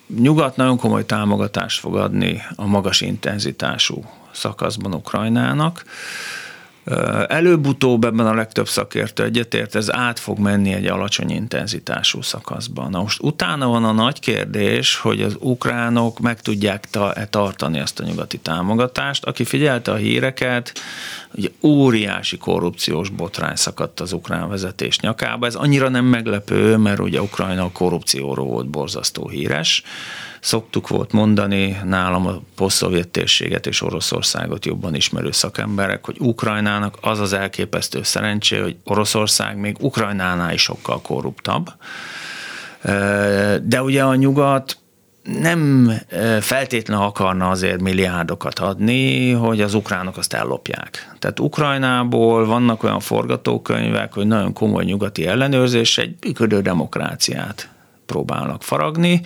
nyugat 0.08 0.56
nagyon 0.56 0.78
komoly 0.78 1.06
támogatást 1.06 1.80
fog 1.80 1.96
adni 1.96 2.42
a 2.56 2.66
magas 2.66 3.02
intenzitású 3.02 4.06
szakaszban 4.32 4.94
Ukrajnának. 4.94 5.86
Előbb-utóbb 7.28 8.04
ebben 8.04 8.26
a 8.26 8.34
legtöbb 8.34 8.68
szakértő 8.68 9.24
egyetért, 9.24 9.76
ez 9.76 9.94
át 9.94 10.20
fog 10.20 10.40
menni 10.40 10.74
egy 10.74 10.86
alacsony 10.86 11.30
intenzitású 11.30 12.22
szakaszban. 12.22 12.90
Na 12.90 13.02
most 13.02 13.22
utána 13.22 13.68
van 13.68 13.84
a 13.84 13.92
nagy 13.92 14.20
kérdés, 14.20 14.98
hogy 14.98 15.22
az 15.22 15.36
ukránok 15.40 16.20
meg 16.20 16.42
tudják 16.42 16.90
ta- 16.90 17.30
tartani 17.30 17.80
ezt 17.80 18.00
a 18.00 18.04
nyugati 18.04 18.38
támogatást. 18.38 19.26
Aki 19.26 19.44
figyelte 19.44 19.92
a 19.92 19.96
híreket, 19.96 20.74
ugye 21.34 21.50
óriási 21.62 22.38
korrupciós 22.38 23.10
botrány 23.10 23.56
szakadt 23.56 24.00
az 24.00 24.14
ukrán 24.14 24.50
vezetés 24.50 25.00
nyakába. 25.00 25.46
Ez 25.46 25.56
annyira 25.56 25.90
nem 25.90 26.06
meglepő, 26.06 26.78
mert 26.78 27.00
ugye 27.00 27.22
Ukrajna 27.22 27.64
a 27.64 27.72
korrupcióról 27.72 28.46
volt 28.46 28.68
borzasztó 28.68 29.28
híres 29.28 29.84
szoktuk 30.46 30.88
volt 30.88 31.12
mondani 31.12 31.78
nálam 31.84 32.28
a 32.28 32.42
posztszovjet 32.56 33.08
térséget 33.08 33.68
és 33.68 33.82
Oroszországot 33.82 34.66
jobban 34.66 34.96
ismerő 34.96 35.32
szakemberek, 35.32 36.06
hogy 36.06 36.16
Ukrajnának 36.20 36.98
az 37.02 37.20
az 37.20 37.34
elképesztő 37.34 38.04
szerencsé, 38.04 38.60
hogy 38.60 38.76
Oroszország 38.84 39.58
még 39.58 39.76
Ukrajnánál 39.80 40.54
is 40.54 40.62
sokkal 40.62 41.02
korruptabb. 41.02 41.70
De 43.64 43.82
ugye 43.82 44.04
a 44.04 44.16
nyugat 44.16 44.78
nem 45.42 45.92
feltétlenül 46.40 47.04
akarna 47.04 47.50
azért 47.50 47.82
milliárdokat 47.82 48.60
adni, 48.60 49.32
hogy 49.32 49.62
az 49.62 49.74
ukránok 49.74 50.18
azt 50.18 50.34
ellopják. 50.34 51.16
Tehát 51.20 51.40
Ukrajnából 51.40 52.46
vannak 52.46 52.84
olyan 52.84 53.00
forgatókönyvek, 53.00 54.14
hogy 54.14 54.28
nagyon 54.28 54.54
komoly 54.54 54.84
nyugati 54.84 55.28
ellenőrzés 55.28 55.98
egy 55.98 56.16
működő 56.22 56.62
demokráciát 56.62 57.70
próbálnak 58.06 58.64
faragni, 58.64 59.22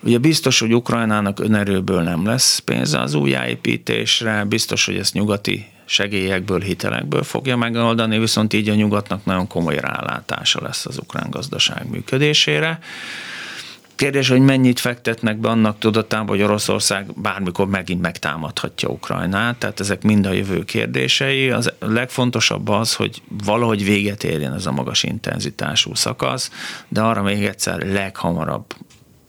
Ugye 0.00 0.18
biztos, 0.18 0.60
hogy 0.60 0.74
Ukrajnának 0.74 1.40
önerőből 1.40 2.02
nem 2.02 2.26
lesz 2.26 2.58
pénze 2.58 3.00
az 3.00 3.14
újjáépítésre, 3.14 4.44
biztos, 4.44 4.84
hogy 4.84 4.96
ezt 4.96 5.14
nyugati 5.14 5.66
segélyekből, 5.84 6.60
hitelekből 6.60 7.22
fogja 7.22 7.56
megoldani, 7.56 8.18
viszont 8.18 8.52
így 8.52 8.68
a 8.68 8.74
nyugatnak 8.74 9.24
nagyon 9.24 9.46
komoly 9.46 9.76
rálátása 9.80 10.62
lesz 10.62 10.86
az 10.86 10.98
ukrán 10.98 11.30
gazdaság 11.30 11.90
működésére. 11.90 12.78
Kérdés, 13.98 14.28
hogy 14.28 14.40
mennyit 14.40 14.80
fektetnek 14.80 15.38
be 15.38 15.48
annak 15.48 15.78
tudatában, 15.78 16.28
hogy 16.28 16.42
Oroszország 16.42 17.20
bármikor 17.20 17.66
megint 17.66 18.00
megtámadhatja 18.00 18.88
Ukrajnát, 18.88 19.58
tehát 19.58 19.80
ezek 19.80 20.02
mind 20.02 20.26
a 20.26 20.32
jövő 20.32 20.64
kérdései. 20.64 21.50
Az 21.50 21.72
legfontosabb 21.78 22.68
az, 22.68 22.94
hogy 22.94 23.22
valahogy 23.44 23.84
véget 23.84 24.24
érjen 24.24 24.54
ez 24.54 24.66
a 24.66 24.72
magas 24.72 25.02
intenzitású 25.02 25.94
szakasz, 25.94 26.50
de 26.88 27.00
arra 27.00 27.22
még 27.22 27.44
egyszer 27.44 27.86
leghamarabb 27.86 28.74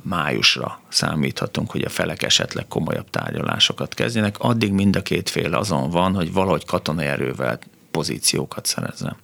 májusra 0.03 0.79
számíthatunk, 0.87 1.71
hogy 1.71 1.81
a 1.81 1.89
felek 1.89 2.23
esetleg 2.23 2.67
komolyabb 2.67 3.09
tárgyalásokat 3.09 3.93
kezdjenek. 3.93 4.35
Addig 4.39 4.71
mind 4.71 4.95
a 4.95 5.01
két 5.01 5.29
fél 5.29 5.53
azon 5.53 5.89
van, 5.89 6.13
hogy 6.13 6.33
valahogy 6.33 6.65
katonai 6.65 7.05
erővel 7.05 7.59
pozíciókat 7.91 8.65
szerezzen. 8.65 9.15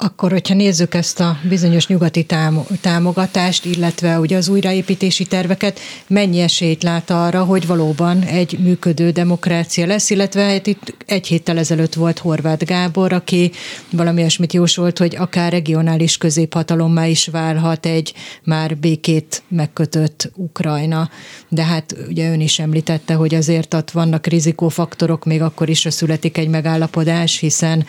Akkor, 0.00 0.30
hogyha 0.30 0.54
nézzük 0.54 0.94
ezt 0.94 1.20
a 1.20 1.38
bizonyos 1.48 1.86
nyugati 1.86 2.26
támogatást, 2.80 3.64
illetve 3.64 4.18
ugye 4.18 4.36
az 4.36 4.48
újraépítési 4.48 5.24
terveket, 5.24 5.80
mennyi 6.06 6.40
esélyt 6.40 6.82
lát 6.82 7.10
arra, 7.10 7.44
hogy 7.44 7.66
valóban 7.66 8.22
egy 8.22 8.58
működő 8.58 9.10
demokrácia 9.10 9.86
lesz, 9.86 10.10
illetve 10.10 10.42
hát 10.42 10.66
itt 10.66 10.94
egy 11.06 11.26
héttel 11.26 11.58
ezelőtt 11.58 11.94
volt 11.94 12.18
Horváth 12.18 12.64
Gábor, 12.64 13.12
aki 13.12 13.50
valami 13.90 14.20
olyasmit 14.20 14.52
jósolt, 14.52 14.98
hogy 14.98 15.16
akár 15.16 15.52
regionális 15.52 16.16
középhatalommá 16.16 17.06
is 17.06 17.26
válhat 17.26 17.86
egy 17.86 18.14
már 18.44 18.76
békét 18.76 19.42
megkötött 19.48 20.30
Ukrajna. 20.34 21.10
De 21.48 21.64
hát 21.64 21.96
ugye 22.08 22.30
ön 22.30 22.40
is 22.40 22.58
említette, 22.58 23.14
hogy 23.14 23.34
azért 23.34 23.74
ott 23.74 23.90
vannak 23.90 24.26
rizikófaktorok, 24.26 25.24
még 25.24 25.42
akkor 25.42 25.68
is, 25.68 25.82
ha 25.82 25.90
születik 25.90 26.38
egy 26.38 26.48
megállapodás, 26.48 27.38
hiszen 27.38 27.86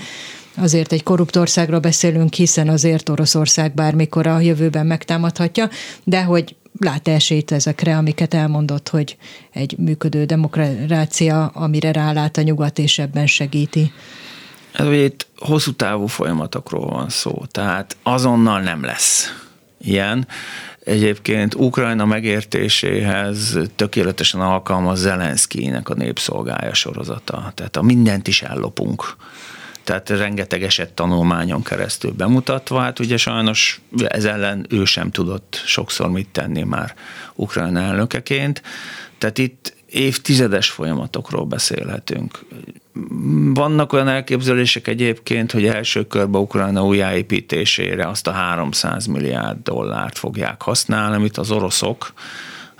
azért 0.60 0.91
egy 0.91 1.03
korrupt 1.03 1.36
országról 1.36 1.80
beszélünk, 1.80 2.34
hiszen 2.34 2.68
azért 2.68 3.10
Oroszország 3.10 3.74
bármikor 3.74 4.28
a 4.28 4.39
jövőben 4.39 4.86
megtámadhatja, 4.86 5.70
de 6.03 6.24
hogy 6.24 6.55
lát 6.80 7.07
esélyt 7.07 7.51
ezekre, 7.51 7.97
amiket 7.97 8.34
elmondott, 8.34 8.89
hogy 8.89 9.18
egy 9.51 9.76
működő 9.78 10.26
demokrácia, 10.26 11.47
amire 11.47 11.91
rálát 11.91 12.38
a 12.38 12.41
nyugat, 12.41 12.80
és 12.80 12.99
ebben 12.99 13.28
segíti. 13.28 13.91
Ugye 14.80 15.03
itt 15.03 15.28
hosszú 15.38 15.72
távú 15.72 16.05
folyamatokról 16.05 16.86
van 16.86 17.10
szó, 17.10 17.43
tehát 17.51 17.97
azonnal 18.03 18.62
nem 18.62 18.84
lesz 18.84 19.34
ilyen. 19.82 20.28
egyébként 20.84 21.55
Ukrajna 21.55 22.05
megértéséhez 22.05 23.57
tökéletesen 23.76 24.41
alkalmaz 24.41 24.99
Zelenszkijnek 24.99 25.89
a 25.89 25.93
népszolgája 25.93 26.74
sorozata. 26.74 27.51
Tehát 27.55 27.78
a 27.78 27.82
mindent 27.82 28.28
is 28.28 28.41
ellopunk 28.41 29.16
tehát 29.89 30.09
rengeteg 30.09 30.63
eset 30.63 30.93
tanulmányon 30.93 31.63
keresztül 31.63 32.11
bemutatva, 32.11 32.79
hát 32.79 32.99
ugye 32.99 33.17
sajnos 33.17 33.81
ez 34.07 34.25
ellen 34.25 34.65
ő 34.69 34.85
sem 34.85 35.11
tudott 35.11 35.61
sokszor 35.65 36.11
mit 36.11 36.27
tenni 36.27 36.63
már 36.63 36.95
Ukrajna 37.35 37.79
elnökeként. 37.79 38.61
Tehát 39.17 39.37
itt 39.37 39.75
évtizedes 39.85 40.69
folyamatokról 40.69 41.45
beszélhetünk. 41.45 42.45
Vannak 43.53 43.93
olyan 43.93 44.07
elképzelések 44.07 44.87
egyébként, 44.87 45.51
hogy 45.51 45.65
első 45.65 46.07
körben 46.07 46.41
Ukrajna 46.41 46.85
újjáépítésére 46.85 48.07
azt 48.07 48.27
a 48.27 48.31
300 48.31 49.05
milliárd 49.05 49.57
dollárt 49.63 50.17
fogják 50.17 50.61
használni, 50.61 51.15
amit 51.15 51.37
az 51.37 51.51
oroszok 51.51 52.13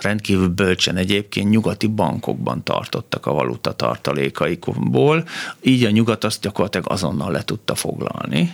rendkívül 0.02 0.48
bölcsen 0.48 0.98
egyébként 0.98 1.50
nyugati 1.50 1.88
bankokban 1.88 2.64
tartottak 2.64 3.26
a 3.26 3.34
valuta 3.34 3.72
tartalékaikból, 3.74 5.24
így 5.62 5.84
a 5.84 5.90
nyugat 5.90 6.24
azt 6.24 6.42
gyakorlatilag 6.42 6.92
azonnal 6.92 7.32
le 7.32 7.44
tudta 7.44 7.76
foglalni. 7.76 8.54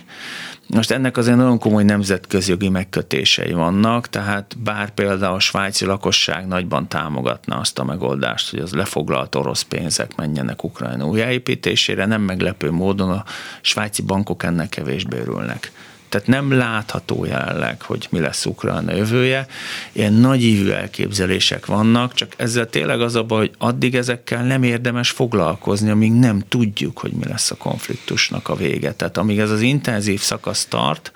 Most 0.68 0.90
ennek 0.90 1.16
azért 1.16 1.36
nagyon 1.36 1.58
komoly 1.58 1.84
nemzetközi 1.84 2.50
jogi 2.50 2.68
megkötései 2.68 3.52
vannak, 3.52 4.08
tehát 4.08 4.56
bár 4.58 4.90
például 4.90 5.34
a 5.34 5.40
svájci 5.40 5.84
lakosság 5.84 6.46
nagyban 6.46 6.88
támogatna 6.88 7.56
azt 7.56 7.78
a 7.78 7.84
megoldást, 7.84 8.50
hogy 8.50 8.58
az 8.58 8.72
lefoglalt 8.72 9.34
orosz 9.34 9.62
pénzek 9.62 10.16
menjenek 10.16 10.64
Ukrajna 10.64 11.06
újjáépítésére, 11.06 12.06
nem 12.06 12.22
meglepő 12.22 12.70
módon 12.70 13.10
a 13.10 13.24
svájci 13.60 14.02
bankok 14.02 14.42
ennek 14.42 14.68
kevésbé 14.68 15.18
örülnek. 15.18 15.72
Tehát 16.16 16.30
nem 16.30 16.58
látható 16.58 17.24
jelenleg, 17.24 17.82
hogy 17.82 18.06
mi 18.10 18.18
lesz 18.18 18.46
Ukrajna 18.46 18.94
jövője. 18.94 19.46
Ilyen 19.92 20.12
nagyívű 20.12 20.70
elképzelések 20.70 21.66
vannak, 21.66 22.14
csak 22.14 22.32
ezzel 22.36 22.70
tényleg 22.70 23.00
az 23.00 23.14
a 23.14 23.22
baj, 23.22 23.38
hogy 23.38 23.54
addig 23.58 23.94
ezekkel 23.94 24.44
nem 24.44 24.62
érdemes 24.62 25.10
foglalkozni, 25.10 25.90
amíg 25.90 26.12
nem 26.12 26.42
tudjuk, 26.48 26.98
hogy 26.98 27.12
mi 27.12 27.24
lesz 27.28 27.50
a 27.50 27.56
konfliktusnak 27.56 28.48
a 28.48 28.54
vége. 28.54 28.92
Tehát 28.92 29.16
amíg 29.16 29.38
ez 29.38 29.50
az 29.50 29.60
intenzív 29.60 30.20
szakasz 30.20 30.64
tart, 30.64 31.12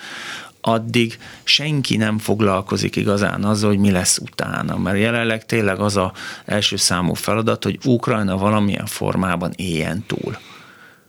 addig 0.61 1.19
senki 1.45 1.97
nem 1.97 2.19
foglalkozik 2.19 2.97
igazán 2.97 3.45
azzal, 3.45 3.69
hogy 3.69 3.79
mi 3.79 3.91
lesz 3.91 4.19
utána. 4.19 4.77
Mert 4.79 4.99
jelenleg 4.99 5.47
tényleg 5.47 5.79
az 5.79 5.97
a 5.97 6.13
első 6.45 6.77
számú 6.77 7.15
feladat, 7.15 7.65
hogy 7.65 7.79
Ukrajna 7.85 8.37
valamilyen 8.37 8.87
formában 8.87 9.53
éljen 9.57 10.05
túl. 10.07 10.39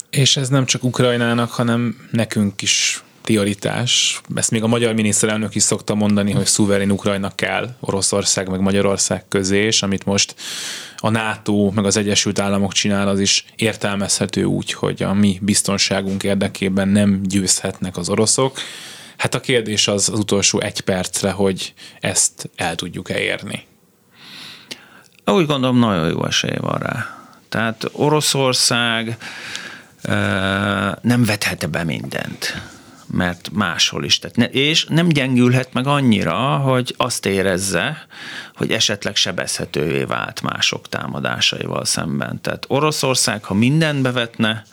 És 0.09 0.37
ez 0.37 0.49
nem 0.49 0.65
csak 0.65 0.83
Ukrajnának, 0.83 1.51
hanem 1.51 1.95
nekünk 2.11 2.61
is 2.61 3.03
prioritás. 3.21 4.21
Ezt 4.35 4.51
még 4.51 4.63
a 4.63 4.67
magyar 4.67 4.93
miniszterelnök 4.93 5.55
is 5.55 5.63
szokta 5.63 5.95
mondani, 5.95 6.31
hogy 6.31 6.45
szuverén 6.45 6.91
Ukrajna 6.91 7.29
kell 7.35 7.69
Oroszország 7.79 8.49
meg 8.49 8.59
Magyarország 8.59 9.27
közé, 9.27 9.65
és 9.65 9.81
amit 9.81 10.05
most 10.05 10.35
a 10.97 11.09
NATO 11.09 11.71
meg 11.71 11.85
az 11.85 11.97
Egyesült 11.97 12.39
Államok 12.39 12.73
csinál, 12.73 13.07
az 13.07 13.19
is 13.19 13.45
értelmezhető 13.55 14.43
úgy, 14.43 14.73
hogy 14.73 15.03
a 15.03 15.13
mi 15.13 15.39
biztonságunk 15.41 16.23
érdekében 16.23 16.87
nem 16.87 17.21
győzhetnek 17.23 17.97
az 17.97 18.09
oroszok. 18.09 18.59
Hát 19.17 19.35
a 19.35 19.39
kérdés 19.39 19.87
az 19.87 20.09
az 20.09 20.19
utolsó 20.19 20.59
egy 20.59 20.81
percre, 20.81 21.31
hogy 21.31 21.73
ezt 21.99 22.49
el 22.55 22.75
tudjuk-e 22.75 23.19
érni. 23.19 23.65
Úgy 25.25 25.45
gondolom, 25.45 25.77
nagyon 25.77 26.09
jó 26.09 26.25
esély 26.25 26.57
van 26.59 26.79
rá. 26.79 27.15
Tehát 27.49 27.89
Oroszország 27.91 29.17
nem 31.01 31.23
vethet 31.25 31.69
be 31.69 31.83
mindent 31.83 32.61
mert 33.11 33.49
máshol 33.51 34.03
is. 34.03 34.19
Tehát 34.19 34.35
ne, 34.35 34.45
és 34.45 34.85
nem 34.85 35.07
gyengülhet 35.07 35.73
meg 35.73 35.87
annyira, 35.87 36.57
hogy 36.57 36.93
azt 36.97 37.25
érezze, 37.25 38.07
hogy 38.55 38.71
esetleg 38.71 39.15
sebezhetővé 39.15 40.03
vált 40.03 40.41
mások 40.41 40.89
támadásaival 40.89 41.85
szemben. 41.85 42.41
Tehát 42.41 42.65
Oroszország, 42.67 43.43
ha 43.43 43.53
mindent 43.53 44.01
bevetne, 44.01 44.63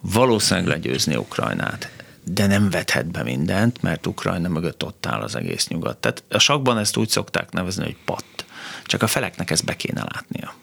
valószínűleg 0.00 0.68
legyőzni 0.68 1.16
Ukrajnát 1.16 1.88
de 2.24 2.46
nem 2.46 2.70
vethet 2.70 3.06
be 3.06 3.22
mindent, 3.22 3.82
mert 3.82 4.06
Ukrajna 4.06 4.48
mögött 4.48 4.84
ott 4.84 5.06
áll 5.06 5.20
az 5.20 5.36
egész 5.36 5.68
nyugat. 5.68 5.96
Tehát 5.96 6.22
a 6.28 6.38
sakban 6.38 6.78
ezt 6.78 6.96
úgy 6.96 7.08
szokták 7.08 7.50
nevezni, 7.50 7.84
hogy 7.84 7.96
patt. 8.04 8.44
Csak 8.84 9.02
a 9.02 9.06
feleknek 9.06 9.50
ezt 9.50 9.64
be 9.64 9.76
kéne 9.76 10.06
látnia. 10.12 10.54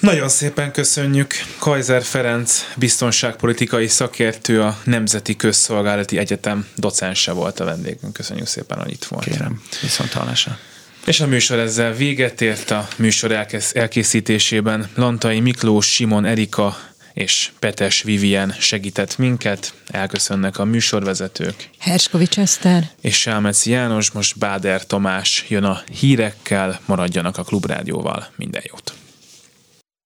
Nagyon 0.00 0.28
szépen 0.28 0.72
köszönjük. 0.72 1.34
Kaiser 1.58 2.02
Ferenc, 2.02 2.64
biztonságpolitikai 2.76 3.86
szakértő, 3.86 4.62
a 4.62 4.78
Nemzeti 4.84 5.36
Közszolgálati 5.36 6.18
Egyetem 6.18 6.66
docense 6.76 7.32
volt 7.32 7.60
a 7.60 7.64
vendégünk. 7.64 8.12
Köszönjük 8.12 8.46
szépen, 8.46 8.78
hogy 8.78 8.90
itt 8.90 9.04
volt. 9.04 9.24
Kérem, 9.24 9.62
viszont 9.82 10.12
hallásra. 10.12 10.58
És 11.06 11.20
a 11.20 11.26
műsor 11.26 11.58
ezzel 11.58 11.92
véget 11.92 12.40
ért 12.40 12.70
a 12.70 12.88
műsor 12.96 13.46
elkészítésében. 13.72 14.88
Lantai 14.94 15.40
Miklós, 15.40 15.86
Simon 15.86 16.24
Erika 16.24 16.78
és 17.12 17.50
Petes 17.58 18.02
Vivien 18.02 18.54
segített 18.58 19.18
minket. 19.18 19.72
Elköszönnek 19.86 20.58
a 20.58 20.64
műsorvezetők. 20.64 21.70
Herskovics 21.78 22.38
Eszter. 22.38 22.90
És 23.00 23.20
Sámeci 23.20 23.70
János, 23.70 24.10
most 24.10 24.38
Báder 24.38 24.86
Tamás 24.86 25.44
jön 25.48 25.64
a 25.64 25.82
hírekkel. 26.00 26.80
Maradjanak 26.84 27.38
a 27.38 27.42
Klubrádióval. 27.42 28.28
Minden 28.36 28.62
jót! 28.66 28.97